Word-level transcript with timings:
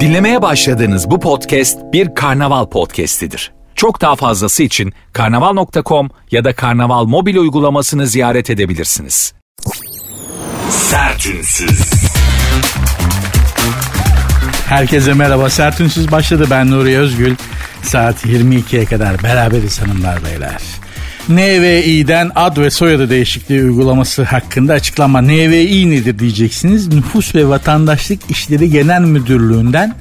Dinlemeye 0.00 0.42
başladığınız 0.42 1.10
bu 1.10 1.20
podcast 1.20 1.78
bir 1.92 2.14
karnaval 2.14 2.66
podcastidir. 2.66 3.52
Çok 3.74 4.00
daha 4.00 4.16
fazlası 4.16 4.62
için 4.62 4.92
karnaval.com 5.12 6.10
ya 6.30 6.44
da 6.44 6.54
karnaval 6.54 7.04
mobil 7.04 7.36
uygulamasını 7.36 8.06
ziyaret 8.06 8.50
edebilirsiniz. 8.50 9.34
Sertünsüz. 10.70 11.92
Herkese 14.68 15.14
merhaba. 15.14 15.50
Sertünsüz 15.50 16.12
başladı. 16.12 16.46
Ben 16.50 16.70
Nuri 16.70 16.98
Özgül. 16.98 17.36
Saat 17.82 18.26
22'ye 18.26 18.84
kadar 18.84 19.22
beraberiz 19.22 19.82
hanımlar 19.82 20.24
beyler. 20.24 20.62
NVİ'den 21.28 22.30
ad 22.34 22.56
ve 22.56 22.70
soyadı 22.70 23.10
değişikliği 23.10 23.62
uygulaması 23.62 24.22
hakkında 24.22 24.72
açıklama. 24.72 25.22
NVİ 25.22 25.90
nedir 25.90 26.18
diyeceksiniz. 26.18 26.88
Nüfus 26.88 27.34
ve 27.34 27.48
Vatandaşlık 27.48 28.30
İşleri 28.30 28.70
Genel 28.70 29.00
Müdürlüğü'nden 29.00 29.94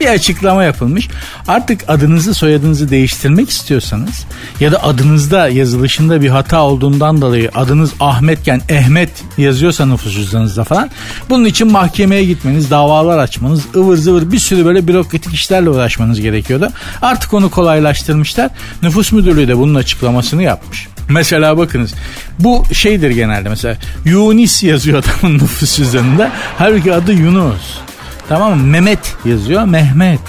bir 0.00 0.06
açıklama 0.06 0.64
yapılmış. 0.64 1.08
Artık 1.48 1.84
adınızı 1.88 2.34
soyadınızı 2.34 2.90
değiştirmek 2.90 3.50
istiyorsanız 3.50 4.26
ya 4.60 4.72
da 4.72 4.82
adınızda 4.82 5.48
yazılışında 5.48 6.22
bir 6.22 6.28
hata 6.28 6.62
olduğundan 6.62 7.20
dolayı 7.20 7.50
adınız 7.54 7.92
Ahmetken 8.00 8.60
Ehmet 8.68 9.10
yazıyorsa 9.38 9.86
nüfus 9.86 10.12
cüzdanınızda 10.12 10.64
falan 10.64 10.90
bunun 11.30 11.44
için 11.44 11.72
mahkemeye 11.72 12.24
gitmeniz, 12.24 12.70
davalar 12.70 13.18
açmanız, 13.18 13.62
ıvır 13.76 13.96
zıvır 13.96 14.32
bir 14.32 14.38
sürü 14.38 14.64
böyle 14.64 14.88
bürokratik 14.88 15.34
işlerle 15.34 15.70
uğraşmanız 15.70 16.20
gerekiyordu. 16.20 16.68
Artık 17.02 17.34
onu 17.34 17.50
kolaylaştırmışlar. 17.50 18.50
Nüfus 18.82 19.12
müdürlüğü 19.12 19.48
de 19.48 19.58
bunun 19.58 19.74
açıklamasını 19.74 20.42
yapmış. 20.42 20.88
Mesela 21.08 21.58
bakınız 21.58 21.94
bu 22.38 22.64
şeydir 22.72 23.10
genelde 23.10 23.48
mesela 23.48 23.76
Yunis 24.04 24.62
yazıyor 24.62 25.04
adamın 25.04 25.34
nüfus 25.38 25.76
cüzdanında. 25.76 26.32
Halbuki 26.58 26.94
adı 26.94 27.12
Yunus. 27.12 27.87
Tamam 28.28 28.58
mı? 28.58 28.66
Mehmet 28.66 29.16
yazıyor. 29.24 29.64
Mehmet. 29.64 30.20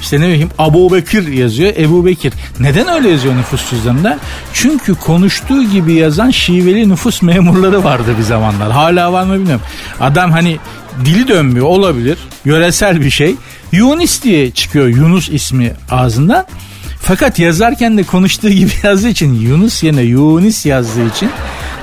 İşte 0.00 0.20
ne 0.20 0.28
bileyim 0.28 0.50
Abu 0.58 0.92
Bekir 0.92 1.28
yazıyor. 1.28 1.72
Ebu 1.76 2.06
Bekir. 2.06 2.32
Neden 2.60 2.88
öyle 2.88 3.08
yazıyor 3.08 3.36
nüfus 3.36 3.70
cüzdanında? 3.70 4.18
Çünkü 4.52 4.94
konuştuğu 4.94 5.64
gibi 5.64 5.92
yazan 5.92 6.30
şiveli 6.30 6.88
nüfus 6.88 7.22
memurları 7.22 7.84
vardı 7.84 8.14
bir 8.18 8.22
zamanlar. 8.22 8.72
Hala 8.72 9.12
var 9.12 9.24
mı 9.24 9.34
bilmiyorum. 9.34 9.62
Adam 10.00 10.32
hani 10.32 10.58
dili 11.04 11.28
dönmüyor 11.28 11.66
olabilir. 11.66 12.18
Yöresel 12.44 13.00
bir 13.00 13.10
şey. 13.10 13.34
Yunus 13.72 14.22
diye 14.22 14.50
çıkıyor 14.50 14.88
Yunus 14.88 15.28
ismi 15.28 15.72
ağzından. 15.90 16.46
Fakat 17.00 17.38
yazarken 17.38 17.98
de 17.98 18.02
konuştuğu 18.02 18.48
gibi 18.50 18.70
yazdığı 18.82 19.08
için 19.08 19.34
Yunus 19.34 19.82
yerine 19.82 20.02
Yunus 20.02 20.66
yazdığı 20.66 21.06
için 21.06 21.30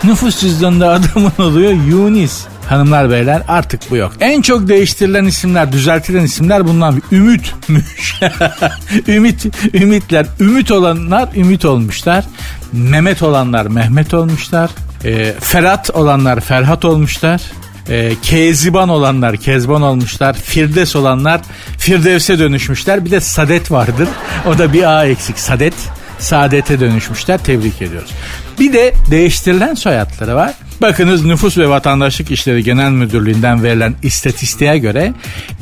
nüfus 0.03 0.39
cüzdanında 0.41 0.89
adamın 0.89 1.31
oluyor 1.39 1.71
Yunus. 1.71 2.45
Hanımlar 2.67 3.09
beyler 3.09 3.41
artık 3.47 3.91
bu 3.91 3.95
yok. 3.95 4.11
En 4.19 4.41
çok 4.41 4.67
değiştirilen 4.67 5.25
isimler, 5.25 5.71
düzeltilen 5.71 6.23
isimler 6.23 6.67
bundan 6.67 7.01
Ümit'müş. 7.11 8.15
Ümit, 9.07 9.45
ümitler. 9.73 10.25
Ümit 10.39 10.71
olanlar 10.71 11.29
ümit 11.35 11.65
olmuşlar. 11.65 12.25
Mehmet 12.73 13.23
olanlar 13.23 13.65
Mehmet 13.65 14.13
olmuşlar. 14.13 14.69
E, 15.05 15.33
Ferhat 15.39 15.89
olanlar 15.89 16.39
Ferhat 16.39 16.85
olmuşlar. 16.85 17.41
E, 17.89 18.11
Keziban 18.21 18.89
olanlar 18.89 19.37
Kezban 19.37 19.81
olmuşlar. 19.81 20.33
Firdevs 20.33 20.95
olanlar 20.95 21.41
Firdevs'e 21.77 22.39
dönüşmüşler. 22.39 23.05
Bir 23.05 23.11
de 23.11 23.19
Sadet 23.19 23.71
vardır. 23.71 24.07
O 24.45 24.57
da 24.57 24.73
bir 24.73 24.83
A 24.83 25.05
eksik. 25.05 25.39
Sadet. 25.39 25.73
Saadete 26.19 26.79
dönüşmüşler. 26.79 27.37
Tebrik 27.37 27.81
ediyoruz. 27.81 28.11
Bir 28.59 28.73
de 28.73 28.93
değiştirilen 29.11 29.73
soyadları 29.73 30.35
var. 30.35 30.53
Bakınız 30.81 31.25
Nüfus 31.25 31.57
ve 31.57 31.69
Vatandaşlık 31.69 32.31
İşleri 32.31 32.63
Genel 32.63 32.91
Müdürlüğü'nden 32.91 33.63
verilen 33.63 33.95
istatistiğe 34.03 34.77
göre 34.77 35.13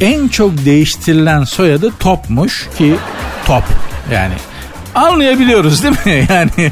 en 0.02 0.28
çok 0.28 0.66
değiştirilen 0.66 1.44
soyadı 1.44 1.92
Top'muş 2.00 2.70
ki 2.78 2.95
Top 3.45 3.64
yani 4.11 4.33
anlayabiliyoruz 4.95 5.83
değil 5.83 5.95
mi? 6.05 6.28
Yani 6.33 6.71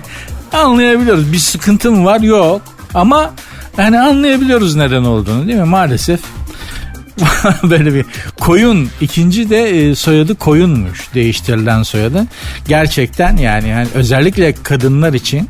anlayabiliyoruz. 0.53 1.33
Bir 1.33 1.37
sıkıntı 1.37 1.91
mı 1.91 2.05
var? 2.05 2.19
Yok. 2.19 2.61
Ama 2.93 3.33
yani 3.77 3.99
anlayabiliyoruz 3.99 4.75
neden 4.75 5.03
olduğunu 5.03 5.47
değil 5.47 5.59
mi? 5.59 5.65
Maalesef 5.65 6.19
böyle 7.63 7.93
bir 7.93 8.05
koyun 8.39 8.89
ikinci 9.01 9.49
de 9.49 9.89
e, 9.89 9.95
soyadı 9.95 10.35
koyunmuş 10.35 11.13
değiştirilen 11.13 11.83
soyadı 11.83 12.27
gerçekten 12.67 13.37
yani, 13.37 13.69
yani 13.69 13.87
özellikle 13.93 14.53
kadınlar 14.63 15.13
için 15.13 15.49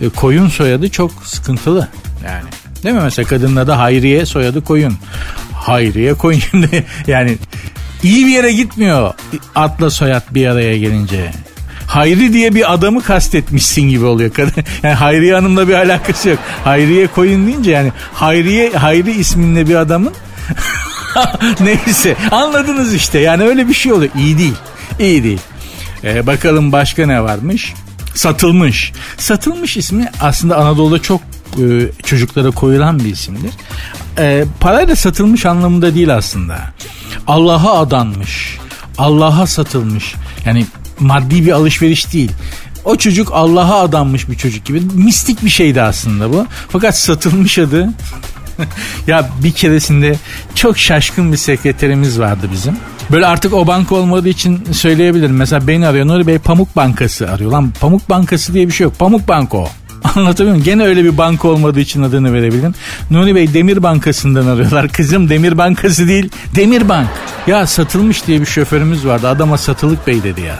e, 0.00 0.08
koyun 0.08 0.48
soyadı 0.48 0.88
çok 0.88 1.10
sıkıntılı 1.24 1.88
yani 2.24 2.50
değil 2.82 2.94
mi 2.94 3.00
mesela 3.02 3.28
kadının 3.28 3.56
adı 3.56 3.72
Hayriye 3.72 4.26
soyadı 4.26 4.64
koyun 4.64 4.94
Hayriye 5.54 6.14
koyun 6.14 6.38
şimdi 6.50 6.84
yani 7.06 7.38
iyi 8.02 8.26
bir 8.26 8.30
yere 8.30 8.52
gitmiyor 8.52 9.14
atla 9.54 9.90
soyad 9.90 10.22
bir 10.30 10.46
araya 10.46 10.78
gelince 10.78 11.32
Hayri 11.86 12.32
diye 12.32 12.54
bir 12.54 12.72
adamı 12.72 13.02
kastetmişsin 13.02 13.82
gibi 13.82 14.04
oluyor. 14.04 14.30
Yani 14.82 14.94
Hayriye 14.94 15.34
Hanım'la 15.34 15.68
bir 15.68 15.74
alakası 15.74 16.28
yok. 16.28 16.38
Hayriye 16.64 17.06
koyun 17.06 17.46
deyince 17.46 17.70
yani 17.70 17.92
Hayriye 18.14 18.70
Hayri 18.72 19.10
isminde 19.10 19.68
bir 19.68 19.74
adamın 19.74 20.12
neyse 21.60 22.16
anladınız 22.30 22.94
işte 22.94 23.18
yani 23.18 23.42
öyle 23.42 23.68
bir 23.68 23.74
şey 23.74 23.92
oluyor. 23.92 24.10
İyi 24.18 24.38
değil. 24.38 24.54
İyi 24.98 25.24
değil. 25.24 25.40
Ee, 26.04 26.26
bakalım 26.26 26.72
başka 26.72 27.06
ne 27.06 27.22
varmış? 27.22 27.74
Satılmış. 28.14 28.92
Satılmış 29.18 29.76
ismi 29.76 30.10
aslında 30.20 30.56
Anadolu'da 30.56 31.02
çok 31.02 31.20
e, 31.58 31.90
çocuklara 32.02 32.50
koyulan 32.50 32.98
bir 32.98 33.12
isimdir. 33.12 33.50
E, 34.18 34.44
parayla 34.60 34.96
satılmış 34.96 35.46
anlamında 35.46 35.94
değil 35.94 36.16
aslında. 36.16 36.58
Allah'a 37.26 37.78
adanmış. 37.80 38.58
Allah'a 38.98 39.46
satılmış. 39.46 40.14
Yani 40.46 40.66
maddi 41.00 41.46
bir 41.46 41.52
alışveriş 41.52 42.12
değil. 42.12 42.30
O 42.84 42.96
çocuk 42.96 43.32
Allah'a 43.32 43.80
adanmış 43.80 44.30
bir 44.30 44.36
çocuk 44.36 44.64
gibi. 44.64 44.80
Mistik 44.80 45.44
bir 45.44 45.50
şeydi 45.50 45.82
aslında 45.82 46.32
bu. 46.32 46.46
Fakat 46.68 46.98
satılmış 46.98 47.58
adı 47.58 47.88
ya 49.06 49.28
bir 49.42 49.52
keresinde 49.52 50.16
çok 50.54 50.78
şaşkın 50.78 51.32
bir 51.32 51.36
sekreterimiz 51.36 52.20
vardı 52.20 52.48
bizim. 52.52 52.76
Böyle 53.10 53.26
artık 53.26 53.54
o 53.54 53.66
banka 53.66 53.94
olmadığı 53.94 54.28
için 54.28 54.64
söyleyebilirim. 54.72 55.36
Mesela 55.36 55.66
beni 55.66 55.86
arıyor 55.86 56.06
Nuri 56.06 56.26
Bey 56.26 56.38
Pamuk 56.38 56.76
Bankası 56.76 57.30
arıyor. 57.30 57.50
Lan 57.50 57.72
Pamuk 57.80 58.10
Bankası 58.10 58.54
diye 58.54 58.68
bir 58.68 58.72
şey 58.72 58.84
yok. 58.84 58.98
Pamuk 58.98 59.28
Banko. 59.28 59.68
Anlatabiliyor 60.16 60.50
muyum? 60.50 60.64
Gene 60.64 60.84
öyle 60.84 61.04
bir 61.04 61.18
banka 61.18 61.48
olmadığı 61.48 61.80
için 61.80 62.02
adını 62.02 62.32
verebilirim. 62.32 62.74
Nuri 63.10 63.34
Bey 63.34 63.54
Demir 63.54 63.82
Bankası'ndan 63.82 64.46
arıyorlar. 64.46 64.88
Kızım 64.92 65.28
Demir 65.28 65.58
Bankası 65.58 66.08
değil 66.08 66.30
Demir 66.54 66.88
Bank. 66.88 67.08
Ya 67.46 67.66
satılmış 67.66 68.26
diye 68.26 68.40
bir 68.40 68.46
şoförümüz 68.46 69.06
vardı. 69.06 69.28
Adama 69.28 69.58
satılık 69.58 70.06
bey 70.06 70.22
dedi 70.22 70.40
ya. 70.40 70.58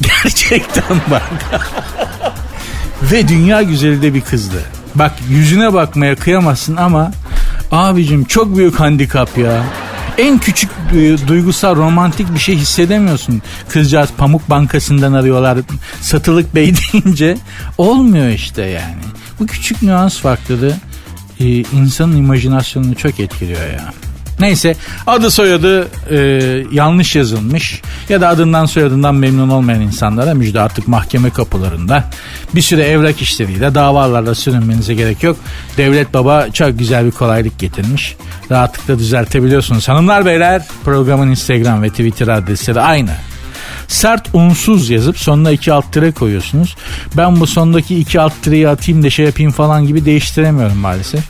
Gerçekten 0.00 0.96
bak. 1.10 1.60
Ve 3.02 3.28
dünya 3.28 3.62
güzeli 3.62 4.02
de 4.02 4.14
bir 4.14 4.20
kızdı. 4.20 4.62
Bak 4.94 5.12
yüzüne 5.28 5.72
bakmaya 5.72 6.16
kıyamazsın 6.16 6.76
ama 6.76 7.12
abicim 7.72 8.24
çok 8.24 8.56
büyük 8.56 8.80
handikap 8.80 9.38
ya. 9.38 9.62
En 10.18 10.38
küçük 10.38 10.70
e, 10.92 11.28
duygusal 11.28 11.76
romantik 11.76 12.34
bir 12.34 12.38
şey 12.38 12.56
hissedemiyorsun. 12.56 13.42
Kızcağız 13.68 14.10
Pamuk 14.18 14.50
Bankası'ndan 14.50 15.12
arıyorlar 15.12 15.58
satılık 16.00 16.54
bey 16.54 16.74
deyince 16.92 17.38
olmuyor 17.78 18.28
işte 18.28 18.62
yani. 18.62 19.02
Bu 19.40 19.46
küçük 19.46 19.82
nüans 19.82 20.18
farklılığı 20.18 20.74
e, 21.40 21.46
insanın 21.48 22.16
imajinasyonunu 22.16 22.94
çok 22.94 23.20
etkiliyor 23.20 23.72
ya. 23.72 23.92
Neyse 24.40 24.76
adı 25.06 25.30
soyadı 25.30 25.88
e, 26.10 26.16
yanlış 26.72 27.16
yazılmış 27.16 27.82
ya 28.08 28.20
da 28.20 28.28
adından 28.28 28.66
soyadından 28.66 29.14
memnun 29.14 29.48
olmayan 29.48 29.80
insanlara 29.80 30.34
müjde 30.34 30.60
artık 30.60 30.88
mahkeme 30.88 31.30
kapılarında 31.30 32.04
bir 32.54 32.62
süre 32.62 32.82
evrak 32.82 33.22
işleriyle 33.22 33.74
davalarla 33.74 34.34
sürünmenize 34.34 34.94
gerek 34.94 35.22
yok. 35.22 35.36
Devlet 35.76 36.14
baba 36.14 36.48
çok 36.52 36.78
güzel 36.78 37.06
bir 37.06 37.10
kolaylık 37.10 37.58
getirmiş. 37.58 38.16
Rahatlıkla 38.50 38.98
düzeltebiliyorsunuz. 38.98 39.88
Hanımlar 39.88 40.26
beyler 40.26 40.62
programın 40.84 41.30
Instagram 41.30 41.82
ve 41.82 41.90
Twitter 41.90 42.28
adresleri 42.28 42.80
aynı. 42.80 43.10
Sert 43.88 44.28
unsuz 44.32 44.90
yazıp 44.90 45.18
sonuna 45.18 45.50
iki 45.50 45.72
alt 45.72 45.92
tire 45.92 46.12
koyuyorsunuz. 46.12 46.76
Ben 47.16 47.40
bu 47.40 47.46
sondaki 47.46 47.98
iki 47.98 48.20
alt 48.20 48.32
tireyi 48.42 48.68
atayım 48.68 49.02
da 49.02 49.10
şey 49.10 49.26
yapayım 49.26 49.52
falan 49.52 49.86
gibi 49.86 50.04
değiştiremiyorum 50.04 50.76
maalesef. 50.76 51.24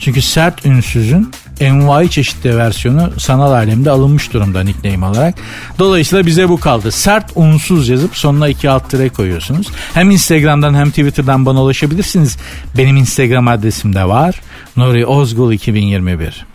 Çünkü 0.00 0.22
sert 0.22 0.66
ünsüzün 0.66 1.30
envai 1.60 2.10
çeşitli 2.10 2.56
versiyonu 2.56 3.12
sanal 3.18 3.52
alemde 3.52 3.90
alınmış 3.90 4.32
durumda 4.32 4.62
nickname 4.62 5.06
olarak. 5.06 5.34
Dolayısıyla 5.78 6.26
bize 6.26 6.48
bu 6.48 6.60
kaldı. 6.60 6.92
Sert 6.92 7.30
unsuz 7.34 7.88
yazıp 7.88 8.16
sonuna 8.16 8.48
iki 8.48 8.70
alt 8.70 8.90
tire 8.90 9.08
koyuyorsunuz. 9.08 9.66
Hem 9.94 10.10
Instagram'dan 10.10 10.74
hem 10.74 10.90
Twitter'dan 10.90 11.46
bana 11.46 11.62
ulaşabilirsiniz. 11.62 12.36
Benim 12.76 12.96
Instagram 12.96 13.48
adresim 13.48 13.94
de 13.94 14.04
var. 14.04 14.40
Nuri 14.76 15.06
Ozgul 15.06 15.52
2021. 15.52 16.46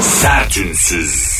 Sertünsüz. 0.00 1.38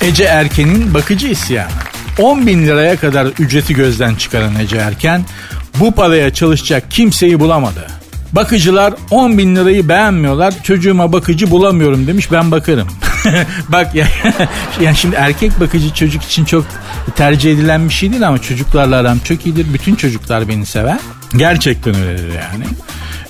Ece 0.00 0.24
Erken'in 0.24 0.94
bakıcı 0.94 1.26
isyanı. 1.28 1.70
10 2.18 2.46
bin 2.46 2.66
liraya 2.66 2.96
kadar 2.96 3.26
ücreti 3.26 3.74
gözden 3.74 4.14
çıkaran 4.14 4.54
Ece 4.54 4.76
Erken 4.76 5.24
bu 5.80 5.92
paraya 5.92 6.34
çalışacak 6.34 6.90
kimseyi 6.90 7.40
bulamadı. 7.40 7.99
Bakıcılar 8.32 8.94
10 9.10 9.38
bin 9.38 9.56
lirayı 9.56 9.88
beğenmiyorlar. 9.88 10.54
Çocuğuma 10.62 11.12
bakıcı 11.12 11.50
bulamıyorum 11.50 12.06
demiş 12.06 12.32
ben 12.32 12.50
bakarım. 12.50 12.88
Bak 13.68 13.94
ya, 13.94 14.06
yani 14.80 14.96
şimdi 14.96 15.16
erkek 15.16 15.60
bakıcı 15.60 15.94
çocuk 15.94 16.22
için 16.22 16.44
çok 16.44 16.64
tercih 17.16 17.52
edilen 17.52 17.88
bir 17.88 17.94
şey 17.94 18.10
değil 18.10 18.28
ama 18.28 18.38
çocuklarla 18.38 18.96
aram 18.96 19.18
çok 19.18 19.46
iyidir. 19.46 19.66
Bütün 19.74 19.94
çocuklar 19.94 20.48
beni 20.48 20.66
sever. 20.66 20.98
Gerçekten 21.36 21.94
öyledir 21.94 22.28
yani. 22.28 22.64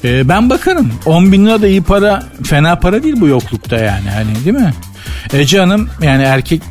Ee, 0.04 0.28
ben 0.28 0.50
bakarım. 0.50 0.92
10 1.06 1.32
bin 1.32 1.46
lira 1.46 1.62
da 1.62 1.66
iyi 1.66 1.82
para, 1.82 2.22
fena 2.44 2.76
para 2.76 3.02
değil 3.02 3.14
bu 3.20 3.26
yoklukta 3.26 3.76
yani. 3.76 4.10
Hani 4.10 4.44
değil 4.44 4.56
mi? 4.56 4.74
Ece 5.32 5.58
Hanım 5.58 5.88
yani 6.02 6.22
erkek 6.22 6.62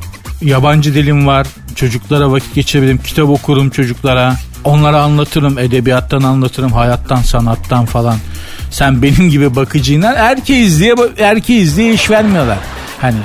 yabancı 0.41 0.93
dilim 0.93 1.27
var. 1.27 1.47
Çocuklara 1.75 2.31
vakit 2.31 2.55
geçirebilirim. 2.55 2.97
Kitap 2.97 3.29
okurum 3.29 3.69
çocuklara. 3.69 4.35
Onlara 4.63 5.01
anlatırım. 5.01 5.59
Edebiyattan 5.59 6.21
anlatırım. 6.21 6.71
Hayattan, 6.71 7.21
sanattan 7.21 7.85
falan. 7.85 8.17
Sen 8.71 9.01
benim 9.01 9.29
gibi 9.29 9.55
bakıcıyla 9.55 10.13
erkeğiz 10.13 10.79
diye 10.79 10.95
erkeğiz 11.19 11.77
diye 11.77 11.93
iş 11.93 12.09
vermiyorlar. 12.09 12.57
Hani 13.01 13.17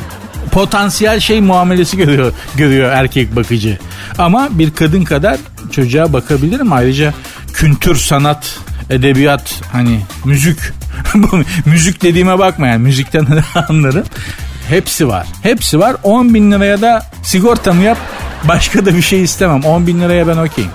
potansiyel 0.52 1.20
şey 1.20 1.40
muamelesi 1.40 1.96
görüyor, 1.96 2.32
görüyor 2.56 2.92
erkek 2.92 3.36
bakıcı. 3.36 3.78
Ama 4.18 4.48
bir 4.50 4.70
kadın 4.70 5.04
kadar 5.04 5.36
çocuğa 5.70 6.12
bakabilirim. 6.12 6.72
Ayrıca 6.72 7.14
kültür, 7.52 7.96
sanat, 7.96 8.58
edebiyat, 8.90 9.60
hani 9.72 10.00
müzik. 10.24 10.58
müzik 11.66 12.02
dediğime 12.02 12.38
bakma 12.38 12.66
yani 12.66 12.82
müzikten 12.82 13.26
anlarım. 13.68 14.04
Hepsi 14.68 15.08
var. 15.08 15.26
Hepsi 15.42 15.78
var. 15.78 15.96
10 16.02 16.34
bin 16.34 16.52
liraya 16.52 16.80
da 16.80 17.06
sigortamı 17.22 17.82
yap. 17.82 17.98
Başka 18.44 18.86
da 18.86 18.94
bir 18.94 19.02
şey 19.02 19.22
istemem. 19.22 19.64
10 19.64 19.86
bin 19.86 20.00
liraya 20.00 20.28
ben 20.28 20.36
okeyim. 20.36 20.70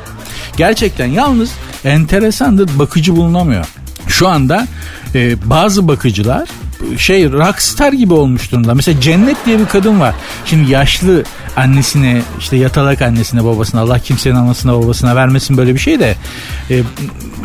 Gerçekten 0.59 1.05
yalnız 1.05 1.51
enteresandır 1.85 2.79
bakıcı 2.79 3.15
bulunamıyor. 3.15 3.65
Şu 4.07 4.27
anda 4.27 4.67
e, 5.15 5.49
bazı 5.49 5.87
bakıcılar 5.87 6.49
şey 6.97 7.31
rockstar 7.31 7.93
gibi 7.93 8.13
olmuş 8.13 8.51
durumda. 8.51 8.73
Mesela 8.75 9.01
Cennet 9.01 9.45
diye 9.45 9.59
bir 9.59 9.65
kadın 9.65 9.99
var. 9.99 10.15
Şimdi 10.45 10.71
yaşlı 10.71 11.23
annesine 11.55 12.21
işte 12.39 12.57
yatalak 12.57 13.01
annesine 13.01 13.45
babasına 13.45 13.81
Allah 13.81 13.99
kimsenin 13.99 14.35
anasına 14.35 14.73
babasına 14.73 15.15
vermesin 15.15 15.57
böyle 15.57 15.73
bir 15.73 15.79
şey 15.79 15.99
de 15.99 16.15
e, 16.69 16.83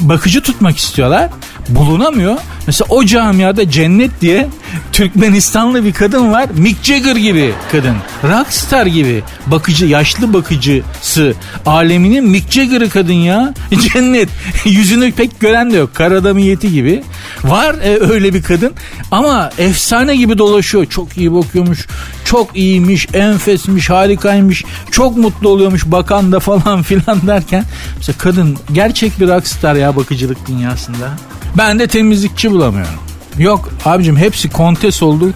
bakıcı 0.00 0.42
tutmak 0.42 0.76
istiyorlar. 0.76 1.30
Bulunamıyor. 1.68 2.36
Mesela 2.66 2.86
o 2.90 3.04
camiada 3.04 3.70
Cennet 3.70 4.20
diye 4.20 4.48
Türkmenistanlı 4.92 5.84
bir 5.84 5.92
kadın 5.92 6.32
var. 6.32 6.48
Mick 6.56 6.84
Jagger 6.84 7.16
gibi 7.16 7.52
kadın. 7.72 7.96
Rockstar 8.24 8.86
gibi. 8.86 9.22
Bakıcı, 9.46 9.86
yaşlı 9.86 10.32
bakıcısı. 10.32 11.34
Aleminin 11.66 12.28
Mick 12.28 12.52
Jagger'ı 12.52 12.88
kadın 12.90 13.12
ya. 13.12 13.54
Cennet. 13.92 14.28
Yüzünü 14.64 15.12
pek 15.12 15.40
gören 15.40 15.72
de 15.72 15.76
yok. 15.76 15.94
Karadamiyeti 15.94 16.72
gibi. 16.72 17.02
Var 17.44 17.74
e, 17.74 17.98
öyle 18.00 18.34
bir 18.34 18.42
kadın. 18.42 18.72
Ama 19.10 19.50
efsane 19.58 20.16
gibi 20.16 20.38
dolaşıyor. 20.38 20.86
Çok 20.86 21.16
iyi 21.16 21.34
bakıyormuş. 21.34 21.86
Çok 22.24 22.56
iyiymiş. 22.56 23.08
Enfesmiş. 23.14 23.90
Harikaymış. 23.90 24.64
Çok 24.90 25.16
mutlu 25.16 25.48
oluyormuş 25.48 25.86
bakan 25.86 26.32
da 26.32 26.40
falan 26.40 26.82
filan 26.82 27.26
derken. 27.26 27.64
Mesela 27.96 28.18
kadın 28.18 28.58
gerçek 28.72 29.20
bir 29.20 29.28
rockstar 29.28 29.74
ya 29.74 29.96
bakıcılık 29.96 30.48
dünyasında. 30.48 31.10
Ben 31.56 31.78
de 31.78 31.86
temizlikçi 31.86 32.50
bulamıyorum. 32.50 32.94
Yok 33.38 33.70
abicim 33.84 34.16
hepsi 34.16 34.50
kontes 34.50 35.02
oldu. 35.02 35.32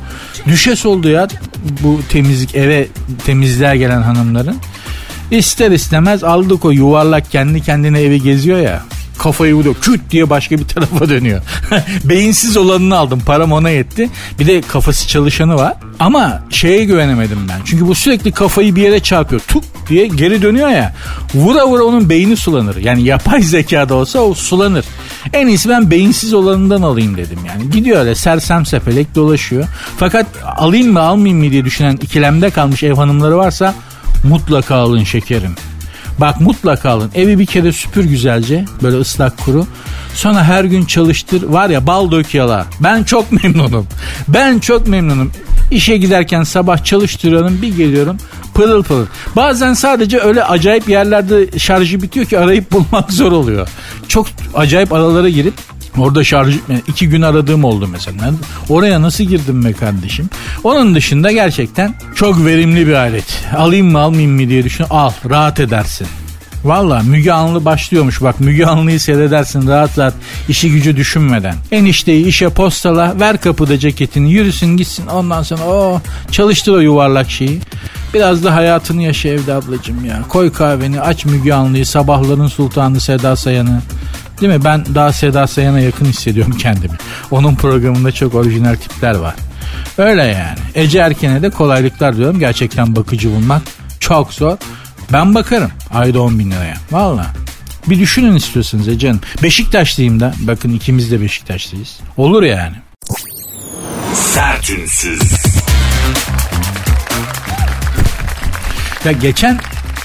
Düşes 0.46 0.86
oldu 0.86 1.08
ya 1.08 1.28
bu 1.82 2.00
temizlik 2.08 2.54
eve 2.54 2.88
temizliğe 3.26 3.76
gelen 3.76 4.02
hanımların. 4.02 4.56
İster 5.30 5.70
istemez 5.70 6.24
aldık 6.24 6.64
o 6.64 6.70
yuvarlak 6.70 7.30
kendi 7.30 7.62
kendine 7.62 8.00
evi 8.00 8.22
geziyor 8.22 8.58
ya 8.58 8.82
kafayı 9.18 9.54
vuruyor. 9.54 9.74
Küt 9.74 10.00
diye 10.10 10.30
başka 10.30 10.58
bir 10.58 10.64
tarafa 10.64 11.08
dönüyor. 11.08 11.42
Beyinsiz 12.04 12.56
olanını 12.56 12.96
aldım. 12.96 13.22
Param 13.26 13.52
ona 13.52 13.70
yetti. 13.70 14.10
Bir 14.38 14.46
de 14.46 14.60
kafası 14.60 15.08
çalışanı 15.08 15.54
var. 15.56 15.74
Ama 15.98 16.42
şeye 16.50 16.84
güvenemedim 16.84 17.38
ben. 17.48 17.60
Çünkü 17.64 17.88
bu 17.88 17.94
sürekli 17.94 18.32
kafayı 18.32 18.76
bir 18.76 18.82
yere 18.82 19.00
çarpıyor. 19.00 19.40
Tuk 19.48 19.64
diye 19.88 20.06
geri 20.06 20.42
dönüyor 20.42 20.68
ya. 20.68 20.94
Vura 21.34 21.66
vura 21.66 21.82
onun 21.82 22.10
beyni 22.10 22.36
sulanır. 22.36 22.76
Yani 22.76 23.04
yapay 23.04 23.42
zekada 23.42 23.94
olsa 23.94 24.18
o 24.18 24.34
sulanır. 24.34 24.84
En 25.32 25.46
iyisi 25.46 25.68
ben 25.68 25.90
beyinsiz 25.90 26.34
olanından 26.34 26.82
alayım 26.82 27.16
dedim 27.16 27.38
yani. 27.48 27.70
Gidiyor 27.70 28.00
öyle 28.00 28.14
sersem 28.14 28.66
sepelek 28.66 29.14
dolaşıyor. 29.14 29.64
Fakat 29.96 30.26
alayım 30.56 30.92
mı 30.92 31.00
almayayım 31.00 31.44
mı 31.44 31.50
diye 31.50 31.64
düşünen 31.64 31.96
ikilemde 32.02 32.50
kalmış 32.50 32.82
ev 32.82 32.94
hanımları 32.94 33.36
varsa 33.36 33.74
mutlaka 34.24 34.74
alın 34.74 35.04
şekerim. 35.04 35.54
Bak 36.18 36.40
mutlaka 36.40 36.90
alın. 36.90 37.10
Evi 37.14 37.38
bir 37.38 37.46
kere 37.46 37.72
süpür 37.72 38.04
güzelce. 38.04 38.64
Böyle 38.82 38.96
ıslak 38.96 39.38
kuru. 39.38 39.66
Sonra 40.14 40.44
her 40.44 40.64
gün 40.64 40.84
çalıştır. 40.84 41.42
Var 41.42 41.70
ya 41.70 41.86
bal 41.86 42.10
dök 42.10 42.34
yala. 42.34 42.66
Ben 42.80 43.02
çok 43.04 43.32
memnunum. 43.42 43.86
Ben 44.28 44.58
çok 44.58 44.86
memnunum. 44.86 45.32
İşe 45.70 45.96
giderken 45.96 46.42
sabah 46.42 46.84
çalıştırıyorum. 46.84 47.62
Bir 47.62 47.76
geliyorum 47.76 48.16
pırıl 48.58 48.82
pırıl. 48.82 49.06
Bazen 49.36 49.74
sadece 49.74 50.20
öyle 50.20 50.44
acayip 50.44 50.88
yerlerde 50.88 51.58
şarjı 51.58 52.02
bitiyor 52.02 52.26
ki 52.26 52.38
arayıp 52.38 52.72
bulmak 52.72 53.12
zor 53.12 53.32
oluyor. 53.32 53.68
Çok 54.08 54.26
acayip 54.54 54.92
aralara 54.92 55.28
girip 55.28 55.54
Orada 56.00 56.24
şarj 56.24 56.56
iki 56.86 57.08
gün 57.08 57.22
aradığım 57.22 57.64
oldu 57.64 57.88
mesela. 57.92 58.32
Oraya 58.68 59.02
nasıl 59.02 59.24
girdim 59.24 59.64
be 59.64 59.72
kardeşim? 59.72 60.30
Onun 60.64 60.94
dışında 60.94 61.32
gerçekten 61.32 61.94
çok 62.14 62.44
verimli 62.44 62.86
bir 62.86 62.94
alet. 62.94 63.44
Alayım 63.56 63.90
mı 63.90 63.98
almayayım 63.98 64.32
mı 64.32 64.48
diye 64.48 64.64
düşün. 64.64 64.86
Al 64.90 65.12
rahat 65.30 65.60
edersin. 65.60 66.06
Valla 66.64 67.02
Müge 67.02 67.32
Anlı 67.32 67.64
başlıyormuş 67.64 68.22
bak 68.22 68.40
Müge 68.40 68.66
Anlı'yı 68.66 69.00
seyredersin 69.00 69.68
rahat 69.68 69.98
rahat 69.98 70.14
işi 70.48 70.72
gücü 70.72 70.96
düşünmeden. 70.96 71.54
Enişteyi 71.72 72.26
işe 72.26 72.48
postala 72.48 73.20
ver 73.20 73.40
kapıda 73.40 73.78
ceketini 73.78 74.32
yürüsün 74.32 74.76
gitsin 74.76 75.06
ondan 75.06 75.42
sonra 75.42 75.62
o 75.62 75.94
oh, 75.94 76.00
çalıştır 76.30 76.72
o 76.72 76.78
yuvarlak 76.78 77.30
şeyi. 77.30 77.60
Biraz 78.14 78.44
da 78.44 78.54
hayatını 78.54 79.02
yaşa 79.02 79.28
evde 79.28 79.54
ablacım 79.54 80.04
ya. 80.04 80.22
Koy 80.28 80.52
kahveni 80.52 81.00
aç 81.00 81.24
Müge 81.24 81.52
Anlı'yı 81.52 81.86
sabahların 81.86 82.46
sultanı 82.46 83.00
Seda 83.00 83.36
Sayan'ı. 83.36 83.80
Değil 84.40 84.52
mi? 84.52 84.64
Ben 84.64 84.84
daha 84.94 85.12
Seda 85.12 85.46
Sayan'a 85.46 85.80
yakın 85.80 86.04
hissediyorum 86.04 86.52
kendimi. 86.58 86.96
Onun 87.30 87.54
programında 87.54 88.12
çok 88.12 88.34
orijinal 88.34 88.74
tipler 88.74 89.14
var. 89.14 89.34
Öyle 89.98 90.22
yani. 90.22 90.58
Ece 90.74 90.98
Erken'e 90.98 91.42
de 91.42 91.50
kolaylıklar 91.50 92.16
diyorum. 92.16 92.38
Gerçekten 92.38 92.96
bakıcı 92.96 93.30
bulmak 93.30 93.62
çok 94.00 94.32
zor. 94.32 94.56
Ben 95.12 95.34
bakarım 95.34 95.70
ayda 95.94 96.20
10 96.22 96.38
bin 96.38 96.50
liraya. 96.50 96.76
Valla. 96.90 97.26
Bir 97.86 97.98
düşünün 97.98 98.36
istiyorsanız 98.36 98.88
Ece 98.88 99.08
Hanım. 99.08 99.20
Beşiktaşlıyım 99.42 100.20
da. 100.20 100.34
Bakın 100.38 100.72
ikimiz 100.72 101.10
de 101.10 101.20
Beşiktaşlıyız. 101.20 102.00
Olur 102.16 102.42
yani. 102.42 102.76
Sertünsüz. 104.14 105.22
Ya 109.04 109.12
geçen 109.12 109.58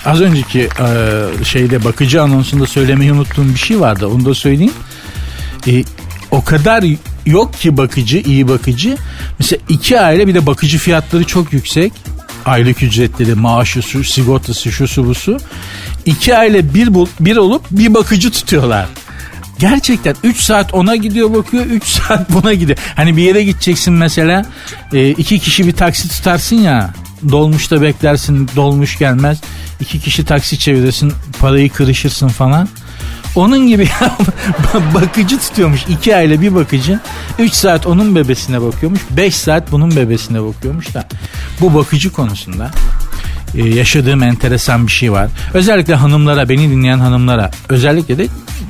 Az 0.06 0.22
önceki 0.22 0.60
e, 0.60 1.46
şeyde 1.46 1.84
bakıcı 1.84 2.22
anonsunda 2.24 2.66
söylemeyi 2.66 3.14
unuttuğum 3.14 3.50
bir 3.54 3.60
şey 3.60 3.80
vardı. 3.80 4.08
Onu 4.08 4.26
da 4.26 4.34
söyleyeyim. 4.34 4.74
E, 5.68 5.84
o 6.32 6.44
kadar 6.44 6.84
yok 7.26 7.54
ki 7.54 7.78
bakıcı, 7.78 8.18
iyi 8.18 8.48
bakıcı. 8.48 8.98
Mesela 9.40 9.62
iki 9.70 10.00
aile 10.00 10.28
bir 10.28 10.34
de 10.34 10.46
bakıcı 10.46 10.78
fiyatları 10.78 11.24
çok 11.24 11.54
yüksek. 11.54 11.94
Aylık 12.46 12.84
ücretleri, 12.84 13.36
maaşı, 13.36 13.82
su, 13.82 14.04
sigortası, 14.04 14.72
şu 14.72 14.88
su 14.88 15.08
bu 15.08 15.16
su. 15.16 15.38
İki 16.06 16.38
aile 16.38 16.74
bir, 16.74 16.90
bir 17.20 17.38
olup 17.38 17.62
bir 17.72 17.94
bakıcı 17.94 18.32
tutuyorlar. 18.32 18.88
Gerçekten 19.60 20.16
3 20.24 20.38
saat 20.42 20.74
ona 20.74 20.96
gidiyor 20.96 21.34
bakıyor 21.34 21.66
3 21.66 21.84
saat 21.88 22.34
buna 22.34 22.54
gidiyor. 22.54 22.78
Hani 22.96 23.18
bir 23.18 23.24
yere 23.24 23.44
gideceksin 23.44 23.94
mesela 23.94 24.46
e, 24.94 25.10
iki 25.10 25.40
kişi 25.40 25.68
bir 25.68 25.72
taksi 25.72 26.10
tutarsın 26.10 26.56
ya 26.56 26.94
dolmuşta 27.32 27.82
beklersin 27.82 28.50
dolmuş 28.56 28.98
gelmez. 28.98 29.38
İki 29.84 30.00
kişi 30.00 30.25
taksi 30.25 30.60
çevirirsin 30.60 31.13
parayı 31.40 31.70
kırışırsın 31.70 32.28
falan. 32.28 32.68
Onun 33.36 33.68
gibi 33.68 33.90
bakıcı 34.94 35.40
tutuyormuş. 35.40 35.82
iki 35.90 36.16
aile 36.16 36.42
bir 36.42 36.56
bakıcı. 36.56 37.00
üç 37.40 37.54
saat 37.54 37.88
onun 37.88 38.16
bebesine 38.16 38.62
bakıyormuş. 38.62 39.02
beş 39.10 39.36
saat 39.36 39.72
bunun 39.72 39.96
bebesine 39.96 40.44
bakıyormuş 40.44 40.94
da. 40.94 41.08
Bu 41.62 41.74
bakıcı 41.74 42.12
konusunda 42.12 42.72
e, 43.56 43.70
yaşadığım 43.70 44.24
enteresan 44.24 44.88
bir 44.88 44.92
şey 44.92 45.12
var. 45.12 45.30
Özellikle 45.54 45.96
hanımlara, 45.96 46.50
beni 46.50 46.70
dinleyen 46.70 47.00
hanımlara, 47.00 47.52
özellikle 47.70 48.18
de 48.18 48.28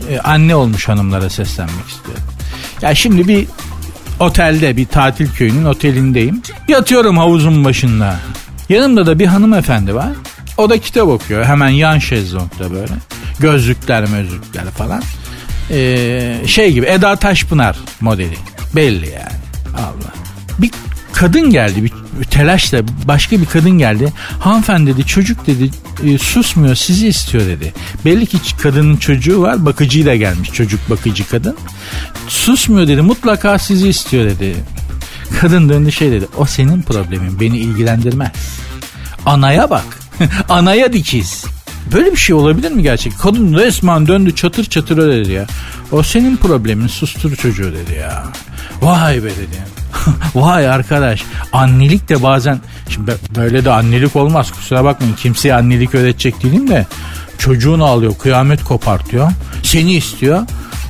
e, 0.10 0.20
anne 0.20 0.55
olmuş 0.55 0.89
hanımlara 0.89 1.29
seslenmek 1.29 1.88
istiyorum. 1.89 2.24
Ya 2.82 2.96
şimdi 2.96 3.27
bir 3.27 3.48
otelde, 4.20 4.77
bir 4.77 4.86
tatil 4.86 5.29
köyünün 5.32 5.65
otelindeyim. 5.65 6.41
Yatıyorum 6.67 7.17
havuzun 7.17 7.65
başında. 7.65 8.20
Yanımda 8.70 9.05
da 9.05 9.20
bir 9.20 9.25
hanımefendi 9.25 9.96
var. 9.96 10.12
O 10.57 10.69
da 10.69 10.77
kitap 10.77 11.07
okuyor. 11.07 11.45
Hemen 11.45 11.69
yan 11.69 12.00
şezlongda 12.00 12.72
böyle. 12.72 12.93
Gözlükler 13.39 14.10
mözlükler 14.10 14.65
falan. 14.65 15.03
Ee, 15.72 16.36
şey 16.48 16.74
gibi 16.74 16.86
Eda 16.86 17.15
Taşpınar 17.15 17.77
modeli. 18.01 18.38
Belli 18.75 19.10
yani. 19.10 19.43
Allah. 19.75 20.13
Bir 20.60 20.72
kadın 21.13 21.50
geldi 21.50 21.83
bir 21.83 21.91
telaşla 22.24 22.81
başka 23.05 23.41
bir 23.41 23.45
kadın 23.45 23.77
geldi. 23.77 24.13
Hanımefendi 24.39 24.93
dedi 24.93 25.05
çocuk 25.05 25.48
dedi 25.48 25.69
e, 26.03 26.17
susmuyor 26.17 26.75
sizi 26.75 27.07
istiyor 27.07 27.45
dedi. 27.45 27.74
Belli 28.05 28.25
ki 28.25 28.38
kadının 28.62 28.98
çocuğu 28.98 29.41
var 29.41 29.65
bakıcıyla 29.65 30.15
gelmiş 30.15 30.51
çocuk 30.51 30.89
bakıcı 30.89 31.29
kadın. 31.29 31.57
Susmuyor 32.27 32.88
dedi 32.88 33.01
mutlaka 33.01 33.60
sizi 33.60 33.89
istiyor 33.89 34.25
dedi. 34.25 34.55
Kadın 35.41 35.69
döndü 35.69 35.91
şey 35.91 36.12
dedi 36.12 36.27
o 36.38 36.45
senin 36.45 36.81
problemin 36.81 37.39
beni 37.39 37.57
ilgilendirmez. 37.57 38.31
Anaya 39.25 39.69
bak 39.69 40.02
anaya 40.50 40.93
dikiz. 40.93 41.46
Böyle 41.93 42.12
bir 42.12 42.17
şey 42.17 42.36
olabilir 42.36 42.72
mi 42.72 42.84
gerçek? 42.84 43.20
Kadın 43.20 43.53
resmen 43.53 44.08
döndü 44.08 44.36
çatır 44.36 44.65
çatır 44.65 44.98
öyle 44.98 45.25
dedi 45.25 45.32
ya. 45.32 45.46
O 45.91 46.03
senin 46.03 46.38
problemin 46.38 46.88
sustur 46.88 47.36
çocuğu 47.36 47.74
dedi 47.74 48.00
ya. 48.00 48.24
Vay 48.82 49.24
be 49.24 49.29
dedi. 49.29 49.74
Vay 50.36 50.70
arkadaş 50.70 51.24
annelik 51.53 52.10
de 52.10 52.24
bazen 52.24 52.60
şimdi 52.89 53.15
böyle 53.36 53.65
de 53.65 53.72
annelik 53.72 54.15
olmaz 54.15 54.51
kusura 54.51 54.84
bakmayın 54.84 55.15
kimseye 55.15 55.55
annelik 55.55 55.96
öğretecek 55.96 56.43
değilim 56.43 56.67
de 56.67 56.86
çocuğunu 57.38 57.86
alıyor 57.86 58.13
kıyamet 58.17 58.63
kopartıyor 58.63 59.32
seni 59.63 59.93
istiyor 59.93 60.41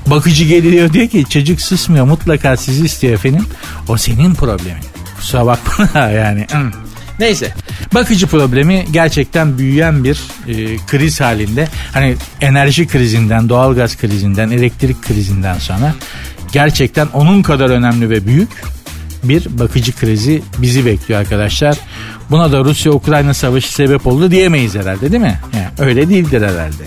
bakıcı 0.07 0.43
geliyor 0.43 0.93
diyor 0.93 1.07
ki 1.07 1.25
çocuk 1.29 1.61
susmuyor 1.61 2.05
mutlaka 2.05 2.57
sizi 2.57 2.85
istiyor 2.85 3.13
efendim 3.13 3.45
o 3.87 3.97
senin 3.97 4.33
problemin 4.33 4.83
kusura 5.17 5.45
bakma 5.45 6.09
yani 6.09 6.47
Neyse 7.19 7.53
bakıcı 7.93 8.27
problemi 8.27 8.85
gerçekten 8.91 9.57
büyüyen 9.57 10.03
bir 10.03 10.21
e, 10.47 10.77
kriz 10.87 11.21
halinde. 11.21 11.67
Hani 11.93 12.15
enerji 12.41 12.87
krizinden, 12.87 13.49
doğalgaz 13.49 13.97
krizinden, 13.97 14.49
elektrik 14.49 15.01
krizinden 15.01 15.59
sonra 15.59 15.93
gerçekten 16.51 17.07
onun 17.13 17.41
kadar 17.41 17.69
önemli 17.69 18.09
ve 18.09 18.25
büyük 18.25 18.49
bir 19.23 19.59
bakıcı 19.59 19.95
krizi 19.95 20.41
bizi 20.57 20.85
bekliyor 20.85 21.19
arkadaşlar. 21.19 21.77
Buna 22.31 22.51
da 22.51 22.59
Rusya-Ukrayna 22.59 23.33
savaşı 23.33 23.73
sebep 23.73 24.07
oldu 24.07 24.31
diyemeyiz 24.31 24.75
herhalde 24.75 25.11
değil 25.11 25.23
mi? 25.23 25.39
Yani 25.53 25.67
öyle 25.79 26.09
değildir 26.09 26.41
herhalde. 26.41 26.83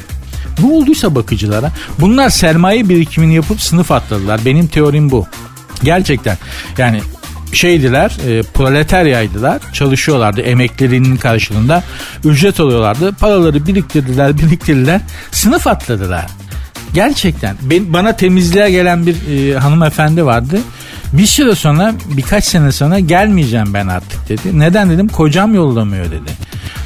Ne 0.58 0.72
olduysa 0.72 1.14
bakıcılara 1.14 1.72
bunlar 1.98 2.30
sermaye 2.30 2.88
birikimini 2.88 3.34
yapıp 3.34 3.60
sınıf 3.60 3.92
atladılar. 3.92 4.40
Benim 4.44 4.66
teorim 4.66 5.10
bu. 5.10 5.26
Gerçekten 5.82 6.38
yani 6.78 7.00
şeydiler 7.52 8.16
e, 8.28 8.42
proletaryaydılar 8.42 9.60
çalışıyorlardı 9.72 10.40
emeklerinin 10.40 11.16
karşılığında 11.16 11.82
ücret 12.24 12.60
alıyorlardı 12.60 13.12
paraları 13.12 13.66
biriktirdiler 13.66 14.38
biriktirdiler 14.38 15.00
sınıf 15.32 15.66
atladılar 15.66 16.26
gerçekten 16.94 17.56
ben, 17.62 17.92
bana 17.92 18.16
temizliğe 18.16 18.70
gelen 18.70 19.06
bir 19.06 19.16
e, 19.28 19.58
hanımefendi 19.58 20.24
vardı 20.26 20.58
bir 21.12 21.26
süre 21.26 21.54
sonra 21.54 21.94
birkaç 22.16 22.44
sene 22.44 22.72
sonra 22.72 22.98
gelmeyeceğim 22.98 23.74
ben 23.74 23.86
artık 23.86 24.28
dedi. 24.28 24.58
Neden 24.58 24.90
dedim 24.90 25.08
kocam 25.08 25.54
yollamıyor 25.54 26.04
dedi. 26.04 26.30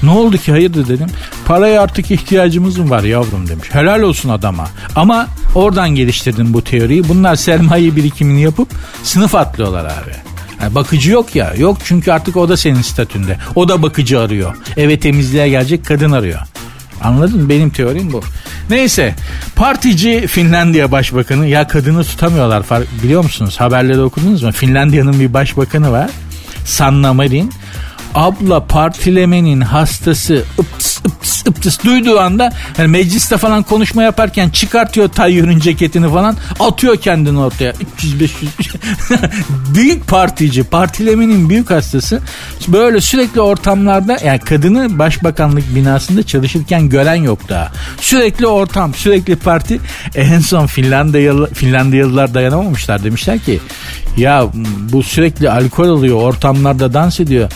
Ne 0.03 0.11
oldu 0.11 0.37
ki 0.39 0.53
hayırdır 0.53 0.89
dedim. 0.89 1.07
Paraya 1.47 1.83
artık 1.83 2.11
ihtiyacımız 2.11 2.79
mı 2.79 2.91
var 2.91 3.03
yavrum 3.03 3.49
demiş. 3.49 3.69
Helal 3.73 4.01
olsun 4.01 4.29
adama. 4.29 4.69
Ama 4.97 5.27
oradan 5.55 5.91
geliştirdim 5.91 6.55
bu 6.55 6.65
teoriyi. 6.65 7.09
Bunlar 7.09 7.37
sermaye 7.37 7.97
birikimini 7.97 8.43
yapıp 8.43 8.69
sınıf 9.03 9.35
atlıyorlar 9.35 9.85
abi. 9.85 10.30
Yani 10.63 10.75
bakıcı 10.75 11.11
yok 11.11 11.37
ya. 11.37 11.55
Yok 11.59 11.79
çünkü 11.85 12.13
artık 12.13 12.37
o 12.37 12.49
da 12.49 12.57
senin 12.57 12.83
statünde. 12.83 13.37
O 13.55 13.69
da 13.69 13.83
bakıcı 13.83 14.21
arıyor. 14.21 14.57
Eve 14.77 15.01
temizliğe 15.01 15.49
gelecek 15.49 15.87
kadın 15.87 16.11
arıyor. 16.13 16.41
Anladın 17.03 17.43
mı? 17.43 17.49
Benim 17.49 17.71
teorim 17.71 18.13
bu. 18.13 18.23
Neyse 18.71 19.15
partici 19.57 20.27
Finlandiya 20.27 20.93
başbakanı 20.93 21.47
ya 21.47 21.69
kadını 21.69 22.05
tutamıyorlar 22.05 22.63
biliyor 23.03 23.23
musunuz? 23.23 23.61
Haberleri 23.61 24.01
okudunuz 24.01 24.43
mu? 24.43 24.53
Finlandiya'nın 24.53 25.21
bir 25.21 25.35
başbakanı 25.35 25.93
var. 25.93 26.11
Sanna 26.65 27.15
Marin 27.15 27.53
abla 28.15 28.67
partilemenin 28.67 29.61
hastası 29.61 30.45
ıps 30.59 30.99
ıps 31.07 31.47
ıps 31.47 31.85
duyduğu 31.85 32.21
anda 32.21 32.53
yani 32.79 32.89
mecliste 32.89 33.37
falan 33.37 33.63
konuşma 33.63 34.03
yaparken 34.03 34.51
çıkartıyor 34.51 35.09
Tayyip'in 35.09 35.59
ceketini 35.59 36.11
falan 36.11 36.37
atıyor 36.61 36.97
kendini 36.97 37.39
ortaya. 37.39 37.73
300 37.95 38.21
500 38.21 38.53
büyük 39.75 40.07
partici 40.07 40.65
partilemenin 40.65 41.49
büyük 41.49 41.71
hastası. 41.71 42.21
Böyle 42.69 43.01
sürekli 43.01 43.41
ortamlarda 43.41 44.19
yani 44.25 44.39
kadını 44.39 44.99
başbakanlık 44.99 45.75
binasında 45.75 46.23
çalışırken 46.23 46.89
gören 46.89 47.15
yok 47.15 47.49
daha. 47.49 47.73
Sürekli 48.01 48.47
ortam 48.47 48.95
sürekli 48.95 49.37
parti. 49.37 49.81
En 50.15 50.39
son 50.39 50.67
Finlandiyalı, 50.67 51.55
Finlandiyalılar 51.55 52.35
dayanamamışlar 52.35 53.05
demişler 53.05 53.39
ki 53.39 53.61
ya 54.17 54.47
bu 54.93 55.03
sürekli 55.03 55.51
alkol 55.51 55.89
alıyor 55.89 56.17
ortamlarda 56.17 56.95
dans 56.95 57.21
ediyor 57.21 57.51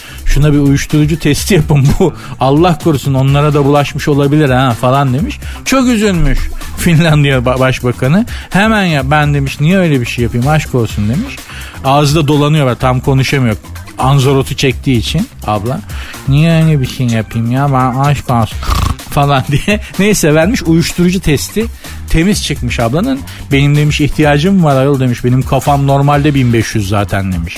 şuna 0.44 0.52
bir 0.52 0.58
uyuşturucu 0.58 1.18
testi 1.18 1.54
yapın 1.54 1.86
bu 1.98 2.14
Allah 2.40 2.78
korusun 2.78 3.14
onlara 3.14 3.54
da 3.54 3.64
bulaşmış 3.64 4.08
olabilir 4.08 4.50
ha 4.50 4.70
falan 4.70 5.14
demiş. 5.14 5.38
Çok 5.64 5.88
üzülmüş 5.88 6.38
Finlandiya 6.78 7.44
başbakanı. 7.44 8.26
Hemen 8.50 8.84
ya 8.84 9.10
ben 9.10 9.34
demiş 9.34 9.60
niye 9.60 9.78
öyle 9.78 10.00
bir 10.00 10.06
şey 10.06 10.24
yapayım 10.24 10.48
aşk 10.48 10.74
olsun 10.74 11.08
demiş. 11.08 11.36
Ağzı 11.84 12.16
da 12.16 12.28
dolanıyor 12.28 12.66
ve 12.66 12.74
tam 12.74 13.00
konuşamıyor. 13.00 13.56
Anzorotu 13.98 14.56
çektiği 14.56 14.98
için 14.98 15.28
abla. 15.46 15.80
Niye 16.28 16.64
öyle 16.64 16.80
bir 16.80 16.86
şey 16.86 17.06
yapayım 17.06 17.50
ya 17.50 17.72
ben 17.72 17.98
aşk 17.98 18.30
olsun 18.30 18.58
falan 19.10 19.44
diye. 19.50 19.80
Neyse 19.98 20.34
vermiş 20.34 20.62
uyuşturucu 20.62 21.20
testi 21.20 21.64
temiz 22.10 22.44
çıkmış 22.44 22.80
ablanın. 22.80 23.20
Benim 23.52 23.76
demiş 23.76 24.00
ihtiyacım 24.00 24.64
var 24.64 24.76
ayol 24.76 25.00
demiş. 25.00 25.24
Benim 25.24 25.42
kafam 25.42 25.86
normalde 25.86 26.34
1500 26.34 26.88
zaten 26.88 27.32
demiş. 27.32 27.56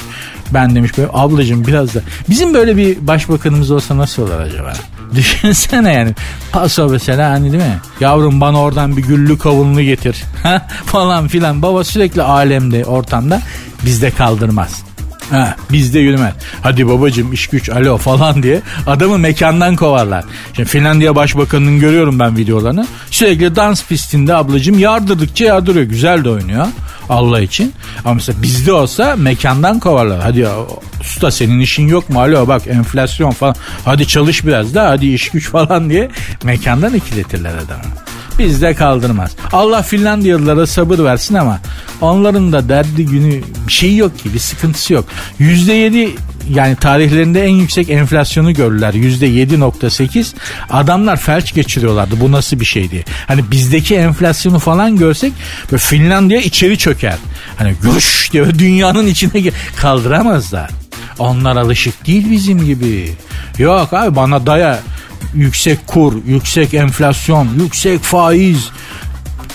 Ben 0.55 0.75
demiş 0.75 0.99
böyle 0.99 1.09
ablacığım 1.13 1.67
biraz 1.67 1.95
da. 1.95 2.01
Bizim 2.31 2.55
böyle 2.55 2.77
bir 2.77 3.07
başbakanımız 3.07 3.71
olsa 3.71 3.97
nasıl 3.97 4.23
olur 4.23 4.41
acaba? 4.41 4.73
Düşünsene 5.15 5.93
yani. 5.93 6.15
Paso 6.53 6.89
mesela 6.89 7.31
hani 7.31 7.53
değil 7.53 7.63
mi? 7.63 7.79
Yavrum 8.01 8.41
bana 8.41 8.61
oradan 8.61 8.97
bir 8.97 9.03
güllü 9.03 9.39
kavunlu 9.39 9.83
getir. 9.83 10.25
falan 10.87 11.29
filan. 11.29 11.63
Baba 11.63 11.85
sürekli 11.85 12.23
alemde 12.23 12.85
ortamda 12.85 13.43
bizde 13.85 14.11
kaldırmaz. 14.11 14.87
Ha, 15.31 15.57
bizde 15.73 15.99
yürümez. 15.99 16.35
Hadi 16.63 16.89
babacım 16.89 17.33
iş 17.33 17.47
güç 17.47 17.69
alo 17.69 17.97
falan 17.99 18.43
diye 18.43 18.61
adamı 18.87 19.19
mekandan 19.19 19.77
kovarlar. 19.77 20.25
Şimdi 20.57 20.69
Finlandiya 20.69 21.17
Başbakanı'nın 21.17 21.81
görüyorum 21.81 22.19
ben 22.19 22.37
videolarını. 22.37 22.87
Sürekli 23.11 23.57
dans 23.57 23.85
pistinde 23.85 24.35
ablacım 24.35 24.79
yardırdıkça 24.79 25.45
yardırıyor. 25.45 25.85
Güzel 25.85 26.25
de 26.25 26.31
oynuyor 26.31 26.67
Allah 27.09 27.41
için. 27.41 27.73
Ama 28.05 28.15
mesela 28.15 28.43
bizde 28.43 28.73
olsa 28.73 29.17
mekandan 29.17 29.81
kovarlar. 29.81 30.21
Hadi 30.23 30.41
ya, 30.41 30.51
usta 31.01 31.31
senin 31.31 31.61
işin 31.61 31.89
yok 31.89 32.11
mu? 32.11 32.21
Alo 32.21 32.49
bak 32.49 32.67
enflasyon 32.67 33.31
falan. 33.31 33.55
Hadi 33.85 34.09
çalış 34.09 34.47
biraz 34.47 34.75
da 34.75 34.91
hadi 34.91 35.07
iş 35.07 35.29
güç 35.31 35.51
falan 35.51 35.91
diye 35.91 36.11
mekandan 36.45 36.95
ikiletirler 36.95 37.55
adamı 37.55 38.07
bizde 38.39 38.75
kaldırmaz. 38.75 39.37
Allah 39.53 39.83
Finlandiyalılara 39.83 40.67
sabır 40.67 40.99
versin 40.99 41.35
ama 41.35 41.61
onların 42.01 42.53
da 42.53 42.69
derdi 42.69 43.07
günü 43.07 43.43
bir 43.67 43.73
şey 43.73 43.97
yok 43.97 44.19
ki 44.19 44.35
bir 44.35 44.39
sıkıntısı 44.39 44.93
yok. 44.93 45.05
%7 45.41 46.11
yani 46.51 46.77
tarihlerinde 46.77 47.45
en 47.45 47.55
yüksek 47.55 47.91
enflasyonu 47.91 48.55
gördüler. 48.55 48.95
%7.8 48.95 50.35
adamlar 50.71 51.17
felç 51.17 51.55
geçiriyorlardı 51.55 52.21
bu 52.21 52.33
nasıl 52.33 52.61
bir 52.61 52.65
şey 52.65 52.91
diye. 52.91 53.05
Hani 53.27 53.51
bizdeki 53.51 53.97
enflasyonu 53.97 54.59
falan 54.59 54.97
görsek 54.97 55.33
böyle 55.71 55.83
Finlandiya 55.83 56.41
içeri 56.41 56.79
çöker. 56.79 57.17
Hani 57.59 57.75
güş 57.83 58.29
diye 58.33 58.45
dünyanın 58.59 59.07
içine 59.07 59.51
kaldıramazlar. 59.77 60.71
Onlar 61.19 61.57
alışık 61.57 62.07
değil 62.07 62.31
bizim 62.31 62.65
gibi. 62.65 63.13
Yok 63.59 63.93
abi 63.93 64.17
bana 64.17 64.47
daya 64.47 64.81
yüksek 65.35 65.87
kur, 65.87 66.15
yüksek 66.27 66.75
enflasyon, 66.75 67.49
yüksek 67.61 68.03
faiz, 68.03 68.71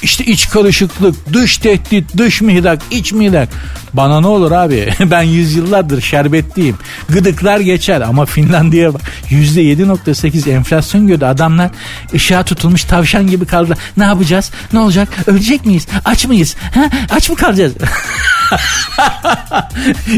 işte 0.02 0.24
iç 0.26 0.50
karışıklık, 0.50 1.34
dış 1.34 1.58
tehdit, 1.58 2.18
dış 2.18 2.42
mihrak, 2.42 2.82
iç 2.92 3.12
mihrak. 3.14 3.50
Bana 3.94 4.22
ne 4.22 4.28
olur 4.28 4.52
abi? 4.52 4.94
ben 5.12 5.22
yüzyıllardır 5.22 6.02
şerbetliyim. 6.02 6.78
Gıdıklar 7.10 7.60
geçer 7.60 8.02
ama 8.02 8.26
Finlandiya 8.26 8.92
%7.8 9.30 10.52
enflasyon 10.52 11.08
gördü. 11.08 11.26
Adamlar 11.26 11.72
ışığa 12.14 12.44
tutulmuş 12.44 12.84
tavşan 12.84 13.28
gibi 13.28 13.46
kaldılar. 13.46 13.78
Ne 13.98 14.04
yapacağız? 14.04 14.52
Ne 14.74 14.80
olacak? 14.80 15.10
Ölecek 15.28 15.66
miyiz? 15.66 15.88
Aç 16.06 16.26
mıyız? 16.26 16.56
Ha? 16.74 16.90
Aç 17.10 17.30
mı 17.30 17.36
kalacağız? 17.36 17.74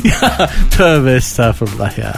ya, 0.03 0.49
tövbe 0.77 1.11
estağfurullah 1.11 1.97
ya. 1.97 2.13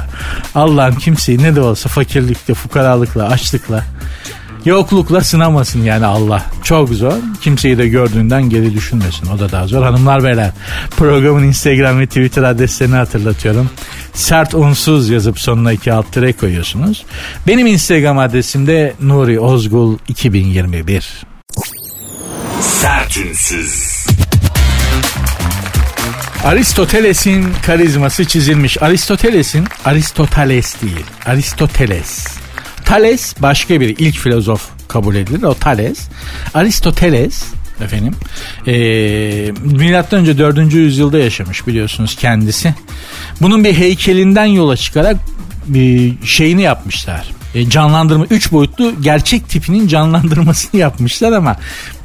Allah'ım 0.56 0.96
kimseyi 0.96 1.44
ne 1.44 1.56
de 1.56 1.62
olsa 1.62 1.90
fakirlikle, 1.90 2.54
fukaralıkla, 2.54 3.28
açlıkla 3.28 3.84
Yoklukla 4.66 5.22
sınamasın 5.22 5.84
yani 5.84 6.06
Allah. 6.06 6.46
Çok 6.64 6.90
zor. 6.90 7.14
Kimseyi 7.42 7.78
de 7.78 7.88
gördüğünden 7.88 8.50
geri 8.50 8.74
düşünmesin. 8.74 9.28
O 9.36 9.40
da 9.40 9.52
daha 9.52 9.68
zor. 9.68 9.84
Hanımlar 9.84 10.24
beyler 10.24 10.52
programın 10.98 11.44
Instagram 11.44 12.00
ve 12.00 12.06
Twitter 12.06 12.44
adreslerini 12.44 12.96
hatırlatıyorum. 12.96 13.70
Sert 14.14 14.56
unsuz 14.56 15.10
yazıp 15.10 15.40
sonuna 15.40 15.72
iki 15.72 15.94
alt 15.94 16.12
tere 16.12 16.34
koyuyorsunuz. 16.34 17.06
Benim 17.48 17.68
Instagram 17.68 18.20
adresim 18.20 18.68
de 18.68 18.94
Nuri 19.02 19.40
Ozgul 19.40 19.98
2021. 20.08 21.26
Sertünsüz. 22.62 24.06
Aristoteles'in 26.44 27.46
karizması 27.66 28.26
çizilmiş. 28.26 28.82
Aristoteles'in 28.82 29.68
Aristoteles 29.86 30.82
değil. 30.82 31.06
Aristoteles. 31.26 32.45
Thales 32.86 33.36
başka 33.42 33.82
bir 33.82 33.96
ilk 33.98 34.18
filozof 34.18 34.70
kabul 34.88 35.16
edilir. 35.16 35.44
O 35.44 35.54
Thales. 35.54 36.08
Aristoteles 36.54 37.46
efendim. 37.82 38.16
E, 38.68 38.74
milattan 39.64 40.20
önce 40.20 40.38
4. 40.38 40.74
yüzyılda 40.74 41.18
yaşamış 41.18 41.68
biliyorsunuz 41.68 42.16
kendisi. 42.16 42.74
Bunun 43.42 43.64
bir 43.64 43.74
heykelinden 43.74 44.46
yola 44.46 44.78
çıkarak 44.78 45.18
bir 45.68 46.14
şeyini 46.26 46.62
yapmışlar 46.62 47.36
e, 47.56 47.70
canlandırma 47.70 48.26
3 48.30 48.52
boyutlu 48.52 48.94
gerçek 49.02 49.50
tipinin 49.50 49.88
canlandırmasını 49.88 50.80
yapmışlar 50.82 51.32
ama 51.32 51.56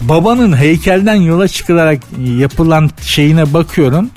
babanın 0.00 0.56
heykelden 0.56 1.14
yola 1.14 1.48
çıkılarak 1.48 2.02
yapılan 2.38 2.90
şeyine 3.02 3.54
bakıyorum. 3.54 4.10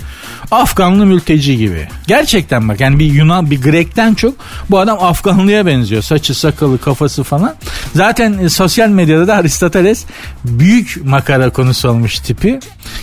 Afganlı 0.53 1.05
mülteci 1.05 1.57
gibi. 1.57 1.87
Gerçekten 2.07 2.69
bak 2.69 2.79
yani 2.79 2.99
bir 2.99 3.05
Yunan 3.05 3.51
bir 3.51 3.61
Grek'ten 3.61 4.13
çok 4.13 4.35
bu 4.69 4.79
adam 4.79 4.97
Afganlıya 5.03 5.65
benziyor. 5.65 6.01
Saçı 6.01 6.39
sakalı 6.39 6.77
kafası 6.77 7.23
falan. 7.23 7.55
Zaten 7.95 8.37
e, 8.37 8.49
sosyal 8.49 8.89
medyada 8.89 9.27
da 9.27 9.35
Aristoteles 9.35 10.05
büyük 10.45 11.01
makara 11.05 11.49
konusu 11.49 11.89
olmuş 11.89 12.19
tipi. 12.19 12.59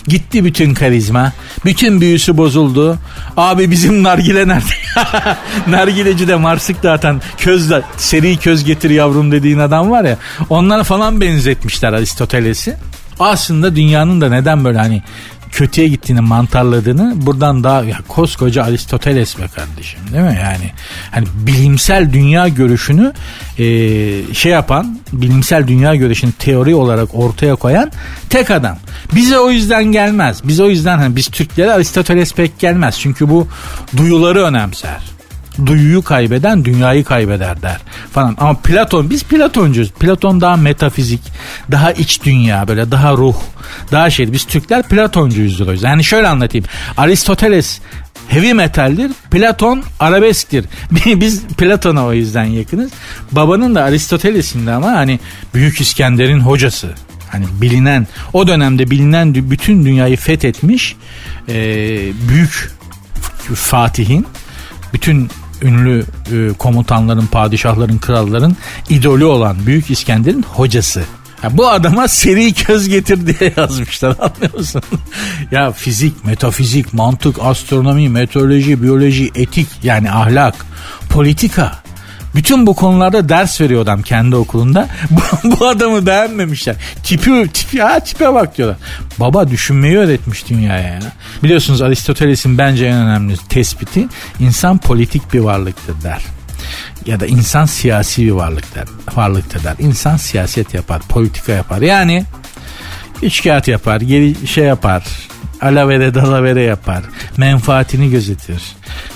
Gitti 0.07 0.45
bütün 0.45 0.73
karizma. 0.73 1.31
Bütün 1.65 2.01
büyüsü 2.01 2.37
bozuldu. 2.37 2.99
Abi 3.37 3.71
bizim 3.71 4.03
nargile 4.03 4.47
nerede? 4.47 4.73
Nargileci 5.67 6.27
de 6.27 6.35
marsık 6.35 6.83
dağıtan 6.83 7.21
közle 7.37 7.81
seri 7.97 8.37
köz 8.37 8.63
getir 8.63 8.89
yavrum 8.89 9.31
dediğin 9.31 9.59
adam 9.59 9.91
var 9.91 10.03
ya. 10.03 10.17
Onlara 10.49 10.83
falan 10.83 11.21
benzetmişler 11.21 11.93
Aristoteles'i. 11.93 12.75
Aslında 13.19 13.75
dünyanın 13.75 14.21
da 14.21 14.29
neden 14.29 14.65
böyle 14.65 14.77
hani 14.77 15.01
kötüye 15.51 15.87
gittiğini 15.87 16.21
mantarladığını 16.21 17.13
buradan 17.15 17.63
daha 17.63 17.83
ya 17.83 17.97
koskoca 18.07 18.63
Aristoteles 18.63 19.39
be 19.39 19.47
kardeşim 19.47 19.99
değil 20.13 20.23
mi? 20.23 20.39
Yani 20.43 20.71
hani 21.11 21.25
bilimsel 21.35 22.13
dünya 22.13 22.47
görüşünü 22.47 23.13
e, 23.57 23.63
şey 24.33 24.51
yapan 24.51 24.99
bilimsel 25.13 25.67
dünya 25.67 25.95
görüşünü 25.95 26.31
teori 26.31 26.75
olarak 26.75 27.15
ortaya 27.15 27.55
koyan 27.55 27.91
tek 28.29 28.51
adam. 28.51 28.77
Bize 29.15 29.39
o 29.39 29.51
yüzden 29.51 29.83
gelmez. 29.83 30.41
Bize 30.43 30.63
o 30.63 30.69
yüzden 30.69 30.97
hani 30.97 31.15
biz 31.15 31.27
Türklere 31.27 31.73
Aristoteles 31.73 32.33
pek 32.33 32.59
gelmez. 32.59 32.99
Çünkü 32.99 33.29
bu 33.29 33.47
duyuları 33.97 34.43
önemser 34.43 35.20
duyuyu 35.65 36.01
kaybeden 36.01 36.65
dünyayı 36.65 37.03
kaybeder 37.03 37.61
der 37.61 37.77
falan. 38.13 38.35
Ama 38.39 38.53
Platon 38.53 39.09
biz 39.09 39.23
Platoncuyuz. 39.23 39.91
Platon 39.91 40.41
daha 40.41 40.55
metafizik, 40.55 41.21
daha 41.71 41.91
iç 41.91 42.23
dünya 42.23 42.67
böyle 42.67 42.91
daha 42.91 43.11
ruh, 43.11 43.35
daha 43.91 44.09
şey. 44.09 44.33
Biz 44.33 44.45
Türkler 44.45 44.83
Platoncuyuzdur 44.83 45.67
o 45.67 45.71
yüzden. 45.71 45.89
Yani 45.89 46.03
şöyle 46.03 46.27
anlatayım. 46.27 46.65
Aristoteles 46.97 47.79
heavy 48.27 48.53
metaldir. 48.53 49.11
Platon 49.31 49.83
arabesktir. 49.99 50.65
Biz 51.05 51.43
Platon'a 51.43 52.05
o 52.05 52.13
yüzden 52.13 52.45
yakınız. 52.45 52.91
Babanın 53.31 53.75
da 53.75 53.83
Aristoteles'in 53.83 54.67
de 54.67 54.71
ama 54.71 54.87
hani 54.87 55.19
Büyük 55.53 55.81
İskender'in 55.81 56.39
hocası. 56.39 56.89
Hani 57.31 57.45
bilinen 57.61 58.07
o 58.33 58.47
dönemde 58.47 58.91
bilinen 58.91 59.35
bütün 59.35 59.85
dünyayı 59.85 60.17
fethetmiş 60.17 60.95
e, 61.49 61.55
büyük 62.29 62.71
Fatih'in 63.55 64.27
bütün 64.93 65.29
ünlü 65.61 66.05
e, 66.31 66.53
komutanların, 66.53 67.25
padişahların, 67.25 67.97
kralların 67.97 68.57
idolü 68.89 69.25
olan 69.25 69.57
Büyük 69.65 69.89
İskender'in 69.89 70.43
hocası. 70.43 71.03
Ya 71.43 71.57
bu 71.57 71.69
adama 71.69 72.07
seri 72.07 72.53
köz 72.53 72.89
getir 72.89 73.27
diye 73.27 73.53
yazmışlar 73.57 74.15
anlıyor 74.19 74.57
musun? 74.57 74.81
ya 75.51 75.71
fizik, 75.71 76.25
metafizik, 76.25 76.93
mantık, 76.93 77.35
astronomi, 77.41 78.09
meteoroloji, 78.09 78.83
biyoloji, 78.83 79.31
etik 79.35 79.67
yani 79.83 80.11
ahlak, 80.11 80.65
politika 81.09 81.81
bütün 82.35 82.67
bu 82.67 82.75
konularda 82.75 83.29
ders 83.29 83.61
veriyor 83.61 83.81
adam 83.81 84.01
kendi 84.01 84.35
okulunda. 84.35 84.87
Bu, 85.43 85.67
adamı 85.67 86.05
beğenmemişler. 86.05 86.75
Tipi, 87.03 87.49
tipi, 87.53 87.81
ha 87.81 87.99
tipe 87.99 88.33
bak 88.33 88.57
diyorlar. 88.57 88.77
Baba 89.19 89.49
düşünmeyi 89.49 89.97
öğretmiş 89.97 90.49
dünyaya 90.49 90.93
ya. 90.93 90.99
Biliyorsunuz 91.43 91.81
Aristoteles'in 91.81 92.57
bence 92.57 92.85
en 92.85 92.97
önemli 92.97 93.37
tespiti 93.37 94.07
insan 94.39 94.77
politik 94.77 95.33
bir 95.33 95.39
varlıktır 95.39 96.01
der 96.03 96.21
ya 97.05 97.19
da 97.19 97.25
insan 97.25 97.65
siyasi 97.65 98.25
bir 98.25 98.31
varlıktır, 98.31 98.89
varlıktır 99.15 99.63
der. 99.63 99.75
İnsan 99.79 100.17
siyaset 100.17 100.73
yapar, 100.73 101.01
politika 101.09 101.51
yapar. 101.51 101.81
Yani 101.81 102.25
üç 103.21 103.43
kağıt 103.43 103.67
yapar, 103.67 104.01
geri 104.01 104.47
şey 104.47 104.63
yapar, 104.63 105.03
alavere 105.61 106.13
dalavere 106.13 106.61
yapar, 106.61 107.03
menfaatini 107.37 108.11
gözetir. 108.11 108.63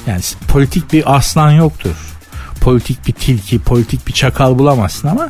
Yani 0.08 0.22
politik 0.48 0.94
bir 0.94 1.16
aslan 1.16 1.52
yoktur 1.52 2.15
politik 2.66 3.08
bir 3.08 3.14
tilki, 3.14 3.60
politik 3.60 4.08
bir 4.08 4.14
çakal 4.14 4.60
bulamazsın 4.60 5.08
ama 5.08 5.30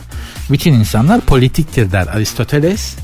bütün 0.51 0.73
insanlar 0.73 1.21
politiktir 1.21 1.91
der 1.91 2.07
Aristoteles. 2.07 2.95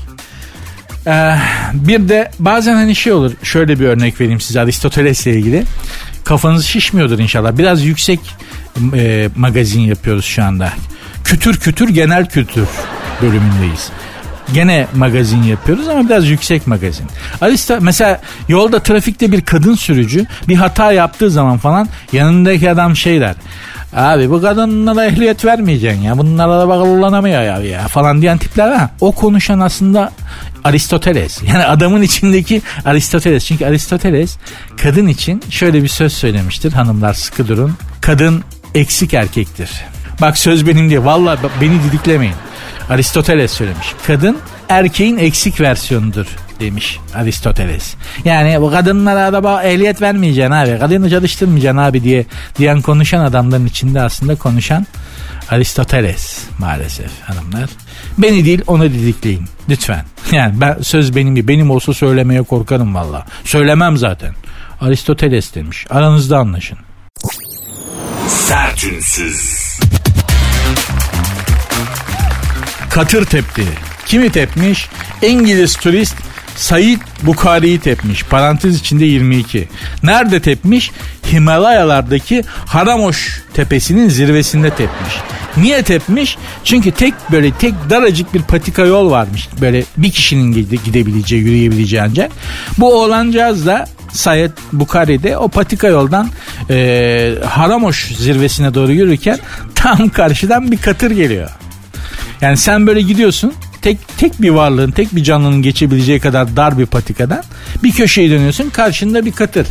Ee, 1.06 1.34
bir 1.74 2.08
de 2.08 2.30
bazen 2.38 2.74
hani 2.74 2.94
şey 2.94 3.12
olur 3.12 3.32
şöyle 3.42 3.80
bir 3.80 3.84
örnek 3.84 4.20
vereyim 4.20 4.40
size 4.40 4.60
Aristoteles'le 4.60 5.26
ilgili. 5.26 5.64
Kafanız 6.24 6.64
şişmiyordur 6.64 7.18
inşallah. 7.18 7.58
Biraz 7.58 7.84
yüksek 7.84 8.20
e, 8.94 9.28
magazin 9.36 9.80
yapıyoruz 9.80 10.24
şu 10.24 10.44
anda. 10.44 10.72
Kütür 11.24 11.60
kütür 11.60 11.88
genel 11.88 12.28
kültür 12.28 12.68
bölümündeyiz. 13.22 13.90
Gene 14.54 14.86
magazin 14.96 15.42
yapıyoruz 15.42 15.88
ama 15.88 16.08
biraz 16.08 16.28
yüksek 16.28 16.66
magazin. 16.66 17.06
Arista 17.40 17.78
mesela 17.80 18.20
yolda 18.48 18.78
trafikte 18.82 19.32
bir 19.32 19.40
kadın 19.40 19.74
sürücü 19.74 20.26
bir 20.48 20.56
hata 20.56 20.92
yaptığı 20.92 21.30
zaman 21.30 21.58
falan 21.58 21.88
yanındaki 22.12 22.70
adam 22.70 22.96
şey 22.96 23.20
der. 23.20 23.34
Abi 23.96 24.30
bu 24.30 24.42
kadınlara 24.42 25.04
ehliyet 25.04 25.44
vermeyeceksin 25.44 26.02
ya. 26.02 26.18
Bunlara 26.18 26.60
da 26.60 26.66
kullanamıyor 26.66 27.42
ya, 27.42 27.58
ya 27.58 27.88
falan 27.88 28.22
diyen 28.22 28.38
tipler 28.38 28.70
var. 28.70 28.88
O 29.00 29.12
konuşan 29.12 29.60
aslında 29.60 30.12
Aristoteles. 30.64 31.42
Yani 31.52 31.64
adamın 31.64 32.02
içindeki 32.02 32.62
Aristoteles. 32.84 33.46
Çünkü 33.46 33.66
Aristoteles 33.66 34.36
kadın 34.82 35.06
için 35.06 35.42
şöyle 35.50 35.82
bir 35.82 35.88
söz 35.88 36.12
söylemiştir. 36.12 36.72
Hanımlar 36.72 37.14
sıkı 37.14 37.48
durun. 37.48 37.74
Kadın 38.00 38.44
eksik 38.74 39.14
erkektir. 39.14 39.70
Bak 40.20 40.38
söz 40.38 40.66
benim 40.66 40.90
diye. 40.90 41.04
Valla 41.04 41.38
beni 41.60 41.82
didiklemeyin. 41.82 42.34
Aristoteles 42.90 43.52
söylemiş. 43.52 43.86
Kadın 44.06 44.38
erkeğin 44.68 45.18
eksik 45.18 45.60
versiyonudur 45.60 46.26
demiş 46.62 46.98
Aristoteles. 47.14 47.94
Yani 48.24 48.60
bu 48.60 48.70
kadınlara 48.70 49.20
araba 49.20 49.62
ehliyet 49.62 50.02
vermeyeceksin 50.02 50.52
abi. 50.52 50.78
Kadını 50.78 51.10
çalıştırmayacaksın 51.10 51.78
abi 51.78 52.02
diye 52.02 52.24
diyen 52.58 52.80
konuşan 52.80 53.24
adamların 53.24 53.66
içinde 53.66 54.02
aslında 54.02 54.34
konuşan 54.34 54.86
Aristoteles 55.50 56.38
maalesef 56.58 57.10
hanımlar. 57.22 57.70
Beni 58.18 58.44
değil 58.44 58.62
onu 58.66 58.84
didikleyin 58.84 59.44
lütfen. 59.68 60.04
Yani 60.32 60.60
ben 60.60 60.78
söz 60.82 61.16
benim 61.16 61.36
değil. 61.36 61.48
Benim 61.48 61.70
olsa 61.70 61.94
söylemeye 61.94 62.42
korkarım 62.42 62.94
valla. 62.94 63.26
Söylemem 63.44 63.96
zaten. 63.96 64.34
Aristoteles 64.80 65.54
demiş. 65.54 65.86
Aranızda 65.90 66.38
anlaşın. 66.38 66.78
Sertünsüz. 68.28 69.62
Katır 72.90 73.24
tepti. 73.24 73.64
Kimi 74.06 74.30
tepmiş? 74.30 74.88
İngiliz 75.22 75.76
turist 75.76 76.14
Said 76.56 77.00
Bukhari'yi 77.22 77.80
tepmiş. 77.80 78.24
Parantez 78.24 78.76
içinde 78.76 79.04
22. 79.04 79.68
Nerede 80.02 80.40
tepmiş? 80.40 80.90
Himalayalardaki 81.32 82.44
Haramoş 82.66 83.42
tepesinin 83.54 84.08
zirvesinde 84.08 84.70
tepmiş. 84.70 85.14
Niye 85.56 85.82
tepmiş? 85.82 86.38
Çünkü 86.64 86.90
tek 86.90 87.14
böyle 87.32 87.52
tek 87.52 87.74
daracık 87.90 88.34
bir 88.34 88.42
patika 88.42 88.82
yol 88.82 89.10
varmış. 89.10 89.48
Böyle 89.60 89.84
bir 89.96 90.10
kişinin 90.10 90.52
gidebileceği, 90.84 91.42
yürüyebileceği 91.42 92.02
ancak. 92.02 92.32
Bu 92.78 93.02
oğlancağız 93.02 93.66
da 93.66 93.86
Sayed 94.12 94.50
Bukhari'de 94.72 95.38
o 95.38 95.48
patika 95.48 95.88
yoldan 95.88 96.28
e, 96.70 97.34
Haramoş 97.44 98.06
zirvesine 98.16 98.74
doğru 98.74 98.92
yürürken 98.92 99.38
tam 99.74 100.08
karşıdan 100.08 100.72
bir 100.72 100.76
katır 100.76 101.10
geliyor. 101.10 101.50
Yani 102.40 102.56
sen 102.56 102.86
böyle 102.86 103.02
gidiyorsun 103.02 103.54
tek 103.82 103.98
tek 104.18 104.42
bir 104.42 104.50
varlığın, 104.50 104.90
tek 104.90 105.16
bir 105.16 105.24
canlının 105.24 105.62
geçebileceği 105.62 106.20
kadar 106.20 106.56
dar 106.56 106.78
bir 106.78 106.86
patikadan 106.86 107.42
bir 107.82 107.92
köşeyi 107.92 108.30
dönüyorsun 108.30 108.70
karşında 108.70 109.24
bir 109.24 109.32
katır. 109.32 109.66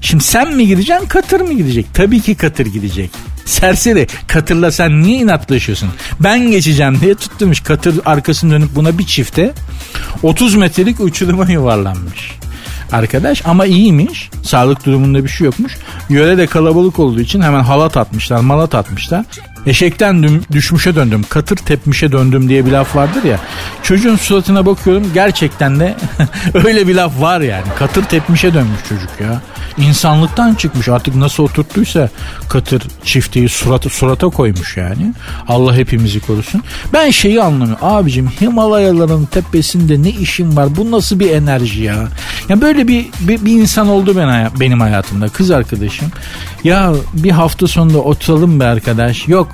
Şimdi 0.00 0.24
sen 0.24 0.56
mi 0.56 0.66
gideceksin 0.66 1.08
katır 1.08 1.40
mı 1.40 1.52
gidecek? 1.52 1.86
Tabii 1.94 2.20
ki 2.20 2.34
katır 2.34 2.66
gidecek. 2.66 3.10
Serseri 3.44 4.06
katırla 4.26 4.70
sen 4.70 5.02
niye 5.02 5.18
inatlaşıyorsun? 5.18 5.88
Ben 6.20 6.50
geçeceğim 6.50 6.98
diye 7.00 7.14
tutturmuş 7.14 7.60
katır 7.60 8.00
arkasını 8.04 8.52
dönüp 8.52 8.74
buna 8.74 8.98
bir 8.98 9.06
çifte 9.06 9.52
30 10.22 10.54
metrelik 10.54 11.00
uçuruma 11.00 11.50
yuvarlanmış 11.50 12.30
arkadaş 12.92 13.42
ama 13.46 13.66
iyiymiş. 13.66 14.30
Sağlık 14.42 14.86
durumunda 14.86 15.24
bir 15.24 15.28
şey 15.28 15.44
yokmuş. 15.44 15.76
Yöre 16.08 16.38
de 16.38 16.46
kalabalık 16.46 16.98
olduğu 16.98 17.20
için 17.20 17.40
hemen 17.40 17.62
halat 17.62 17.96
atmışlar, 17.96 18.40
malat 18.40 18.74
atmışlar. 18.74 19.24
Eşekten 19.66 20.40
düşmüşe 20.52 20.94
döndüm, 20.94 21.24
katır 21.28 21.56
tepmişe 21.56 22.12
döndüm 22.12 22.48
diye 22.48 22.66
bir 22.66 22.72
laf 22.72 22.96
vardır 22.96 23.24
ya. 23.24 23.40
Çocuğun 23.82 24.16
suratına 24.16 24.66
bakıyorum 24.66 25.10
gerçekten 25.14 25.80
de 25.80 25.96
öyle 26.54 26.88
bir 26.88 26.94
laf 26.94 27.20
var 27.20 27.40
yani. 27.40 27.64
Katır 27.78 28.04
tepmişe 28.04 28.54
dönmüş 28.54 28.80
çocuk 28.88 29.10
ya. 29.20 29.42
İnsanlıktan 29.78 30.54
çıkmış 30.54 30.88
artık 30.88 31.14
nasıl 31.14 31.42
oturttuysa 31.42 32.08
katır 32.48 32.82
çifteyi 33.04 33.48
surata, 33.48 33.88
surata 33.88 34.28
koymuş 34.28 34.76
yani. 34.76 35.12
Allah 35.48 35.76
hepimizi 35.76 36.20
korusun. 36.20 36.62
Ben 36.92 37.10
şeyi 37.10 37.42
anlamıyorum. 37.42 37.86
Abicim 37.86 38.30
Himalayaların 38.40 39.24
tepesinde 39.24 40.02
ne 40.02 40.10
işim 40.10 40.56
var? 40.56 40.76
Bu 40.76 40.90
nasıl 40.90 41.20
bir 41.20 41.30
enerji 41.30 41.82
ya? 41.82 42.08
Ya 42.48 42.60
böyle 42.60 42.88
bir, 42.88 43.06
bir, 43.20 43.44
bir 43.44 43.52
insan 43.52 43.88
oldu 43.88 44.16
ben, 44.16 44.50
benim 44.60 44.80
hayatımda. 44.80 45.28
Kız 45.28 45.50
arkadaşım. 45.50 46.08
Ya 46.64 46.92
bir 47.14 47.30
hafta 47.30 47.66
sonunda 47.66 47.98
oturalım 47.98 48.60
be 48.60 48.64
arkadaş. 48.64 49.28
Yok 49.28 49.48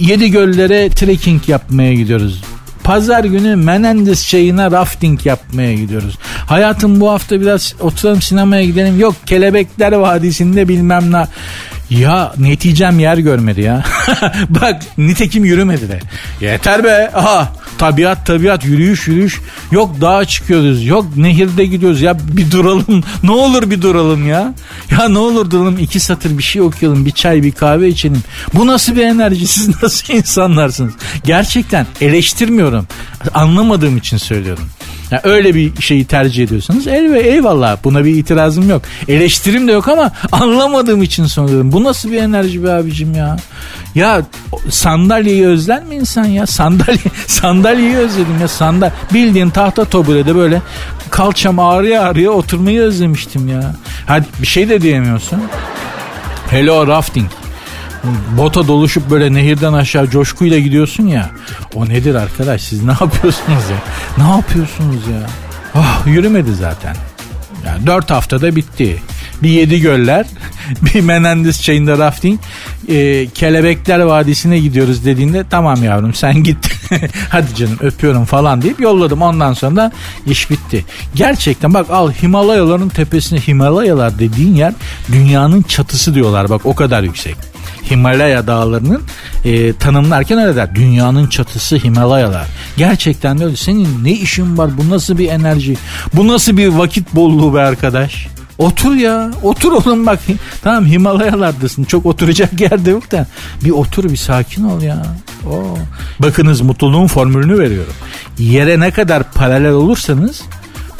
yedi 0.00 0.30
göllere 0.30 0.90
trekking 0.90 1.48
yapmaya 1.48 1.94
gidiyoruz. 1.94 2.42
Pazar 2.84 3.24
günü 3.24 3.56
Menendez 3.56 4.28
çayına 4.28 4.70
rafting 4.70 5.26
yapmaya 5.26 5.74
gidiyoruz. 5.74 6.18
Hayatım 6.46 7.00
bu 7.00 7.10
hafta 7.10 7.40
biraz 7.40 7.74
oturalım 7.80 8.22
sinemaya 8.22 8.64
gidelim. 8.64 9.00
Yok 9.00 9.14
Kelebekler 9.26 9.92
Vadisi'nde 9.92 10.68
bilmem 10.68 11.12
ne. 11.12 11.26
Ya 11.98 12.32
neticem 12.38 12.98
yer 12.98 13.18
görmedi 13.18 13.60
ya. 13.60 13.84
Bak 14.48 14.82
nitekim 14.98 15.44
yürümedi 15.44 15.88
de. 15.88 16.00
Yeter 16.40 16.84
be. 16.84 17.10
Aha 17.14 17.52
tabiat 17.78 18.26
tabiat 18.26 18.64
yürüyüş 18.64 19.08
yürüyüş. 19.08 19.40
Yok 19.70 20.00
dağa 20.00 20.24
çıkıyoruz. 20.24 20.86
Yok 20.86 21.16
nehirde 21.16 21.66
gidiyoruz. 21.66 22.00
Ya 22.00 22.16
bir 22.32 22.50
duralım. 22.50 23.04
ne 23.22 23.30
olur 23.30 23.70
bir 23.70 23.82
duralım 23.82 24.28
ya. 24.28 24.54
Ya 24.90 25.08
ne 25.08 25.18
olur 25.18 25.50
duralım. 25.50 25.78
iki 25.78 26.00
satır 26.00 26.38
bir 26.38 26.42
şey 26.42 26.62
okuyalım. 26.62 27.06
Bir 27.06 27.10
çay 27.10 27.42
bir 27.42 27.52
kahve 27.52 27.88
içelim. 27.88 28.22
Bu 28.54 28.66
nasıl 28.66 28.96
bir 28.96 29.02
enerji? 29.02 29.46
Siz 29.52 29.82
nasıl 29.82 30.14
insanlarsınız? 30.14 30.92
Gerçekten 31.24 31.86
eleştirmiyorum. 32.00 32.86
Anlamadığım 33.34 33.96
için 33.96 34.16
söylüyorum. 34.16 34.64
Yani 35.12 35.20
öyle 35.24 35.54
bir 35.54 35.82
şeyi 35.82 36.04
tercih 36.04 36.44
ediyorsanız 36.44 36.86
el 36.86 37.12
ve 37.12 37.20
eyvallah 37.20 37.76
buna 37.84 38.04
bir 38.04 38.16
itirazım 38.16 38.70
yok. 38.70 38.82
Eleştirim 39.08 39.68
de 39.68 39.72
yok 39.72 39.88
ama 39.88 40.12
anlamadığım 40.32 41.02
için 41.02 41.26
soruyorum. 41.26 41.72
Bu 41.72 41.84
nasıl 41.84 42.10
bir 42.10 42.16
enerji 42.16 42.64
be 42.64 42.72
abicim 42.72 43.14
ya? 43.14 43.36
Ya 43.94 44.22
sandalyeyi 44.70 45.46
özler 45.46 45.84
mi 45.84 45.94
insan 45.94 46.24
ya? 46.24 46.46
Sandalye 46.46 46.98
sandalyeyi 47.26 47.96
özledim 47.96 48.40
ya 48.40 48.48
sandal. 48.48 48.90
Bildiğin 49.14 49.50
tahta 49.50 49.84
toburede 49.84 50.34
böyle 50.36 50.62
kalçam 51.10 51.58
ağrıya 51.58 52.02
ağrıya 52.02 52.30
oturmayı 52.30 52.80
özlemiştim 52.80 53.48
ya. 53.48 53.74
Hadi 54.06 54.26
bir 54.42 54.46
şey 54.46 54.68
de 54.68 54.80
diyemiyorsun. 54.80 55.42
Hello 56.50 56.86
rafting 56.86 57.41
bota 58.38 58.68
doluşup 58.68 59.10
böyle 59.10 59.34
nehirden 59.34 59.72
aşağı 59.72 60.10
coşkuyla 60.10 60.58
gidiyorsun 60.58 61.06
ya. 61.06 61.30
O 61.74 61.88
nedir 61.88 62.14
arkadaş 62.14 62.62
siz 62.62 62.82
ne 62.82 62.90
yapıyorsunuz 63.00 63.62
ya? 63.70 63.82
Ne 64.24 64.30
yapıyorsunuz 64.30 65.06
ya? 65.08 65.26
Oh, 65.74 66.06
yürümedi 66.06 66.54
zaten. 66.54 66.96
Yani 67.66 67.86
dört 67.86 68.10
haftada 68.10 68.56
bitti. 68.56 69.02
Bir 69.42 69.48
yedi 69.48 69.80
göller, 69.80 70.26
bir 70.82 71.00
Menendez 71.00 71.62
çayında 71.62 71.98
rafting, 71.98 72.40
e, 72.88 73.28
Kelebekler 73.28 74.00
Vadisi'ne 74.00 74.58
gidiyoruz 74.58 75.04
dediğinde 75.04 75.44
tamam 75.50 75.84
yavrum 75.84 76.14
sen 76.14 76.42
git. 76.42 76.72
Hadi 77.28 77.54
canım 77.54 77.76
öpüyorum 77.80 78.24
falan 78.24 78.62
deyip 78.62 78.80
yolladım. 78.80 79.22
Ondan 79.22 79.52
sonra 79.52 79.76
da 79.76 79.92
iş 80.26 80.50
bitti. 80.50 80.84
Gerçekten 81.14 81.74
bak 81.74 81.90
al 81.90 82.12
Himalayaların 82.12 82.88
tepesine 82.88 83.40
Himalayalar 83.40 84.18
dediğin 84.18 84.54
yer 84.54 84.72
dünyanın 85.12 85.62
çatısı 85.62 86.14
diyorlar 86.14 86.50
bak 86.50 86.66
o 86.66 86.74
kadar 86.74 87.02
yüksek. 87.02 87.51
Himalaya 87.90 88.46
dağlarının 88.46 89.02
e, 89.44 89.72
tanımlarken 89.72 90.38
öyle 90.38 90.56
der. 90.56 90.74
Dünyanın 90.74 91.26
çatısı 91.26 91.76
Himalayalar. 91.76 92.46
Gerçekten 92.76 93.38
de 93.38 93.44
öyle. 93.44 93.56
Senin 93.56 94.04
ne 94.04 94.12
işin 94.12 94.58
var? 94.58 94.70
Bu 94.78 94.90
nasıl 94.90 95.18
bir 95.18 95.28
enerji? 95.28 95.76
Bu 96.14 96.28
nasıl 96.28 96.56
bir 96.56 96.68
vakit 96.68 97.14
bolluğu 97.14 97.54
be 97.54 97.60
arkadaş? 97.60 98.26
Otur 98.58 98.94
ya. 98.94 99.30
Otur 99.42 99.72
oğlum 99.72 100.06
bak. 100.06 100.20
Tamam 100.62 100.86
Himalayalardasın. 100.86 101.84
Çok 101.84 102.06
oturacak 102.06 102.60
yerde 102.60 102.90
yok 102.90 103.10
da. 103.10 103.26
Bir 103.64 103.70
otur 103.70 104.04
bir 104.04 104.16
sakin 104.16 104.64
ol 104.64 104.82
ya. 104.82 105.02
Oo. 105.46 105.78
Bakınız 106.20 106.60
mutluluğun 106.60 107.06
formülünü 107.06 107.58
veriyorum. 107.58 107.92
Yere 108.38 108.80
ne 108.80 108.90
kadar 108.90 109.32
paralel 109.32 109.72
olursanız 109.72 110.42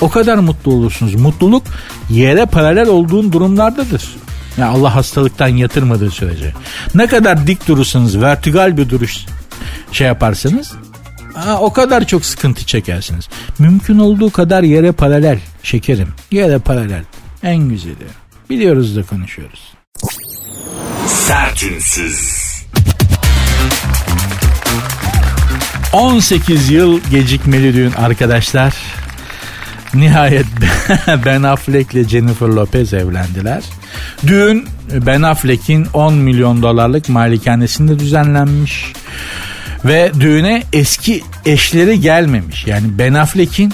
o 0.00 0.08
kadar 0.08 0.38
mutlu 0.38 0.72
olursunuz. 0.72 1.14
Mutluluk 1.14 1.62
yere 2.10 2.46
paralel 2.46 2.88
olduğun 2.88 3.32
durumlardadır. 3.32 4.02
Yani 4.58 4.78
Allah 4.78 4.94
hastalıktan 4.94 5.48
yatırmadığı 5.48 6.10
sürece. 6.10 6.52
Ne 6.94 7.06
kadar 7.06 7.46
dik 7.46 7.68
durursanız, 7.68 8.20
vertigal 8.20 8.76
bir 8.76 8.88
duruş 8.90 9.16
şey 9.92 10.06
yaparsanız 10.06 10.72
Aa, 11.36 11.58
o 11.58 11.72
kadar 11.72 12.06
çok 12.06 12.24
sıkıntı 12.24 12.66
çekersiniz. 12.66 13.28
Mümkün 13.58 13.98
olduğu 13.98 14.30
kadar 14.30 14.62
yere 14.62 14.92
paralel 14.92 15.38
şekerim. 15.62 16.08
Yere 16.30 16.58
paralel. 16.58 17.04
En 17.42 17.56
güzeli. 17.56 17.94
Biliyoruz 18.50 18.96
da 18.96 19.02
konuşuyoruz. 19.02 19.72
Sertünsüz. 21.06 22.42
18 25.92 26.70
yıl 26.70 27.00
gecikmeli 27.10 27.74
düğün 27.74 27.92
arkadaşlar. 27.92 28.74
Nihayet 29.94 30.46
Ben 31.24 31.42
Affleck 31.42 31.94
ile 31.94 32.08
Jennifer 32.08 32.46
Lopez 32.46 32.94
evlendiler. 32.94 33.62
Düğün 34.26 34.66
Ben 35.06 35.22
Affleck'in 35.22 35.86
10 35.94 36.14
milyon 36.14 36.62
dolarlık 36.62 37.08
malikanesinde 37.08 37.98
düzenlenmiş. 37.98 38.92
Ve 39.84 40.12
düğüne 40.20 40.62
eski 40.72 41.22
eşleri 41.46 42.00
gelmemiş. 42.00 42.66
Yani 42.66 42.86
Ben 42.98 43.14
Affleck'in 43.14 43.72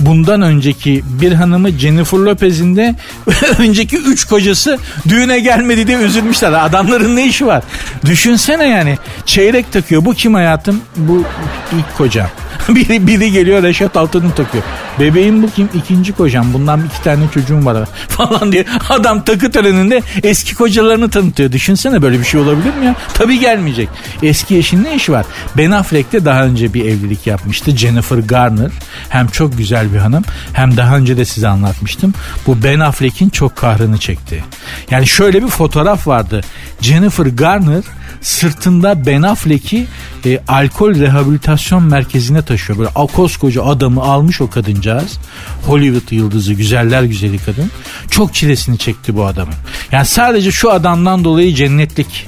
bundan 0.00 0.42
önceki 0.42 1.02
bir 1.20 1.32
hanımı 1.32 1.70
Jennifer 1.70 2.18
Lopez'in 2.18 2.76
de 2.76 2.94
önceki 3.58 3.96
üç 3.96 4.24
kocası 4.24 4.78
düğüne 5.08 5.40
gelmedi 5.40 5.86
diye 5.86 5.98
üzülmüşler. 5.98 6.52
Adamların 6.52 7.16
ne 7.16 7.26
işi 7.26 7.46
var? 7.46 7.62
Düşünsene 8.04 8.68
yani 8.68 8.98
çeyrek 9.26 9.72
takıyor. 9.72 10.04
Bu 10.04 10.14
kim 10.14 10.34
hayatım? 10.34 10.80
Bu 10.96 11.24
ilk 11.72 11.96
kocam. 11.96 12.28
biri, 12.74 13.06
biri 13.06 13.32
geliyor 13.32 13.62
Reşat 13.62 13.96
Altın'ı 13.96 14.34
takıyor. 14.34 14.64
Bebeğim 15.00 15.42
bu 15.42 15.50
kim? 15.50 15.68
İkinci 15.74 16.12
kocam. 16.12 16.52
Bundan 16.52 16.86
iki 16.86 17.02
tane 17.02 17.24
çocuğum 17.34 17.64
var 17.64 17.88
falan 18.08 18.52
diye. 18.52 18.64
Adam 18.88 19.24
takı 19.24 19.50
töreninde 19.50 20.02
eski 20.22 20.54
kocalarını 20.54 21.10
tanıtıyor. 21.10 21.52
Düşünsene 21.52 22.02
böyle 22.02 22.18
bir 22.18 22.24
şey 22.24 22.40
olabilir 22.40 22.74
mi 22.74 22.86
ya? 22.86 22.94
Tabii 23.14 23.38
gelmeyecek. 23.38 23.88
Eski 24.22 24.56
eşin 24.56 24.84
ne 24.84 24.94
işi 24.94 25.12
var? 25.12 25.26
Ben 25.56 25.70
Affleck 25.70 26.12
de 26.12 26.24
daha 26.24 26.44
önce 26.44 26.74
bir 26.74 26.84
evlilik 26.84 27.26
yapmıştı. 27.26 27.76
Jennifer 27.76 28.18
Garner. 28.18 28.70
Hem 29.08 29.28
çok 29.28 29.58
güzel 29.58 29.92
bir 29.92 29.98
hanım 29.98 30.24
hem 30.52 30.76
daha 30.76 30.96
önce 30.96 31.16
de 31.16 31.24
size 31.24 31.48
anlatmıştım. 31.48 32.14
Bu 32.46 32.62
Ben 32.62 32.80
Affleck'in 32.80 33.28
çok 33.28 33.56
kahrını 33.56 33.98
çekti. 33.98 34.44
Yani 34.90 35.06
şöyle 35.06 35.42
bir 35.42 35.48
fotoğraf 35.48 36.06
vardı. 36.06 36.40
Jennifer 36.80 37.26
Garner 37.26 37.82
sırtında 38.20 39.06
Ben 39.06 39.22
Affleck'i 39.22 39.86
e, 40.26 40.40
alkol 40.48 40.94
rehabilitasyon 40.94 41.82
merkezine 41.82 42.42
taşıyor. 42.50 42.78
Böyle 42.78 42.90
koskoca 43.16 43.64
adamı 43.64 44.02
almış 44.02 44.40
o 44.40 44.50
kadıncağız. 44.50 45.18
Hollywood 45.66 46.12
yıldızı, 46.12 46.52
güzeller 46.54 47.02
güzeli 47.02 47.38
kadın. 47.38 47.70
Çok 48.10 48.34
çilesini 48.34 48.78
çekti 48.78 49.16
bu 49.16 49.24
adamın. 49.24 49.54
Yani 49.92 50.06
sadece 50.06 50.50
şu 50.50 50.70
adamdan 50.70 51.24
dolayı 51.24 51.54
cennetlik. 51.54 52.26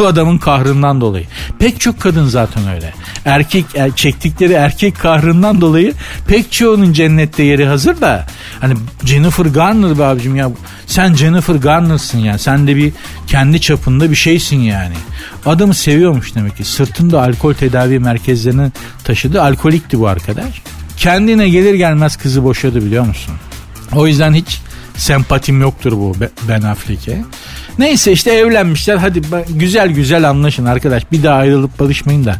Şu 0.00 0.06
adamın 0.06 0.38
kahrından 0.38 1.00
dolayı. 1.00 1.26
Pek 1.58 1.80
çok 1.80 2.00
kadın 2.00 2.26
zaten 2.26 2.68
öyle. 2.68 2.94
Erkek 3.24 3.64
er, 3.74 3.96
çektikleri 3.96 4.52
erkek 4.52 4.98
kahrından 4.98 5.60
dolayı 5.60 5.94
pek 6.26 6.52
çoğunun 6.52 6.92
cennette 6.92 7.42
yeri 7.42 7.66
hazır 7.66 8.00
da 8.00 8.26
hani 8.60 8.74
Jennifer 9.04 9.44
Garner 9.44 9.98
be 9.98 10.04
abicim 10.04 10.36
ya 10.36 10.50
sen 10.86 11.14
Jennifer 11.14 11.54
Garner'sın 11.54 12.18
ya. 12.18 12.38
Sen 12.38 12.66
de 12.66 12.76
bir 12.76 12.92
kendi 13.26 13.60
çapında 13.60 14.10
bir 14.10 14.16
şeysin 14.16 14.60
yani. 14.60 14.94
Adamı 15.46 15.74
seviyormuş 15.74 16.34
demek 16.34 16.56
ki. 16.56 16.64
Sırtında 16.64 17.22
alkol 17.22 17.54
tedavi 17.54 17.98
merkezlerini 17.98 18.70
taşıdı. 19.04 19.42
Alkolikti 19.42 20.00
bu 20.00 20.08
arkadaş. 20.08 20.62
Kendine 20.96 21.48
gelir 21.48 21.74
gelmez 21.74 22.16
kızı 22.16 22.44
boşadı 22.44 22.84
biliyor 22.84 23.06
musun? 23.06 23.34
O 23.92 24.06
yüzden 24.06 24.34
hiç 24.34 24.60
sempatim 25.00 25.60
yoktur 25.60 25.92
bu 25.92 26.14
Ben 26.48 26.62
Affleck'e. 26.62 27.24
Neyse 27.78 28.12
işte 28.12 28.30
evlenmişler. 28.30 28.96
Hadi 28.96 29.22
güzel 29.48 29.88
güzel 29.88 30.28
anlaşın 30.28 30.64
arkadaş. 30.64 31.12
Bir 31.12 31.22
daha 31.22 31.36
ayrılıp 31.38 31.80
barışmayın 31.80 32.24
da. 32.24 32.36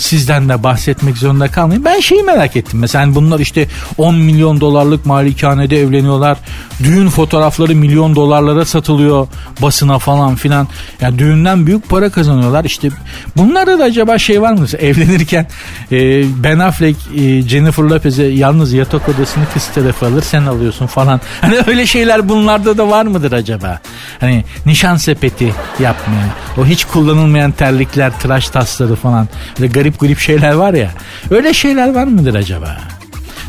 Sizden 0.00 0.48
de 0.48 0.62
bahsetmek 0.62 1.16
zorunda 1.18 1.48
kalmayayım. 1.48 1.84
Ben 1.84 2.00
şeyi 2.00 2.22
merak 2.22 2.56
ettim. 2.56 2.80
Mesela 2.80 3.04
hani 3.04 3.14
bunlar 3.14 3.40
işte 3.40 3.66
10 3.98 4.14
milyon 4.14 4.60
dolarlık 4.60 5.06
malikanede 5.06 5.80
evleniyorlar. 5.80 6.38
Düğün 6.84 7.08
fotoğrafları 7.08 7.74
milyon 7.74 8.16
dolarlara 8.16 8.64
satılıyor 8.64 9.28
basına 9.62 9.98
falan 9.98 10.34
filan. 10.36 10.68
Yani 11.00 11.18
düğünden 11.18 11.66
büyük 11.66 11.88
para 11.88 12.10
kazanıyorlar. 12.10 12.64
İşte 12.64 12.88
bunlarda 13.36 13.78
da 13.78 13.84
acaba 13.84 14.18
şey 14.18 14.42
var 14.42 14.52
mı? 14.52 14.66
Evlenirken 14.78 15.46
e, 15.92 16.22
Ben 16.42 16.58
Affleck 16.58 16.98
e, 17.16 17.42
Jennifer 17.42 17.82
Lopez'e 17.82 18.24
yalnız 18.24 18.72
yatak 18.72 19.08
odasını 19.08 19.44
kız 19.54 19.66
tarafı 19.74 20.06
alır 20.06 20.22
sen 20.22 20.46
alıyorsun 20.46 20.86
falan. 20.86 21.20
Hani 21.40 21.58
öyle 21.66 21.86
şeyler 21.86 22.28
bunlarda 22.28 22.78
da 22.78 22.88
var 22.88 23.04
mıdır 23.04 23.32
acaba? 23.32 23.80
Hani 24.20 24.44
nişan 24.66 24.96
sepeti 24.96 25.54
yapmaya. 25.80 26.26
O 26.58 26.66
hiç 26.66 26.84
kullanılmayan 26.84 27.52
terlikler, 27.52 28.18
tıraş 28.18 28.48
tasları 28.48 28.96
falan. 28.96 29.28
Böyle 29.60 29.72
garip 29.72 29.89
garip 29.98 30.18
şeyler 30.18 30.52
var 30.52 30.74
ya. 30.74 30.90
Öyle 31.30 31.54
şeyler 31.54 31.94
var 31.94 32.04
mıdır 32.04 32.34
acaba? 32.34 32.76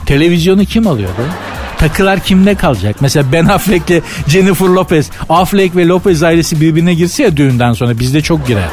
Televizyonu 0.05 0.65
kim 0.65 0.87
alıyordu? 0.87 1.21
Takılar 1.77 2.19
kimde 2.19 2.55
kalacak? 2.55 2.95
Mesela 3.01 3.31
Ben 3.31 3.45
Affleck'le 3.45 4.03
Jennifer 4.27 4.65
Lopez. 4.65 5.09
Affleck 5.29 5.75
ve 5.75 5.87
Lopez 5.87 6.23
ailesi 6.23 6.61
birbirine 6.61 6.93
girse 6.93 7.23
ya 7.23 7.37
düğünden 7.37 7.73
sonra 7.73 7.99
bizde 7.99 8.21
çok 8.21 8.47
girer. 8.47 8.69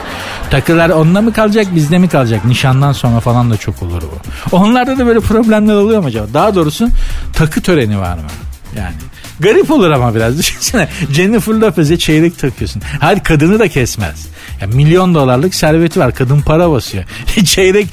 Takılar 0.51 0.91
onunla 0.91 1.23
mı 1.23 1.33
kalacak 1.33 1.67
bizde 1.75 1.99
mi 1.99 2.09
kalacak? 2.09 2.45
Nişandan 2.45 2.93
sonra 2.93 3.21
falan 3.21 3.51
da 3.51 3.57
çok 3.57 3.83
olur 3.83 4.03
bu. 4.03 4.57
Onlarda 4.57 4.99
da 4.99 5.07
böyle 5.07 5.21
problemler 5.21 5.75
oluyor 5.75 6.01
mu 6.01 6.07
acaba? 6.07 6.27
Daha 6.35 6.55
doğrusu 6.55 6.89
takı 7.33 7.61
töreni 7.63 7.99
var 7.99 8.15
mı? 8.15 8.23
Yani 8.77 8.95
garip 9.41 9.71
olur 9.71 9.91
ama 9.91 10.15
biraz 10.15 10.39
düşünsene. 10.39 10.89
Jennifer 11.13 11.53
Lopez'e 11.53 11.99
çeyrek 11.99 12.39
takıyorsun. 12.39 12.83
Hadi 13.01 13.23
kadını 13.23 13.59
da 13.59 13.69
kesmez. 13.69 14.27
Ya 14.61 14.67
milyon 14.67 15.15
dolarlık 15.15 15.55
serveti 15.55 16.01
var. 16.01 16.15
Kadın 16.15 16.41
para 16.41 16.71
basıyor. 16.71 17.05
çeyrek 17.45 17.89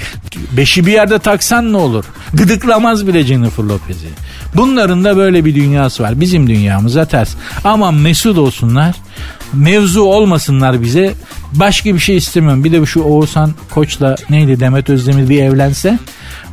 beşi 0.52 0.86
bir 0.86 0.92
yerde 0.92 1.20
taksan 1.20 1.74
ne 1.74 1.78
olur? 1.78 2.06
Gıdıklamaz 2.34 3.08
bile 3.08 3.24
Jennifer 3.24 3.64
Lopez'i. 3.64 4.08
Bunların 4.56 5.04
da 5.04 5.18
böyle 5.18 5.46
bir 5.46 5.56
dünyası 5.56 6.04
var. 6.04 6.22
Bizim 6.22 6.48
dünyamıza 6.48 7.06
ters. 7.06 7.36
Ama 7.64 7.92
mesut 7.92 8.38
olsunlar. 8.38 8.96
Mevzu 9.54 10.02
olmasınlar 10.02 10.82
bize. 10.82 11.14
Başka 11.54 11.94
bir 11.94 12.00
şey 12.00 12.18
istemiyorum. 12.18 12.64
Bir 12.64 12.72
de 12.72 12.86
şu 12.86 13.02
Oğuzhan 13.02 13.54
Koç'la 13.70 14.16
neydi 14.30 14.60
Demet 14.60 14.90
Özdemir 14.90 15.30
bir 15.30 15.44
evlense. 15.44 16.00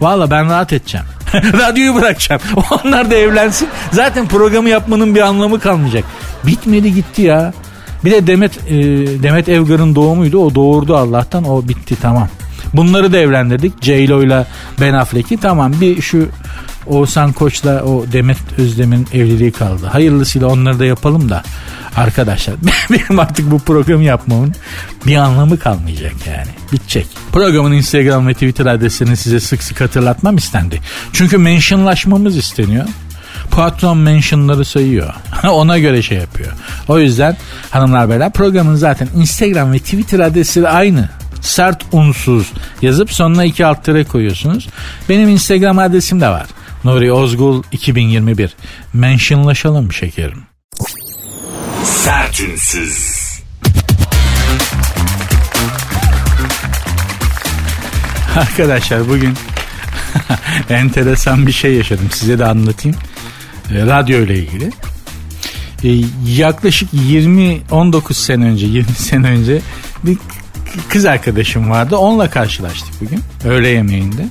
Valla 0.01 0.31
ben 0.31 0.47
rahat 0.51 0.73
edeceğim. 0.73 1.07
Radyoyu 1.59 1.95
bırakacağım. 1.95 2.41
Onlar 2.85 3.11
da 3.11 3.15
evlensin. 3.15 3.69
Zaten 3.93 4.29
programı 4.29 4.69
yapmanın 4.69 5.15
bir 5.15 5.21
anlamı 5.21 5.61
kalmayacak. 5.61 6.05
Bitmedi 6.47 6.95
gitti 6.95 7.23
ya. 7.23 7.53
Bir 8.05 8.11
de 8.11 8.27
Demet 8.27 8.59
e, 8.69 8.73
Demet 9.23 9.49
Evgar'ın 9.49 9.95
doğumuydu. 9.95 10.39
O 10.39 10.55
doğurdu 10.55 10.97
Allah'tan. 10.97 11.45
O 11.45 11.69
bitti 11.69 11.97
tamam. 12.03 12.29
Bunları 12.75 13.13
da 13.13 13.19
evlendirdik. 13.19 13.73
J-Lo 13.83 14.23
ile 14.23 14.47
Ben 14.81 14.95
Affleck'i. 14.95 15.37
Tamam 15.37 15.73
bir 15.81 16.03
şu 16.03 16.29
Oğuzhan 16.87 17.33
Koç'la 17.33 17.83
o 17.83 18.05
Demet 18.13 18.39
Özdemir'in 18.59 19.09
evliliği 19.13 19.53
kaldı. 19.53 19.87
Hayırlısıyla 19.87 20.49
onları 20.49 20.79
da 20.79 20.85
yapalım 20.85 21.29
da 21.29 21.43
arkadaşlar 21.97 22.55
benim 22.91 23.19
artık 23.19 23.51
bu 23.51 23.59
programı 23.59 24.03
yapmamın 24.03 24.55
bir 25.07 25.17
anlamı 25.17 25.59
kalmayacak 25.59 26.15
yani. 26.27 26.51
Bitecek. 26.73 27.07
Programın 27.33 27.73
Instagram 27.73 28.29
ve 28.29 28.35
Twitter 28.35 28.67
adresini 28.67 29.17
size 29.17 29.41
sık 29.41 29.63
sık 29.63 29.81
hatırlatmam 29.81 30.37
istendi. 30.37 30.81
Çünkü 31.13 31.39
mentionlaşmamız 31.39 32.37
isteniyor 32.37 32.87
patron 33.51 33.99
mentionları 33.99 34.65
sayıyor. 34.65 35.15
Ona 35.51 35.79
göre 35.79 36.03
şey 36.03 36.19
yapıyor. 36.19 36.53
O 36.89 36.99
yüzden 36.99 37.37
hanımlar 37.71 38.11
beyler 38.11 38.33
programın 38.33 38.75
zaten 38.75 39.09
Instagram 39.17 39.73
ve 39.73 39.79
Twitter 39.79 40.19
adresi 40.19 40.69
aynı 40.69 41.09
sert 41.41 41.85
unsuz 41.93 42.53
yazıp 42.83 43.13
sonuna 43.13 43.45
iki 43.45 43.67
alt 43.67 43.85
tere 43.85 44.05
koyuyorsunuz. 44.05 44.69
Benim 45.09 45.29
Instagram 45.29 45.79
adresim 45.79 46.21
de 46.21 46.29
var. 46.29 46.47
Nuri 46.85 47.13
Ozgul 47.13 47.63
2021. 47.73 48.57
Mentionlaşalım 48.93 49.93
şekerim. 49.93 50.43
Sertünsüz. 51.85 53.23
Arkadaşlar 58.37 59.09
bugün 59.09 59.35
enteresan 60.71 61.47
bir 61.47 61.53
şey 61.53 61.75
yaşadım. 61.75 62.09
Size 62.13 62.39
de 62.39 62.47
anlatayım. 62.47 62.99
E, 63.71 63.87
radyo 63.87 64.19
ile 64.19 64.39
ilgili. 64.39 64.71
E, 65.85 66.07
yaklaşık 66.27 66.93
20-19 66.93 68.15
sene 68.15 68.45
önce, 68.45 68.67
20 68.67 68.87
sene 68.97 69.27
önce 69.27 69.61
bir 70.05 70.19
kız 70.89 71.05
arkadaşım 71.05 71.71
vardı. 71.71 71.97
Onunla 71.97 72.31
karşılaştık 72.31 72.95
bugün. 73.01 73.21
Öğle 73.45 73.69
yemeğinde 73.69 74.27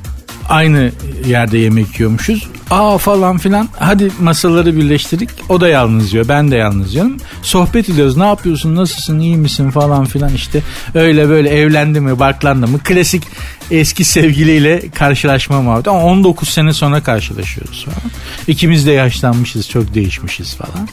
aynı 0.52 0.92
yerde 1.28 1.58
yemek 1.58 2.00
yiyormuşuz. 2.00 2.48
Aa 2.72 2.98
falan 2.98 3.38
filan. 3.38 3.70
Hadi 3.80 4.12
masaları 4.20 4.78
birleştirdik. 4.78 5.30
O 5.50 5.62
da 5.62 5.68
yalnız 5.68 6.14
yiyor. 6.14 6.28
Ben 6.28 6.52
de 6.52 6.56
yalnız 6.56 6.94
yiyorum. 6.94 7.18
Sohbet 7.42 7.90
ediyoruz. 7.90 8.18
Ne 8.18 8.26
yapıyorsun? 8.26 8.76
Nasılsın? 8.76 9.20
iyi 9.20 9.38
misin? 9.38 9.72
Falan 9.72 10.06
filan 10.06 10.34
işte. 10.34 10.62
Öyle 10.96 11.30
böyle 11.30 11.50
evlendi 11.50 12.00
mi? 12.00 12.20
Barklandı 12.20 12.68
mı? 12.68 12.80
Klasik 12.80 13.24
eski 13.72 14.06
sevgiliyle 14.06 14.90
karşılaşma 14.90 15.62
muhabbeti. 15.62 15.90
Ama 15.90 16.04
19 16.04 16.50
sene 16.50 16.74
sonra 16.74 17.04
karşılaşıyoruz 17.04 17.86
falan. 17.86 18.12
İkimiz 18.48 18.88
de 18.88 18.92
yaşlanmışız. 18.92 19.70
Çok 19.70 19.94
değişmişiz 19.94 20.56
falan. 20.56 20.88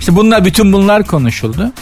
İşte 0.00 0.16
bunlar 0.16 0.44
bütün 0.44 0.72
bunlar 0.72 1.06
konuşuldu. 1.06 1.72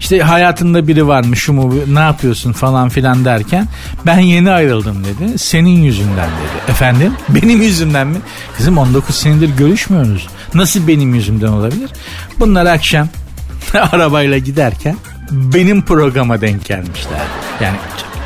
İşte 0.00 0.20
hayatında 0.20 0.88
biri 0.88 1.06
var 1.06 1.24
mı 1.24 1.36
şu 1.36 1.52
mu 1.52 1.74
ne 1.88 2.00
yapıyorsun 2.00 2.52
falan 2.52 2.88
filan 2.88 3.24
derken 3.24 3.68
ben 4.06 4.18
yeni 4.18 4.50
ayrıldım 4.50 5.04
dedi. 5.04 5.38
Senin 5.38 5.82
yüzünden 5.82 6.28
dedi. 6.30 6.70
Efendim 6.70 7.12
benim 7.28 7.62
yüzümden 7.62 8.06
mi? 8.06 8.16
Kızım 8.56 8.78
19 8.78 9.16
senedir 9.16 9.56
görüşmüyoruz. 9.56 10.28
Nasıl 10.54 10.88
benim 10.88 11.14
yüzümden 11.14 11.46
olabilir? 11.46 11.90
Bunlar 12.38 12.66
akşam 12.66 13.08
arabayla 13.92 14.38
giderken 14.38 14.96
benim 15.30 15.82
programa 15.82 16.40
denk 16.40 16.64
gelmişler. 16.64 17.20
Yani 17.60 17.76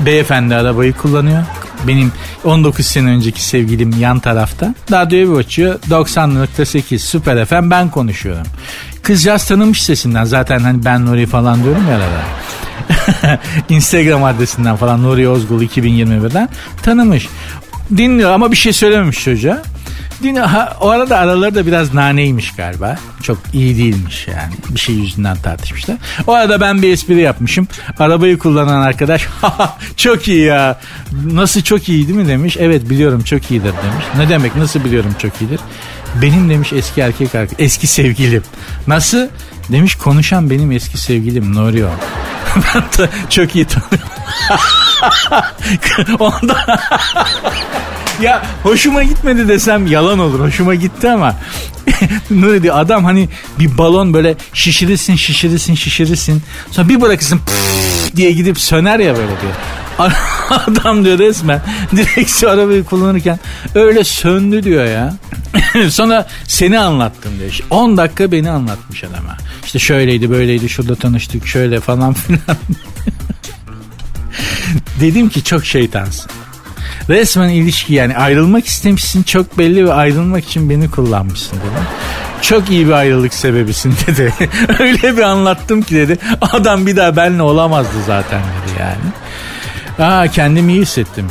beyefendi 0.01 0.55
arabayı 0.55 0.93
kullanıyor. 0.93 1.45
Benim 1.89 2.13
19 2.45 2.87
sene 2.87 3.11
önceki 3.11 3.43
sevgilim 3.43 3.95
yan 4.01 4.19
tarafta. 4.19 4.75
Radyoyu 4.93 5.33
bir 5.33 5.39
açıyor. 5.39 5.81
90.8 5.91 6.99
Süper 6.99 7.45
FM 7.45 7.71
ben 7.71 7.91
konuşuyorum. 7.91 8.47
Kızcağız 9.03 9.45
tanımış 9.45 9.83
sesinden 9.83 10.25
zaten 10.25 10.59
hani 10.59 10.85
ben 10.85 11.07
Nuri 11.07 11.27
falan 11.27 11.65
diyorum 11.65 11.83
ya 11.91 11.97
arada. 11.97 13.41
Instagram 13.69 14.25
adresinden 14.25 14.77
falan 14.77 15.03
Nuri 15.03 15.29
Ozgul 15.29 15.63
2021'den 15.63 16.49
tanımış. 16.83 17.29
Dinliyor 17.97 18.31
ama 18.31 18.51
bir 18.51 18.57
şey 18.57 18.73
söylememiş 18.73 19.25
çocuğa. 19.25 19.63
Ha, 20.23 20.77
o 20.81 20.89
arada 20.89 21.19
araları 21.19 21.55
da 21.55 21.67
biraz 21.67 21.95
naneymiş 21.95 22.57
galiba. 22.57 22.99
Çok 23.23 23.39
iyi 23.53 23.79
değilmiş 23.79 24.29
yani. 24.29 24.53
Bir 24.69 24.81
şey 24.81 24.95
yüzünden 24.95 25.37
tartışmışlar. 25.37 25.97
O 26.27 26.33
arada 26.33 26.61
ben 26.61 26.83
bir 26.83 26.93
espri 26.93 27.21
yapmışım. 27.21 27.69
Arabayı 27.99 28.39
kullanan 28.39 28.83
arkadaş 28.83 29.29
çok 29.97 30.29
iyi 30.29 30.41
ya. 30.41 30.81
Nasıl 31.25 31.63
çok 31.63 31.89
iyi 31.89 32.09
değil 32.09 32.19
mi 32.19 32.29
demiş. 32.29 32.57
Evet 32.61 32.91
biliyorum 32.91 33.23
çok 33.23 33.51
iyidir 33.51 33.73
demiş. 33.83 34.05
Ne 34.17 34.29
demek 34.29 34.57
nasıl 34.57 34.85
biliyorum 34.85 35.15
çok 35.19 35.41
iyidir. 35.41 35.61
Benim 36.23 36.51
demiş 36.51 36.73
eski 36.73 37.01
erkek 37.01 37.35
arkadaş, 37.35 37.61
eski 37.61 37.87
sevgilim. 37.87 38.43
Nasıl? 38.87 39.29
Demiş 39.69 39.95
konuşan 39.95 40.51
benim 40.51 40.73
eski 40.73 40.99
sevgilim 40.99 41.55
Nuri 41.55 41.85
o. 41.85 41.91
ben 42.75 43.09
çok 43.31 43.55
iyi 43.55 43.67
tanıyorum. 43.67 44.09
Ondan 46.19 46.79
ya 48.23 48.43
hoşuma 48.63 49.03
gitmedi 49.03 49.49
desem 49.49 49.87
yalan 49.87 50.19
olur. 50.19 50.41
Hoşuma 50.41 50.75
gitti 50.75 51.11
ama 51.11 51.37
Nuri 52.31 52.63
diyor 52.63 52.79
adam 52.79 53.05
hani 53.05 53.29
bir 53.59 53.79
balon 53.79 54.15
böyle 54.15 54.35
şişirirsin 54.53 55.17
şişirirsin 55.17 55.75
şişirirsin. 55.75 56.43
Sonra 56.71 56.89
bir 56.89 57.01
bırakırsın 57.01 57.41
diye 58.17 58.33
gidip 58.33 58.61
söner 58.61 58.99
ya 58.99 59.17
böyle 59.17 59.29
diyor. 59.41 59.53
Adam 60.51 61.05
diyor 61.05 61.19
resmen 61.19 61.61
direksiyon 61.97 62.53
arabayı 62.53 62.85
kullanırken 62.85 63.39
öyle 63.75 64.05
söndü 64.05 64.63
diyor 64.63 64.85
ya. 64.85 65.15
Sonra 65.91 66.29
seni 66.47 66.79
anlattım 66.79 67.33
diyor. 67.39 67.61
10 67.71 67.97
dakika 67.97 68.33
beni 68.33 68.51
anlatmış 68.51 69.05
adama. 69.05 69.37
İşte 69.65 69.79
şöyleydi 69.79 70.31
böyleydi 70.31 70.69
şurada 70.69 70.95
tanıştık 70.95 71.47
şöyle 71.47 71.81
falan 71.81 72.13
filan. 72.13 72.41
Dedim 75.01 75.29
ki 75.29 75.45
çok 75.45 75.65
şeytansın. 75.65 76.31
Resmen 77.09 77.49
ilişki 77.49 77.95
yani 77.95 78.17
ayrılmak 78.17 78.67
istemişsin 78.67 79.23
çok 79.23 79.59
belli 79.59 79.87
ve 79.87 79.93
ayrılmak 79.93 80.45
için 80.45 80.71
beni 80.71 80.91
kullanmışsın 80.91 81.57
dedim. 81.57 81.85
Çok 82.43 82.71
iyi 82.71 82.87
bir 82.87 82.93
ayrılık 82.93 83.35
sebebisin 83.35 83.95
dedi. 84.07 84.33
Öyle 84.81 85.17
bir 85.17 85.23
anlattım 85.23 85.83
ki 85.83 85.95
dedi. 85.95 86.19
Adam 86.41 86.87
bir 86.87 86.97
daha 86.97 87.17
benimle 87.17 87.43
olamazdı 87.43 87.97
zaten 88.07 88.41
dedi 88.41 88.81
yani. 88.81 89.13
Aa 90.11 90.27
kendimi 90.27 90.73
iyi 90.73 90.83
hissettim. 90.83 91.27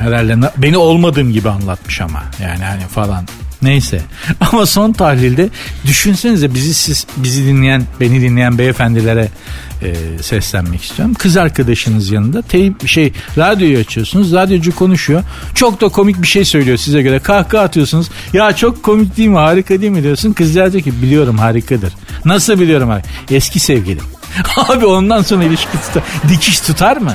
Herhalde 0.00 0.36
beni 0.56 0.76
olmadığım 0.76 1.32
gibi 1.32 1.50
anlatmış 1.50 2.00
ama 2.00 2.22
yani 2.42 2.64
hani 2.64 2.82
falan. 2.82 3.24
Neyse. 3.62 4.00
Ama 4.52 4.66
son 4.66 4.92
tahlilde 4.92 5.48
düşünsenize 5.86 6.54
bizi 6.54 6.74
siz 6.74 7.06
bizi 7.16 7.46
dinleyen, 7.46 7.82
beni 8.00 8.20
dinleyen 8.20 8.58
beyefendilere 8.58 9.28
e, 9.82 9.94
seslenmek 10.22 10.84
istiyorum. 10.84 11.14
Kız 11.14 11.36
arkadaşınız 11.36 12.10
yanında 12.10 12.42
teyip 12.42 12.88
şey 12.88 13.12
radyoyu 13.38 13.78
açıyorsunuz. 13.78 14.32
Radyocu 14.32 14.74
konuşuyor. 14.74 15.22
Çok 15.54 15.80
da 15.80 15.88
komik 15.88 16.22
bir 16.22 16.26
şey 16.26 16.44
söylüyor 16.44 16.76
size 16.76 17.02
göre. 17.02 17.18
Kahkaha 17.18 17.62
atıyorsunuz. 17.62 18.08
Ya 18.32 18.52
çok 18.56 18.82
komik 18.82 19.16
değil 19.16 19.28
mi? 19.28 19.36
Harika 19.36 19.80
değil 19.80 19.92
mi 19.92 20.02
diyorsun. 20.02 20.32
Kızlar 20.32 20.72
diyor 20.72 20.84
ki 20.84 21.02
biliyorum 21.02 21.38
harikadır. 21.38 21.92
Nasıl 22.24 22.60
biliyorum 22.60 22.90
abi? 22.90 23.02
Eski 23.30 23.60
sevgilim. 23.60 24.04
Abi 24.56 24.86
ondan 24.86 25.22
sonra 25.22 25.44
ilişki 25.44 25.72
tutar. 25.72 26.02
Dikiş 26.28 26.60
tutar 26.60 26.96
mı? 26.96 27.14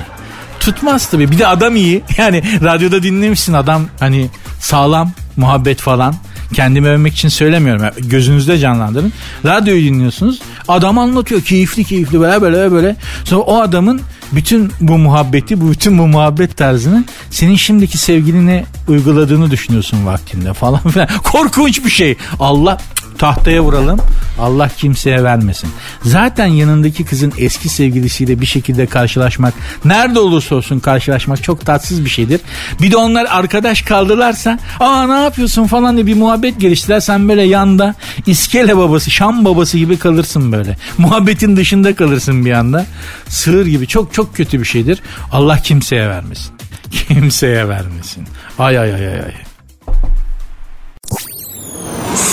Tutmaz 0.60 1.10
tabii. 1.10 1.32
Bir 1.32 1.39
de 1.39 1.47
adam 1.47 1.75
iyi. 1.75 2.03
Yani 2.17 2.43
radyoda 2.63 3.03
dinlemişsin 3.03 3.53
adam 3.53 3.86
hani 3.99 4.29
sağlam 4.60 5.12
muhabbet 5.38 5.79
falan. 5.82 6.15
Kendimi 6.53 6.87
övmek 6.87 7.13
için 7.13 7.29
söylemiyorum. 7.29 7.85
Gözünüzde 7.99 8.59
canlandırın. 8.59 9.13
Radyoyu 9.45 9.83
dinliyorsunuz. 9.83 10.41
Adam 10.67 10.97
anlatıyor 10.97 11.41
keyifli 11.41 11.83
keyifli 11.83 12.19
böyle 12.19 12.41
böyle 12.41 12.71
böyle. 12.71 12.95
Sonra 13.23 13.41
o 13.41 13.59
adamın 13.59 14.01
bütün 14.31 14.71
bu 14.81 14.97
muhabbeti, 14.97 15.61
bu 15.61 15.71
bütün 15.71 15.97
bu 15.97 16.07
muhabbet 16.07 16.57
tarzını 16.57 17.03
senin 17.29 17.55
şimdiki 17.55 17.97
sevgiline 17.97 18.65
uyguladığını 18.87 19.51
düşünüyorsun 19.51 20.05
vaktinde 20.05 20.53
falan 20.53 20.89
filan. 20.89 21.07
Korkunç 21.23 21.85
bir 21.85 21.89
şey. 21.89 22.17
Allah 22.39 22.77
tahtaya 23.17 23.63
vuralım. 23.63 23.99
Allah 24.39 24.69
kimseye 24.78 25.23
vermesin. 25.23 25.69
Zaten 26.04 26.45
yanındaki 26.45 27.06
kızın 27.06 27.34
eski 27.38 27.69
sevgilisiyle 27.69 28.41
bir 28.41 28.45
şekilde 28.45 28.86
karşılaşmak, 28.86 29.54
nerede 29.86 30.19
olursa 30.19 30.56
olsun 30.56 30.80
karşılaşmak 30.80 31.43
çok 31.43 31.65
tatsız 31.65 32.06
bir 32.06 32.10
şeydir. 32.10 32.41
Bir 32.82 32.91
de 32.91 32.97
onlar 32.97 33.26
arkadaş 33.30 33.82
kaldılarsa, 33.82 34.60
aa 34.80 35.08
ne 35.08 35.23
yapıyorsun 35.23 35.67
falan 35.67 35.95
diye 35.95 36.06
bir 36.06 36.15
muhabbet 36.15 36.60
geliştiler. 36.60 36.99
Sen 36.99 37.30
böyle 37.30 37.43
yanda 37.43 37.95
iskele 38.26 38.78
babası, 38.78 39.12
Şam 39.12 39.45
babası 39.45 39.78
gibi 39.78 39.97
kalırsın 39.97 40.52
böyle. 40.52 40.78
Muhabbetin 40.97 41.58
dışında 41.58 41.95
kalırsın 41.95 42.45
bir 42.45 42.52
anda. 42.52 42.86
Sığır 43.28 43.65
gibi 43.65 43.88
çok 43.88 44.13
çok 44.13 44.36
kötü 44.36 44.60
bir 44.60 44.65
şeydir. 44.65 45.02
Allah 45.32 45.58
kimseye 45.58 46.10
vermesin. 46.10 46.52
Kimseye 47.08 47.69
vermesin. 47.69 48.28
Ay 48.60 48.80
ay 48.80 48.93
ay 48.93 49.08
ay. 49.08 49.42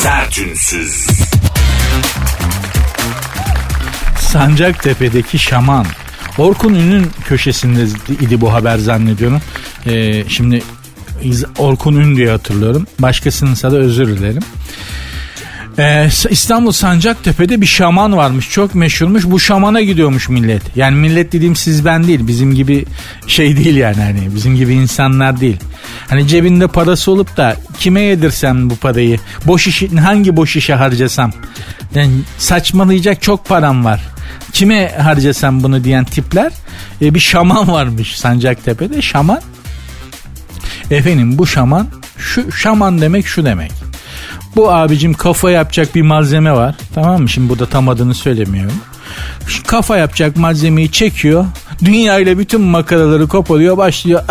Sertünsüz. 0.02 1.06
Sancaktepe'deki 4.18 5.38
şaman. 5.38 5.86
Orkun 6.38 6.74
Ün'ün 6.74 7.06
köşesinde 7.24 7.84
idi 8.24 8.40
bu 8.40 8.52
haber 8.52 8.78
zannediyorum. 8.78 9.40
Ee, 9.86 10.24
şimdi 10.28 10.62
Orkun 11.58 11.96
Ün 11.96 12.16
diye 12.16 12.30
hatırlıyorum. 12.30 12.86
Başkasınınsa 12.98 13.72
da 13.72 13.76
özür 13.76 14.06
dilerim. 14.06 14.42
Ee, 15.78 16.08
İstanbul 16.30 16.72
Sancaktepe'de 16.72 17.60
bir 17.60 17.66
şaman 17.66 18.16
varmış. 18.16 18.50
Çok 18.50 18.74
meşhurmuş. 18.74 19.24
Bu 19.24 19.40
şamana 19.40 19.80
gidiyormuş 19.80 20.28
millet. 20.28 20.76
Yani 20.76 20.96
millet 20.96 21.32
dediğim 21.32 21.56
siz 21.56 21.84
ben 21.84 22.06
değil. 22.06 22.26
Bizim 22.26 22.54
gibi 22.54 22.84
şey 23.26 23.56
değil 23.56 23.76
yani. 23.76 23.96
Hani 23.96 24.34
bizim 24.34 24.56
gibi 24.56 24.74
insanlar 24.74 25.40
değil. 25.40 25.56
Hani 26.08 26.28
cebinde 26.28 26.66
parası 26.66 27.10
olup 27.10 27.36
da 27.36 27.56
kime 27.78 28.00
yedirsem 28.00 28.70
bu 28.70 28.76
parayı? 28.76 29.18
Boş 29.46 29.66
işi, 29.66 29.96
hangi 29.96 30.36
boş 30.36 30.56
işe 30.56 30.74
harcasam? 30.74 31.32
Yani 31.94 32.12
saçmalayacak 32.38 33.22
çok 33.22 33.46
param 33.48 33.84
var. 33.84 34.00
Kime 34.52 34.92
harcasam 34.98 35.62
bunu 35.62 35.84
diyen 35.84 36.04
tipler 36.04 36.52
e, 37.02 37.14
bir 37.14 37.20
şaman 37.20 37.68
varmış 37.68 38.18
Sancaktepe'de. 38.18 39.02
Şaman 39.02 39.40
Efendim 40.90 41.38
bu 41.38 41.46
şaman 41.46 41.86
şu 42.18 42.52
şaman 42.52 43.00
demek 43.00 43.26
şu 43.26 43.44
demek. 43.44 43.89
Bu 44.56 44.72
abicim 44.72 45.14
kafa 45.14 45.50
yapacak 45.50 45.94
bir 45.94 46.02
malzeme 46.02 46.52
var. 46.52 46.74
Tamam 46.94 47.22
mı? 47.22 47.28
Şimdi 47.28 47.48
burada 47.48 47.66
tam 47.66 47.88
adını 47.88 48.14
söylemiyorum. 48.14 48.76
Şu 49.46 49.62
kafa 49.64 49.96
yapacak 49.96 50.36
malzemeyi 50.36 50.92
çekiyor. 50.92 51.44
Dünya 51.84 52.18
ile 52.18 52.38
bütün 52.38 52.60
makaraları 52.60 53.28
koparıyor. 53.28 53.76
Başlıyor. 53.76 54.22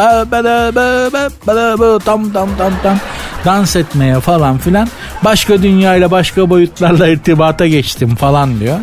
Tam 2.06 2.32
tam 2.34 2.50
tam 2.58 2.72
tam 2.84 2.98
dans 3.46 3.76
etmeye 3.76 4.20
falan 4.20 4.58
filan. 4.58 4.88
Başka 5.26 5.62
dünya 5.62 5.96
ile 5.96 6.12
başka 6.12 6.50
boyutlarla 6.50 7.08
irtibata 7.08 7.68
geçtim 7.68 8.16
falan 8.16 8.60
diyor. 8.60 8.78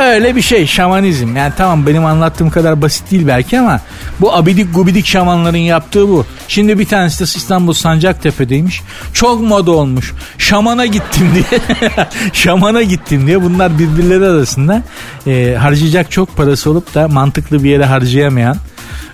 Öyle 0.00 0.36
bir 0.36 0.42
şey 0.42 0.66
şamanizm. 0.66 1.36
Yani 1.36 1.52
tamam 1.56 1.86
benim 1.86 2.04
anlattığım 2.04 2.50
kadar 2.50 2.82
basit 2.82 3.10
değil 3.10 3.26
belki 3.26 3.58
ama 3.58 3.80
bu 4.20 4.34
abidik 4.34 4.74
gubidik 4.74 5.06
şamanların 5.06 5.56
yaptığı 5.56 6.08
bu. 6.08 6.26
Şimdi 6.48 6.78
bir 6.78 6.86
tanesi 6.86 7.20
de 7.20 7.24
İstanbul 7.24 7.72
Sancaktepe'deymiş. 7.72 8.82
Çok 9.12 9.40
moda 9.40 9.70
olmuş. 9.70 10.12
Şamana 10.38 10.86
gittim 10.86 11.30
diye. 11.34 11.60
Şamana 12.32 12.82
gittim 12.82 13.26
diye 13.26 13.42
bunlar 13.42 13.78
birbirleri 13.78 14.24
arasında 14.24 14.82
e, 15.26 15.56
harcayacak 15.60 16.10
çok 16.10 16.36
parası 16.36 16.70
olup 16.70 16.94
da 16.94 17.08
mantıklı 17.08 17.64
bir 17.64 17.70
yere 17.70 17.84
harcayamayan 17.84 18.56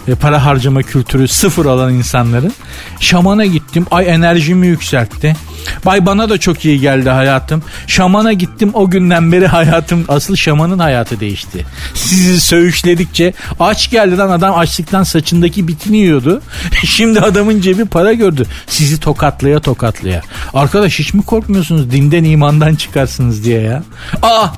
e, 0.09 0.15
para 0.15 0.45
harcama 0.45 0.83
kültürü 0.83 1.29
sıfır 1.29 1.65
olan 1.65 1.95
insanların 1.95 2.53
şamana 3.01 3.45
gittim 3.45 3.87
ay 3.91 4.09
enerjimi 4.09 4.67
yükseltti 4.67 5.37
bay 5.85 6.07
bana 6.07 6.29
da 6.29 6.39
çok 6.39 6.65
iyi 6.65 6.81
geldi 6.81 7.11
hayatım. 7.11 7.63
Şamana 7.87 8.33
gittim 8.33 8.71
o 8.75 8.91
günden 8.91 9.33
beri 9.33 9.47
hayatım 9.47 10.05
asıl 10.09 10.37
şamanın 10.37 10.79
hayatı 10.79 11.21
değişti. 11.21 11.67
Sizi 11.95 12.41
söğüşledikçe 12.41 13.33
aç 13.61 13.91
geldi 13.91 14.17
lan 14.19 14.31
adam 14.31 14.59
açlıktan 14.59 15.03
saçındaki 15.03 15.69
bitini 15.69 15.97
yiyordu. 15.97 16.43
Şimdi 16.85 17.21
adamın 17.21 17.61
cebi 17.61 17.85
para 17.85 18.13
gördü. 18.13 18.47
Sizi 18.67 19.01
tokatlaya 19.01 19.61
tokatlaya. 19.61 20.23
Arkadaş 20.55 20.99
hiç 20.99 21.15
mi 21.15 21.23
korkmuyorsunuz? 21.23 21.91
Dinden 21.91 22.25
imandan 22.25 22.75
çıkarsınız 22.75 23.45
diye 23.45 23.61
ya. 23.61 23.83
Aa 24.23 24.49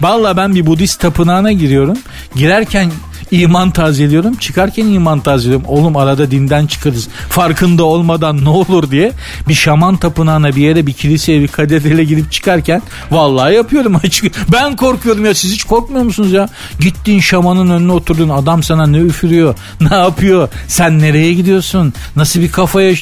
valla 0.00 0.36
ben 0.36 0.54
bir 0.54 0.66
Budist 0.66 1.00
tapınağına 1.00 1.52
giriyorum. 1.52 1.98
Girerken 2.36 2.90
iman 3.30 3.70
tazeliyorum. 3.70 4.34
Çıkarken 4.34 4.86
iman 4.86 5.20
tazeliyorum. 5.20 5.66
Oğlum 5.66 5.96
arada 5.96 6.30
dinden 6.30 6.66
çıkarız. 6.66 7.08
Farkında 7.28 7.84
olmadan 7.84 8.44
ne 8.44 8.48
olur 8.48 8.90
diye 8.90 9.12
bir 9.48 9.54
şaman 9.54 9.96
tapınağına 9.96 10.56
bir 10.56 10.62
yere 10.62 10.86
bir 10.86 10.92
kiliseye 10.92 11.40
bir 11.40 11.48
katedrale 11.48 12.04
gidip 12.04 12.32
çıkarken 12.32 12.82
vallahi 13.10 13.54
yapıyorum. 13.54 14.00
ben 14.52 14.76
korkuyorum 14.76 15.24
ya 15.24 15.34
siz 15.34 15.52
hiç 15.52 15.64
korkmuyor 15.64 16.04
musunuz 16.04 16.32
ya? 16.32 16.48
Gittin 16.80 17.20
şamanın 17.20 17.70
önüne 17.70 17.92
oturdun 17.92 18.28
adam 18.28 18.62
sana 18.62 18.86
ne 18.86 18.98
üfürüyor? 18.98 19.54
Ne 19.80 19.96
yapıyor? 19.96 20.48
Sen 20.68 20.98
nereye 20.98 21.34
gidiyorsun? 21.34 21.92
Nasıl 22.16 22.40
bir 22.40 22.52
kafaya... 22.52 22.94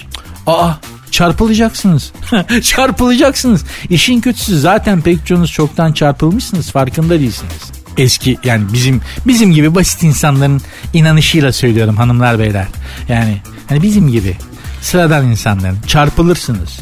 Aa 0.46 0.72
çarpılacaksınız. 1.10 2.12
çarpılacaksınız. 2.62 3.64
İşin 3.90 4.20
kötüsü 4.20 4.58
zaten 4.58 5.00
pek 5.00 5.26
çoğunuz 5.26 5.52
çoktan 5.52 5.92
çarpılmışsınız 5.92 6.70
farkında 6.70 7.20
değilsiniz 7.20 7.84
eski 7.98 8.38
yani 8.44 8.64
bizim 8.72 9.00
bizim 9.26 9.52
gibi 9.52 9.74
basit 9.74 10.02
insanların 10.02 10.61
inanışıyla 10.92 11.52
söylüyorum 11.52 11.96
hanımlar 11.96 12.38
beyler. 12.38 12.66
Yani 13.09 13.40
hani 13.68 13.83
bizim 13.83 14.09
gibi 14.09 14.37
sıradan 14.80 15.26
insanların 15.26 15.78
çarpılırsınız. 15.87 16.80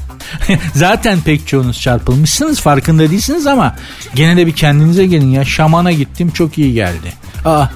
Zaten 0.75 1.21
pek 1.21 1.49
çoğunuz 1.49 1.81
çarpılmışsınız 1.81 2.61
farkında 2.61 3.11
değilsiniz 3.11 3.47
ama 3.47 3.77
gene 4.15 4.37
de 4.37 4.47
bir 4.47 4.53
kendinize 4.53 5.07
gelin 5.07 5.31
ya 5.31 5.45
şamana 5.45 5.93
gittim 5.93 6.31
çok 6.31 6.59
iyi 6.59 6.75
geldi. 6.75 7.13
Aa 7.45 7.67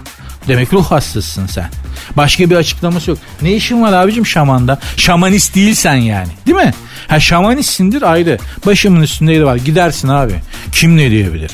demek 0.48 0.72
ruh 0.72 0.84
hastasısın 0.84 1.46
sen. 1.46 1.70
Başka 2.16 2.50
bir 2.50 2.56
açıklaması 2.56 3.10
yok. 3.10 3.18
Ne 3.42 3.52
işin 3.52 3.82
var 3.82 3.92
abicim 3.92 4.26
şamanda? 4.26 4.78
Şamanist 4.96 5.54
değilsen 5.54 5.94
yani. 5.94 6.28
Değil 6.46 6.56
mi? 6.56 6.74
Ha 7.08 7.20
şamanistsindir 7.20 8.02
ayrı. 8.02 8.38
Başımın 8.66 9.02
üstünde 9.02 9.32
yeri 9.32 9.46
var. 9.46 9.56
Gidersin 9.56 10.08
abi. 10.08 10.34
Kim 10.72 10.96
ne 10.96 11.10
diyebilir? 11.10 11.50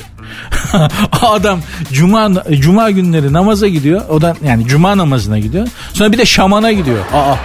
Adam 1.23 1.61
cuma 1.93 2.31
cuma 2.61 2.91
günleri 2.91 3.33
namaza 3.33 3.69
gidiyor. 3.69 4.09
O 4.09 4.21
da 4.21 4.37
yani 4.45 4.67
cuma 4.67 4.99
namazına 4.99 5.39
gidiyor. 5.39 5.69
Sonra 5.93 6.13
bir 6.13 6.19
de 6.19 6.27
şamana 6.27 6.73
gidiyor. 6.73 7.05
Aa 7.15 7.37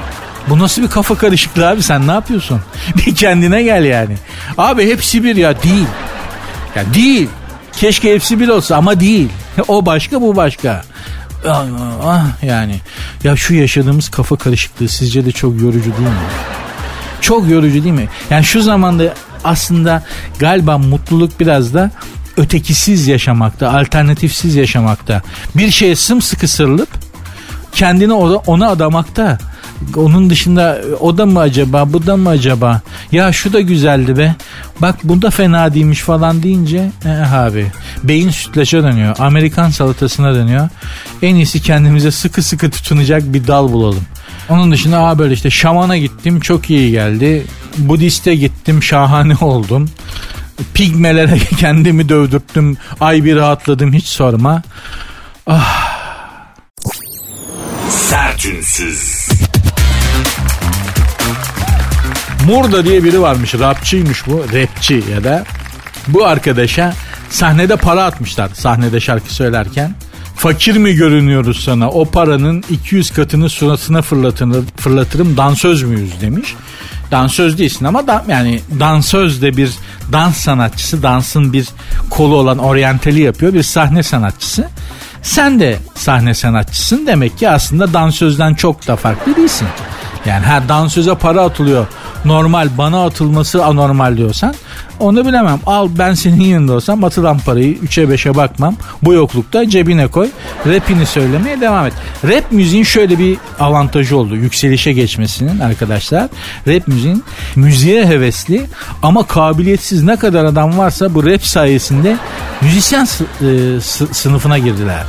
bu 0.49 0.59
nasıl 0.59 0.81
bir 0.81 0.87
kafa 0.87 1.15
karışıklığı 1.15 1.67
abi 1.67 1.83
sen 1.83 2.07
ne 2.07 2.11
yapıyorsun? 2.11 2.61
Bir 2.97 3.15
kendine 3.15 3.63
gel 3.63 3.83
yani. 3.83 4.17
Abi 4.57 4.89
hepsi 4.89 5.23
bir 5.23 5.35
ya 5.35 5.63
değil. 5.63 5.87
Ya 6.75 6.93
değil. 6.93 7.29
Keşke 7.73 8.13
hepsi 8.13 8.39
bir 8.39 8.47
olsa 8.47 8.75
ama 8.75 8.99
değil. 8.99 9.29
O 9.67 9.85
başka 9.85 10.21
bu 10.21 10.35
başka. 10.35 10.83
Ah, 12.03 12.43
yani. 12.43 12.75
Ya 13.23 13.35
şu 13.35 13.53
yaşadığımız 13.53 14.09
kafa 14.09 14.35
karışıklığı 14.35 14.87
sizce 14.87 15.25
de 15.25 15.31
çok 15.31 15.61
yorucu 15.61 15.83
değil 15.83 16.07
mi? 16.07 16.27
Çok 17.21 17.49
yorucu 17.49 17.83
değil 17.83 17.95
mi? 17.95 18.07
Yani 18.29 18.43
şu 18.43 18.61
zamanda 18.61 19.13
aslında 19.43 20.03
galiba 20.39 20.77
mutluluk 20.77 21.39
biraz 21.39 21.73
da 21.73 21.91
ötekisiz 22.37 23.07
yaşamakta, 23.07 23.73
alternatifsiz 23.73 24.55
yaşamakta. 24.55 25.21
Bir 25.55 25.71
şeye 25.71 25.95
sımsıkı 25.95 26.47
sarılıp 26.47 26.89
kendini 27.71 28.13
ona 28.13 28.69
adamakta. 28.69 29.37
Onun 29.95 30.29
dışında 30.29 30.81
o 30.99 31.17
da 31.17 31.25
mı 31.25 31.39
acaba 31.39 31.93
bu 31.93 32.05
da 32.05 32.17
mı 32.17 32.29
acaba 32.29 32.81
ya 33.11 33.31
şu 33.33 33.53
da 33.53 33.61
güzeldi 33.61 34.17
be 34.17 34.35
bak 34.81 34.95
bu 35.03 35.21
da 35.21 35.29
fena 35.29 35.73
değilmiş 35.73 36.01
falan 36.01 36.43
deyince 36.43 36.91
eh 37.05 37.33
abi 37.33 37.67
beyin 38.03 38.29
sütlaça 38.29 38.83
dönüyor 38.83 39.15
Amerikan 39.19 39.69
salatasına 39.69 40.35
dönüyor 40.35 40.69
en 41.21 41.35
iyisi 41.35 41.61
kendimize 41.61 42.11
sıkı 42.11 42.43
sıkı 42.43 42.69
tutunacak 42.69 43.33
bir 43.33 43.47
dal 43.47 43.71
bulalım 43.71 44.03
onun 44.49 44.71
dışında 44.71 44.99
aa 44.99 45.19
böyle 45.19 45.33
işte 45.33 45.49
şamana 45.49 45.97
gittim 45.97 46.39
çok 46.39 46.69
iyi 46.69 46.91
geldi 46.91 47.45
Budist'e 47.77 48.35
gittim 48.35 48.83
şahane 48.83 49.35
oldum. 49.41 49.89
Pigmelere 50.73 51.37
kendimi 51.59 52.09
dövdürttüm. 52.09 52.77
Ay 52.99 53.23
bir 53.23 53.35
rahatladım 53.35 53.93
hiç 53.93 54.05
sorma. 54.05 54.61
Ah. 55.47 55.97
Sertünsüz. 57.89 59.27
Murda 62.47 62.85
diye 62.85 63.03
biri 63.03 63.21
varmış. 63.21 63.53
Rapçiymiş 63.53 64.27
bu. 64.27 64.43
Rapçi 64.53 65.03
ya 65.13 65.23
da. 65.23 65.43
Bu 66.07 66.25
arkadaşa 66.25 66.93
sahnede 67.29 67.75
para 67.75 68.03
atmışlar. 68.03 68.49
Sahnede 68.53 68.99
şarkı 68.99 69.33
söylerken. 69.33 69.95
Fakir 70.35 70.77
mi 70.77 70.93
görünüyoruz 70.93 71.63
sana? 71.63 71.89
O 71.89 72.05
paranın 72.05 72.63
200 72.69 73.11
katını 73.11 73.49
suratına 73.49 74.01
fırlatır, 74.01 74.47
fırlatırım. 74.77 75.37
Dansöz 75.37 75.83
müyüz 75.83 76.21
demiş. 76.21 76.55
Dansöz 77.11 77.57
değilsin 77.57 77.85
ama 77.85 78.07
da, 78.07 78.25
yani 78.27 78.61
dansöz 78.79 79.41
de 79.41 79.57
bir 79.57 79.71
dans 80.11 80.37
sanatçısı. 80.37 81.03
Dansın 81.03 81.53
bir 81.53 81.67
kolu 82.09 82.35
olan 82.35 82.57
oryantali 82.57 83.19
yapıyor. 83.19 83.53
Bir 83.53 83.63
sahne 83.63 84.03
sanatçısı. 84.03 84.67
Sen 85.21 85.59
de 85.59 85.77
sahne 85.95 86.33
sanatçısın. 86.33 87.07
Demek 87.07 87.37
ki 87.37 87.49
aslında 87.49 87.93
dansözden 87.93 88.53
çok 88.53 88.87
da 88.87 88.95
farklı 88.95 89.35
değilsin. 89.35 89.67
Yani 90.27 90.45
her 90.45 90.69
dansöze 90.69 91.15
para 91.15 91.41
atılıyor. 91.41 91.87
Normal 92.25 92.69
bana 92.77 93.05
atılması 93.05 93.65
anormal 93.65 94.17
diyorsan 94.17 94.55
onu 94.99 95.27
bilemem. 95.27 95.59
Al 95.65 95.89
ben 95.97 96.13
senin 96.13 96.43
yanında 96.43 96.73
olsam 96.73 97.03
atılan 97.03 97.39
parayı 97.39 97.77
3'e 97.77 98.03
5'e 98.03 98.35
bakmam. 98.35 98.75
Bu 99.03 99.13
yoklukta 99.13 99.69
cebine 99.69 100.07
koy. 100.07 100.29
Rapini 100.67 101.05
söylemeye 101.05 101.61
devam 101.61 101.85
et. 101.85 101.93
Rap 102.23 102.51
müziğin 102.51 102.83
şöyle 102.83 103.19
bir 103.19 103.37
avantajı 103.59 104.17
oldu. 104.17 104.35
Yükselişe 104.35 104.93
geçmesinin 104.93 105.59
arkadaşlar. 105.59 106.27
Rap 106.67 106.87
müziğin 106.87 107.23
müziğe 107.55 108.05
hevesli 108.05 108.65
ama 109.03 109.27
kabiliyetsiz 109.27 110.03
ne 110.03 110.15
kadar 110.15 110.45
adam 110.45 110.77
varsa 110.77 111.13
bu 111.13 111.25
rap 111.25 111.45
sayesinde 111.45 112.17
müzisyen 112.61 113.03
e, 113.05 113.81
sınıfına 114.11 114.57
girdiler. 114.57 115.03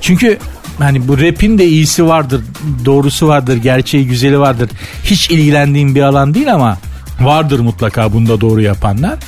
Çünkü 0.00 0.38
hani 0.78 1.08
bu 1.08 1.18
rap'in 1.18 1.58
de 1.58 1.66
iyisi 1.66 2.06
vardır, 2.06 2.40
doğrusu 2.84 3.28
vardır, 3.28 3.56
gerçeği 3.56 4.06
güzeli 4.06 4.38
vardır. 4.38 4.70
Hiç 5.04 5.30
ilgilendiğim 5.30 5.94
bir 5.94 6.02
alan 6.02 6.34
değil 6.34 6.54
ama 6.54 6.78
vardır 7.20 7.60
mutlaka 7.60 8.12
bunda 8.12 8.40
doğru 8.40 8.60
yapanlar. 8.60 9.18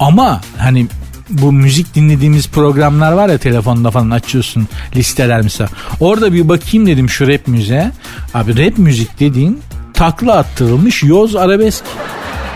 Ama 0.00 0.40
hani 0.58 0.86
bu 1.30 1.52
müzik 1.52 1.94
dinlediğimiz 1.94 2.48
programlar 2.48 3.12
var 3.12 3.28
ya 3.28 3.38
telefonda 3.38 3.90
falan 3.90 4.10
açıyorsun 4.10 4.68
listeler 4.96 5.42
mesela. 5.42 5.70
Orada 6.00 6.32
bir 6.32 6.48
bakayım 6.48 6.86
dedim 6.86 7.08
şu 7.08 7.28
rap 7.28 7.48
müziğe. 7.48 7.90
Abi 8.34 8.66
rap 8.66 8.78
müzik 8.78 9.20
dediğin 9.20 9.60
takla 9.94 10.36
attırılmış 10.36 11.02
yoz 11.02 11.36
arabesk. 11.36 11.84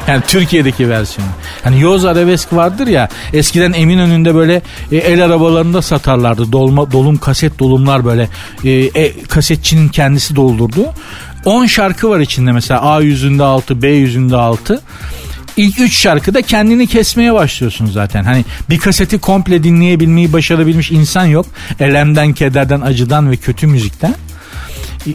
Yani 0.19 0.23
Türkiye'deki 0.27 0.89
versiyonu. 0.89 1.31
Hani 1.65 1.81
Yoz 1.81 2.05
Arabesk 2.05 2.53
vardır 2.53 2.87
ya 2.87 3.09
eskiden 3.33 3.73
Eminönü'nde 3.73 4.35
böyle 4.35 4.63
e, 4.93 4.97
el 4.97 5.25
arabalarında 5.25 5.83
satarlardı. 5.83 6.53
Dolma, 6.53 6.93
dolum 6.93 7.17
kaset 7.17 7.59
dolumlar 7.59 8.05
böyle 8.05 8.29
e, 8.65 8.71
e, 8.71 9.23
kasetçinin 9.23 9.89
kendisi 9.89 10.37
doldurdu. 10.37 10.87
10 11.45 11.67
şarkı 11.67 12.11
var 12.11 12.21
içinde 12.21 12.53
mesela 12.53 12.83
A 12.83 13.01
yüzünde 13.01 13.43
6 13.43 13.83
B 13.83 13.89
yüzünde 13.89 14.37
6. 14.37 14.81
İlk 15.57 15.81
3 15.81 15.99
şarkıda 15.99 16.43
kendini 16.43 16.87
kesmeye 16.87 17.35
başlıyorsun 17.35 17.87
zaten. 17.87 18.25
Hani 18.25 18.45
bir 18.71 18.79
kaseti 18.79 19.19
komple 19.19 19.63
dinleyebilmeyi 19.63 20.33
başarabilmiş 20.33 20.91
insan 20.91 21.25
yok. 21.25 21.47
Elemden, 21.81 22.33
kederden, 22.33 22.81
acıdan 22.81 23.31
ve 23.31 23.37
kötü 23.37 23.67
müzikten. 23.67 24.15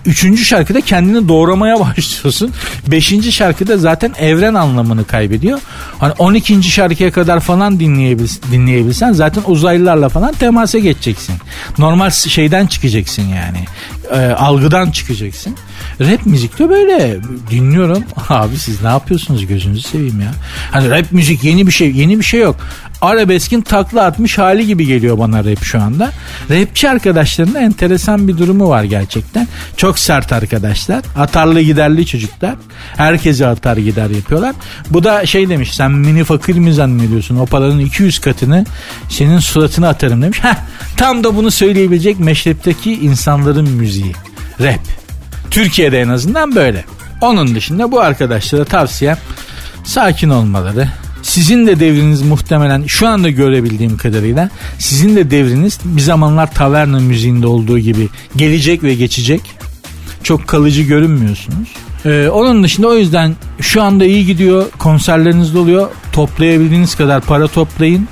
Üçüncü 0.06 0.46
şarkıda 0.46 0.82
kendini 0.82 1.28
doğramaya 1.28 1.80
başlıyorsun. 1.80 2.52
Beşinci 2.88 3.32
şarkıda 3.32 3.78
zaten 3.78 4.14
evren 4.20 4.54
anlamını 4.54 5.06
kaybediyor. 5.06 5.60
Hani 6.00 6.14
on 6.20 6.34
ikinci 6.34 6.72
şarkıya 6.72 7.12
kadar 7.12 7.39
falan 7.39 7.80
dinleyebil, 7.80 8.28
dinleyebilsen 8.52 9.14
zaten 9.14 9.44
uzaylılarla 9.48 10.10
falan 10.10 10.34
temasa 10.34 10.80
geçeceksin. 10.80 11.36
Normal 11.78 12.10
şeyden 12.10 12.68
çıkacaksın 12.68 13.24
yani. 13.24 13.66
E, 14.12 14.34
algıdan 14.34 14.91
çıkacaksın. 14.91 15.56
Rap 16.00 16.26
müzikte 16.26 16.70
böyle 16.70 17.18
dinliyorum. 17.52 18.04
Abi 18.30 18.58
siz 18.58 18.82
ne 18.82 18.88
yapıyorsunuz 18.88 19.48
gözünüzü 19.48 19.82
seveyim 19.82 20.22
ya. 20.22 20.32
Hani 20.72 20.89
rap 20.89 21.12
müzik 21.12 21.44
yeni 21.44 21.68
bir 21.68 21.72
şey 21.72 21.91
yeni 21.91 22.20
bir 22.20 22.24
şey 22.24 22.39
yok 22.39 22.56
arabeskin 23.04 23.62
takla 23.62 24.04
atmış 24.04 24.38
hali 24.38 24.68
gibi 24.68 24.86
geliyor 24.86 25.18
bana 25.18 25.39
rap 25.39 25.64
şu 25.64 25.82
anda. 25.82 26.12
Rapçi 26.49 26.89
arkadaşlarında 26.89 27.60
enteresan 27.60 28.28
bir 28.28 28.38
durumu 28.38 28.70
var 28.70 28.84
gerçekten. 28.84 29.47
Çok 29.78 29.99
sert 29.99 30.34
arkadaşlar. 30.34 31.01
Atarlı 31.18 31.62
giderli 31.62 32.06
çocuklar. 32.06 32.56
Herkese 32.97 33.47
atar 33.47 33.78
gider 33.78 34.10
yapıyorlar. 34.10 34.56
Bu 34.89 35.04
da 35.04 35.26
şey 35.26 35.49
demiş 35.49 35.76
sen 35.76 35.91
mini 35.91 36.24
fakir 36.24 36.56
mi 36.56 36.74
zannediyorsun? 36.74 37.38
O 37.38 37.45
paranın 37.45 37.80
200 37.80 38.20
katını 38.20 38.66
senin 39.10 39.39
suratına 39.39 39.89
atarım 39.89 40.22
demiş. 40.22 40.39
Heh, 40.41 40.56
tam 40.97 41.24
da 41.24 41.36
bunu 41.36 41.51
söyleyebilecek 41.51 42.20
meşrepteki 42.20 42.93
insanların 42.93 43.70
müziği. 43.70 44.14
Rap. 44.60 44.80
Türkiye'de 45.51 46.01
en 46.01 46.10
azından 46.10 46.56
böyle. 46.56 46.86
Onun 47.22 47.56
dışında 47.56 47.91
bu 47.91 47.99
arkadaşlara 47.99 48.66
tavsiyem 48.66 49.18
sakin 49.84 50.30
olmaları, 50.30 50.88
sizin 51.24 51.67
de 51.67 51.80
devriniz 51.80 52.21
muhtemelen 52.21 52.84
şu 52.88 53.07
anda 53.07 53.30
görebildiğim 53.30 53.97
kadarıyla 53.97 54.49
sizin 54.80 55.15
de 55.15 55.32
devriniz 55.32 55.80
bir 55.86 56.01
zamanlar 56.01 56.53
taverna 56.53 56.99
müziğinde 56.99 57.47
olduğu 57.47 57.80
gibi 57.80 58.09
gelecek 58.36 58.84
ve 58.84 58.95
geçecek. 58.95 59.41
Çok 60.24 60.47
kalıcı 60.47 60.82
görünmüyorsunuz. 60.82 61.69
Ee, 62.05 62.30
onun 62.30 62.63
dışında 62.63 62.88
o 62.88 62.95
yüzden 62.95 63.36
şu 63.61 63.84
anda 63.84 64.05
iyi 64.05 64.26
gidiyor. 64.26 64.65
Konserleriniz 64.80 65.55
oluyor. 65.55 65.89
Toplayabildiğiniz 66.11 66.95
kadar 66.95 67.21
para 67.21 67.47
toplayın. 67.47 68.07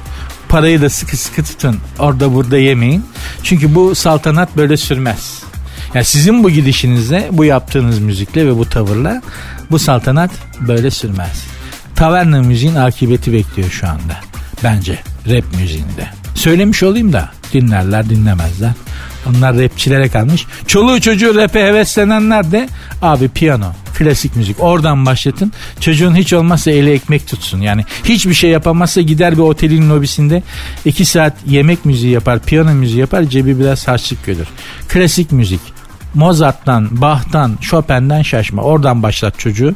Parayı 0.49 0.82
da 0.82 0.89
sıkı 0.89 1.18
sıkı 1.18 1.43
tutun. 1.43 1.78
Orada 1.99 2.34
burada 2.34 2.57
yemeyin. 2.57 3.03
Çünkü 3.43 3.76
bu 3.76 3.95
saltanat 3.95 4.57
böyle 4.57 4.78
sürmez. 4.78 5.43
Yani 5.93 6.05
sizin 6.05 6.43
bu 6.43 6.49
gidişinizle, 6.49 7.30
bu 7.32 7.45
yaptığınız 7.45 7.99
müzikle 7.99 8.47
ve 8.47 8.57
bu 8.57 8.66
tavırla 8.66 9.22
bu 9.72 9.80
saltanat 9.80 10.32
böyle 10.68 10.91
sürmez 10.91 11.51
taverna 12.02 12.41
müziğin 12.41 12.76
akıbeti 12.76 13.34
bekliyor 13.34 13.70
şu 13.70 13.88
anda. 13.88 14.16
Bence 14.64 14.99
rap 15.30 15.43
müziğinde. 15.60 16.08
Söylemiş 16.36 16.84
olayım 16.84 17.14
da 17.14 17.30
dinlerler 17.54 18.10
dinlemezler. 18.10 18.72
Onlar 19.30 19.58
rapçilere 19.58 20.10
kalmış. 20.10 20.45
Çoluğu 20.68 21.02
çocuğu 21.02 21.36
rap'e 21.36 21.60
heveslenenler 21.60 22.52
de 22.52 22.70
abi 23.02 23.28
piyano, 23.28 23.74
klasik 23.97 24.36
müzik. 24.36 24.60
Oradan 24.60 25.06
başlatın. 25.06 25.54
Çocuğun 25.80 26.16
hiç 26.16 26.34
olmazsa 26.34 26.72
eli 26.72 26.91
ekmek 26.91 27.28
tutsun. 27.28 27.62
Yani 27.62 27.86
hiçbir 28.04 28.34
şey 28.34 28.49
yapamazsa 28.49 29.02
gider 29.02 29.34
bir 29.34 29.41
otelin 29.41 29.89
lobisinde 29.89 30.43
iki 30.86 31.06
saat 31.06 31.34
yemek 31.47 31.86
müziği 31.86 32.14
yapar, 32.14 32.39
piyano 32.39 32.74
müziği 32.74 32.99
yapar, 32.99 33.24
cebi 33.24 33.60
biraz 33.60 33.88
harçlık 33.88 34.26
görür. 34.26 34.47
Klasik 34.88 35.32
müzik. 35.32 35.62
Mozart'tan, 36.14 37.01
Bach'tan, 37.01 37.57
Chopin'den 37.62 38.22
şaşma. 38.22 38.62
Oradan 38.62 39.03
başlat 39.03 39.39
çocuğu. 39.39 39.76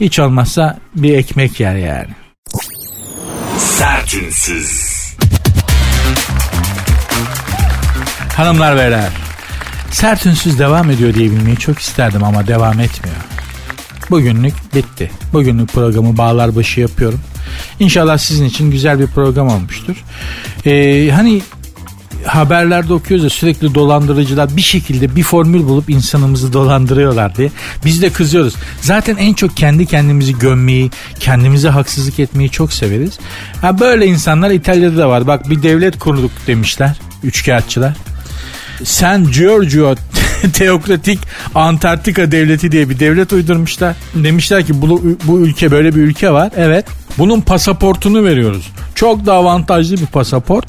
Hiç 0.00 0.18
olmazsa 0.18 0.78
bir 0.94 1.14
ekmek 1.14 1.60
yer 1.60 1.76
yani. 1.76 2.08
Sertünsüz. 3.58 4.94
Hanımlar 8.36 8.76
beyler. 8.76 9.08
Sertünsüz 9.90 10.58
devam 10.58 10.90
ediyor 10.90 11.14
diye 11.14 11.30
bilmeyi 11.30 11.56
çok 11.56 11.78
isterdim 11.78 12.24
ama 12.24 12.46
devam 12.46 12.80
etmiyor. 12.80 13.16
Bugünlük 14.10 14.74
bitti. 14.74 15.10
Bugünlük 15.32 15.72
programı 15.72 16.18
bağlar 16.18 16.56
başı 16.56 16.80
yapıyorum. 16.80 17.20
İnşallah 17.80 18.18
sizin 18.18 18.44
için 18.44 18.70
güzel 18.70 19.00
bir 19.00 19.06
program 19.06 19.48
olmuştur. 19.48 20.04
Ee, 20.66 21.10
hani 21.10 21.42
haberlerde 22.26 22.92
okuyoruz 22.92 23.24
ya 23.24 23.30
sürekli 23.30 23.74
dolandırıcılar 23.74 24.56
bir 24.56 24.62
şekilde 24.62 25.16
bir 25.16 25.22
formül 25.22 25.64
bulup 25.64 25.90
insanımızı 25.90 26.52
dolandırıyorlar 26.52 27.36
diye. 27.36 27.50
Biz 27.84 28.02
de 28.02 28.10
kızıyoruz. 28.10 28.54
Zaten 28.80 29.16
en 29.16 29.34
çok 29.34 29.56
kendi 29.56 29.86
kendimizi 29.86 30.38
gömmeyi, 30.38 30.90
kendimize 31.20 31.68
haksızlık 31.68 32.18
etmeyi 32.20 32.50
çok 32.50 32.72
severiz. 32.72 33.18
Ha 33.60 33.80
böyle 33.80 34.06
insanlar 34.06 34.50
İtalya'da 34.50 34.96
da 34.96 35.08
var. 35.08 35.26
Bak 35.26 35.50
bir 35.50 35.62
devlet 35.62 35.98
kurduk 35.98 36.30
demişler. 36.46 36.96
Üçkağıtçılar. 37.22 37.96
San 38.84 39.30
Giorgio 39.30 39.94
Teokratik 40.52 41.18
Antarktika 41.54 42.32
Devleti 42.32 42.72
diye 42.72 42.90
bir 42.90 42.98
devlet 42.98 43.32
uydurmuşlar. 43.32 43.96
Demişler 44.14 44.66
ki 44.66 44.82
bu, 44.82 45.16
bu 45.24 45.40
ülke 45.40 45.70
böyle 45.70 45.94
bir 45.94 46.00
ülke 46.00 46.30
var. 46.30 46.52
Evet. 46.56 46.86
Bunun 47.18 47.40
pasaportunu 47.40 48.24
veriyoruz. 48.24 48.70
Çok 48.94 49.26
da 49.26 49.32
avantajlı 49.34 49.96
bir 49.96 50.06
pasaport. 50.06 50.66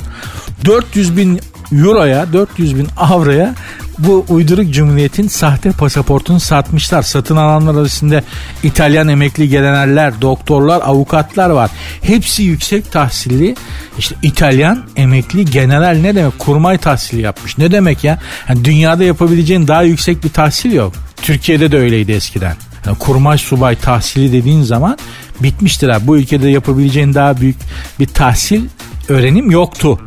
400 0.66 1.18
bin 1.18 1.40
euroya 1.72 2.34
400 2.34 2.78
bin 2.78 2.88
avroya 2.98 3.56
bu 4.00 4.26
uyduruk 4.30 4.74
cumhuriyetin 4.74 5.28
sahte 5.28 5.72
pasaportunu 5.72 6.40
satmışlar. 6.40 7.02
Satın 7.02 7.36
alanlar 7.36 7.76
arasında 7.82 8.24
İtalyan 8.64 9.08
emekli 9.08 9.50
generaller, 9.50 10.22
doktorlar, 10.22 10.82
avukatlar 10.82 11.50
var. 11.50 11.72
Hepsi 12.02 12.44
yüksek 12.44 12.92
tahsilli. 12.92 13.56
İşte 13.98 14.16
İtalyan 14.22 14.84
emekli 14.96 15.46
general 15.46 15.98
ne 16.02 16.16
demek? 16.16 16.40
Kurmay 16.40 16.78
tahsili 16.78 17.22
yapmış. 17.22 17.58
Ne 17.58 17.72
demek 17.72 18.04
ya? 18.04 18.20
Yani 18.50 18.66
dünyada 18.66 19.04
yapabileceğin 19.04 19.68
daha 19.68 19.82
yüksek 19.82 20.24
bir 20.24 20.30
tahsil 20.30 20.72
yok. 20.72 20.94
Türkiye'de 21.22 21.72
de 21.72 21.78
öyleydi 21.78 22.12
eskiden. 22.12 22.56
Kurmay 22.94 23.38
subay 23.38 23.76
tahsili 23.76 24.34
dediğin 24.34 24.64
zaman 24.64 24.98
bitmiştir 25.44 25.90
abi. 25.90 26.08
Bu 26.08 26.18
ülkede 26.18 26.50
yapabileceğin 26.50 27.14
daha 27.14 27.42
büyük 27.42 27.58
bir 28.00 28.08
tahsil 28.08 28.62
öğrenim 29.10 29.52
yoktu. 29.52 30.00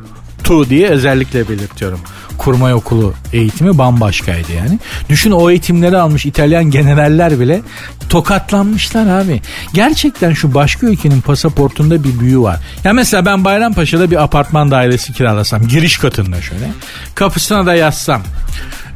Tu 0.45 0.71
diye 0.71 0.89
özellikle 0.89 1.49
belirtiyorum. 1.49 2.01
Kurmay 2.39 2.75
okulu 2.75 3.15
eğitimi 3.33 3.79
bambaşkaydı 3.79 4.53
yani. 4.53 4.79
Düşün 5.09 5.31
o 5.31 5.51
eğitimleri 5.51 5.99
almış 5.99 6.27
İtalyan 6.27 6.65
generaller 6.65 7.41
bile 7.41 7.61
tokatlanmışlar 8.09 9.07
abi. 9.07 9.43
Gerçekten 9.75 10.33
şu 10.33 10.55
başka 10.55 10.87
ülkenin 10.87 11.21
pasaportunda 11.21 12.05
bir 12.05 12.21
büyü 12.21 12.41
var. 12.41 12.61
Ya 12.85 12.93
mesela 12.93 13.27
ben 13.27 13.45
Bayrampaşa'da 13.45 14.11
bir 14.11 14.23
apartman 14.23 14.71
dairesi 14.71 15.13
kiralasam 15.13 15.69
giriş 15.69 15.99
katında 15.99 16.43
şöyle. 16.43 16.71
Kapısına 17.15 17.67
da 17.67 17.75
yazsam. 17.75 18.23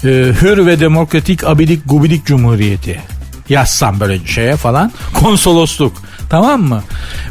E, 0.04 0.08
Hür 0.42 0.66
ve 0.66 0.80
Demokratik 0.80 1.44
Abidik 1.44 1.82
Gubidik 1.86 2.26
Cumhuriyeti 2.26 3.00
yazsam 3.48 4.00
böyle 4.00 4.26
şeye 4.26 4.56
falan 4.56 4.92
konsolosluk 5.14 5.92
tamam 6.30 6.62
mı? 6.62 6.82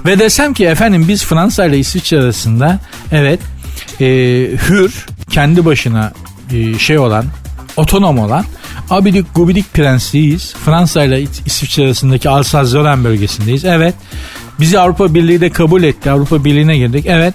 Ve 0.06 0.20
desem 0.20 0.54
ki 0.54 0.66
efendim 0.66 1.06
biz 1.08 1.26
Fransa 1.26 1.66
ile 1.66 1.80
İsviçre 1.80 2.20
arasında 2.20 2.80
evet 3.12 3.40
e, 4.02 4.06
hür 4.70 5.06
kendi 5.30 5.66
başına 5.66 6.14
e, 6.52 6.80
şey 6.80 7.00
olan 7.00 7.26
otonom 7.78 8.20
olan 8.20 8.46
abidik 8.90 9.36
gubidik 9.36 9.74
prensiyiz. 9.74 10.54
Fransa 10.66 11.04
ile 11.04 11.22
İsviçre 11.46 11.84
arasındaki 11.84 12.30
Alsaz-Lorraine 12.30 13.04
bölgesindeyiz. 13.04 13.66
Evet. 13.66 13.96
Bizi 14.60 14.80
Avrupa 14.80 15.14
Birliği 15.14 15.42
de 15.42 15.50
kabul 15.50 15.84
etti. 15.84 16.12
Avrupa 16.12 16.46
Birliği'ne 16.46 16.78
girdik. 16.78 17.06
Evet. 17.08 17.34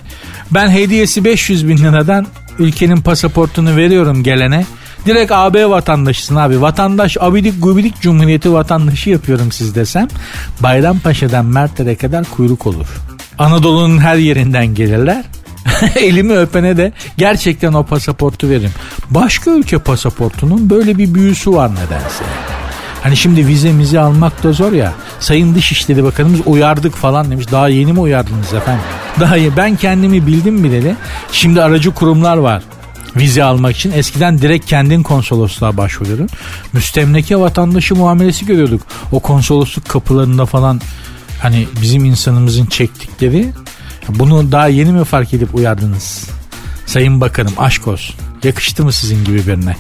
Ben 0.51 0.69
hediyesi 0.71 1.25
500 1.25 1.69
bin 1.69 1.77
liradan 1.79 2.27
ülkenin 2.59 2.97
pasaportunu 2.97 3.77
veriyorum 3.77 4.23
gelene. 4.23 4.67
Direkt 5.07 5.33
AB 5.33 5.71
vatandaşısın 5.71 6.37
abi. 6.37 6.61
Vatandaş 6.61 7.17
abidik 7.21 7.63
gubidik 7.63 8.01
cumhuriyeti 8.01 8.53
vatandaşı 8.53 9.11
yapıyorum 9.11 9.53
siz 9.53 9.75
desem. 9.75 10.09
Bayrampaşa'dan 10.61 11.45
Mert'e 11.45 11.95
kadar 11.95 12.25
kuyruk 12.25 12.67
olur. 12.67 12.87
Anadolu'nun 13.39 13.99
her 13.99 14.17
yerinden 14.17 14.67
gelirler. 14.67 15.25
Elimi 15.97 16.37
öpene 16.37 16.77
de 16.77 16.93
gerçekten 17.17 17.73
o 17.73 17.83
pasaportu 17.83 18.49
veririm. 18.49 18.73
Başka 19.11 19.51
ülke 19.51 19.79
pasaportunun 19.79 20.71
böyle 20.71 20.99
bir 20.99 21.15
büyüsü 21.15 21.53
var 21.53 21.71
nedense. 21.71 22.25
Hani 23.03 23.17
şimdi 23.17 23.47
vizemizi 23.47 24.01
almak 24.01 24.43
da 24.43 24.53
zor 24.53 24.73
ya. 24.73 24.93
Sayın 25.21 25.55
Dışişleri 25.55 26.05
Bakanımız 26.05 26.41
uyardık 26.47 26.95
falan 26.95 27.31
demiş. 27.31 27.47
Daha 27.53 27.69
yeni 27.69 27.93
mi 27.93 28.01
uyardınız 28.01 28.55
efendim? 28.55 28.85
Daha 29.21 29.37
iyi. 29.37 29.57
Ben 29.57 29.77
kendimi 29.77 30.27
bildim 30.27 30.65
bileli. 30.65 30.95
Şimdi 31.33 31.63
aracı 31.63 31.95
kurumlar 31.95 32.37
var 32.37 32.63
vize 33.17 33.45
almak 33.45 33.77
için. 33.77 33.93
Eskiden 33.93 34.39
direkt 34.39 34.67
kendin 34.67 35.03
konsolosluğa 35.03 35.77
başvuruyordun. 35.77 36.29
Müstemleke 36.73 37.37
vatandaşı 37.37 37.95
muamelesi 37.95 38.47
görüyorduk. 38.47 38.83
O 39.13 39.21
konsolosluk 39.21 39.89
kapılarında 39.89 40.47
falan 40.47 40.81
hani 41.43 41.67
bizim 41.83 42.05
insanımızın 42.05 42.67
çektikleri 42.67 43.53
bunu 44.09 44.53
daha 44.53 44.69
yeni 44.69 44.93
mi 44.93 45.05
fark 45.05 45.35
edip 45.35 45.55
uyardınız? 45.55 46.31
Sayın 46.87 47.21
Bakanım 47.21 47.53
aşk 47.59 47.89
olsun. 47.89 48.17
Yakıştı 48.45 48.85
mı 48.85 48.93
sizin 48.93 49.25
gibi 49.25 49.47
birine? 49.47 49.77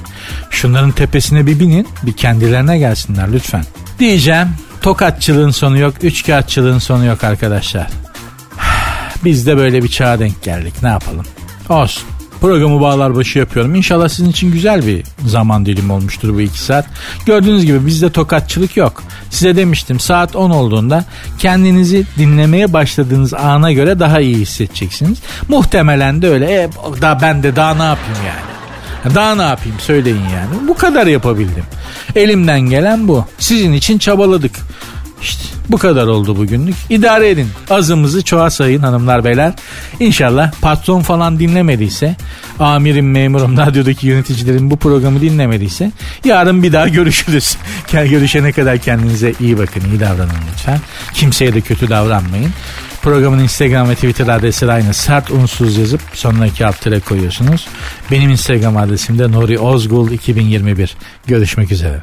Şunların 0.51 0.91
tepesine 0.91 1.47
bir 1.47 1.61
binin 1.61 1.89
bir 2.03 2.13
kendilerine 2.13 2.79
gelsinler 2.79 3.33
lütfen. 3.33 3.65
Diyeceğim 3.99 4.49
tokatçılığın 4.83 5.51
sonu 5.51 5.79
yok, 5.79 5.95
üçkağıtçılığın 6.03 6.79
sonu 6.79 7.05
yok 7.05 7.25
arkadaşlar. 7.25 7.87
Biz 9.25 9.47
de 9.47 9.57
böyle 9.57 9.83
bir 9.83 9.89
çağa 9.89 10.19
denk 10.19 10.43
geldik 10.43 10.75
ne 10.83 10.89
yapalım. 10.89 11.27
Olsun. 11.69 12.16
Programı 12.41 12.81
bağlar 12.81 13.17
başı 13.17 13.39
yapıyorum. 13.39 13.75
İnşallah 13.75 14.09
sizin 14.09 14.31
için 14.31 14.53
güzel 14.53 14.87
bir 14.87 15.05
zaman 15.27 15.67
dilimi 15.67 15.93
olmuştur 15.93 16.35
bu 16.35 16.41
iki 16.41 16.61
saat. 16.61 16.87
Gördüğünüz 17.27 17.65
gibi 17.65 17.87
bizde 17.87 18.11
tokatçılık 18.13 18.77
yok. 18.77 19.03
Size 19.31 19.57
demiştim 19.57 20.01
saat 20.01 20.37
10 20.37 20.51
olduğunda 20.51 21.05
kendinizi 21.39 22.05
dinlemeye 22.19 22.73
başladığınız 22.73 23.35
ana 23.35 23.73
göre 23.73 23.99
daha 23.99 24.21
iyi 24.21 24.37
hissedeceksiniz. 24.37 25.19
Muhtemelen 25.49 26.23
de 26.23 26.29
öyle. 26.29 26.63
E, 26.63 26.69
daha 27.03 27.21
ben 27.21 27.43
de 27.43 27.57
daha 27.57 27.75
ne 27.75 27.83
yapayım 27.83 28.21
yani. 28.27 28.57
Daha 29.15 29.35
ne 29.35 29.43
yapayım 29.43 29.81
söyleyin 29.81 30.17
yani. 30.17 30.69
Bu 30.69 30.75
kadar 30.75 31.07
yapabildim. 31.07 31.65
Elimden 32.17 32.61
gelen 32.61 33.09
bu. 33.09 33.25
Sizin 33.39 33.73
için 33.73 33.99
çabaladık. 33.99 34.57
İşte 35.27 35.45
bu 35.69 35.79
kadar 35.79 36.07
oldu 36.07 36.37
bugünlük. 36.37 36.75
İdare 36.91 37.31
edin. 37.31 37.49
Azımızı 37.71 38.23
çoğa 38.25 38.51
sayın 38.51 38.83
hanımlar 38.83 39.25
beyler. 39.25 39.53
İnşallah 40.01 40.53
patron 40.61 41.01
falan 41.01 41.39
dinlemediyse, 41.39 42.17
amirim, 42.59 43.11
memurum, 43.11 43.57
radyodaki 43.59 44.07
yöneticilerin 44.07 44.71
bu 44.71 44.77
programı 44.77 45.21
dinlemediyse 45.21 45.93
yarın 46.25 46.63
bir 46.63 46.73
daha 46.73 46.89
görüşürüz. 46.89 47.57
Görüşene 47.93 48.53
kadar 48.53 48.79
kendinize 48.79 49.33
iyi 49.41 49.59
bakın, 49.59 49.83
iyi 49.93 50.01
davranın 50.01 50.33
lütfen. 50.53 50.81
Kimseye 51.15 51.55
de 51.55 51.61
kötü 51.61 51.89
davranmayın. 51.89 52.51
Programın 53.03 53.39
Instagram 53.39 53.89
ve 53.89 53.95
Twitter 53.95 54.29
adresi 54.29 54.73
aynı. 54.73 54.95
Sert 54.95 55.31
unsuz 55.31 55.77
yazıp 55.77 56.01
sonuna 56.15 56.47
iki 56.47 56.67
alt 56.67 57.05
koyuyorsunuz. 57.05 57.69
Benim 58.11 58.31
Instagram 58.31 58.77
adresim 58.77 59.19
de 59.19 59.33
Nuri 59.33 59.59
Ozgul 59.59 60.11
2021. 60.11 60.97
Görüşmek 61.27 61.73
üzere. 61.73 62.03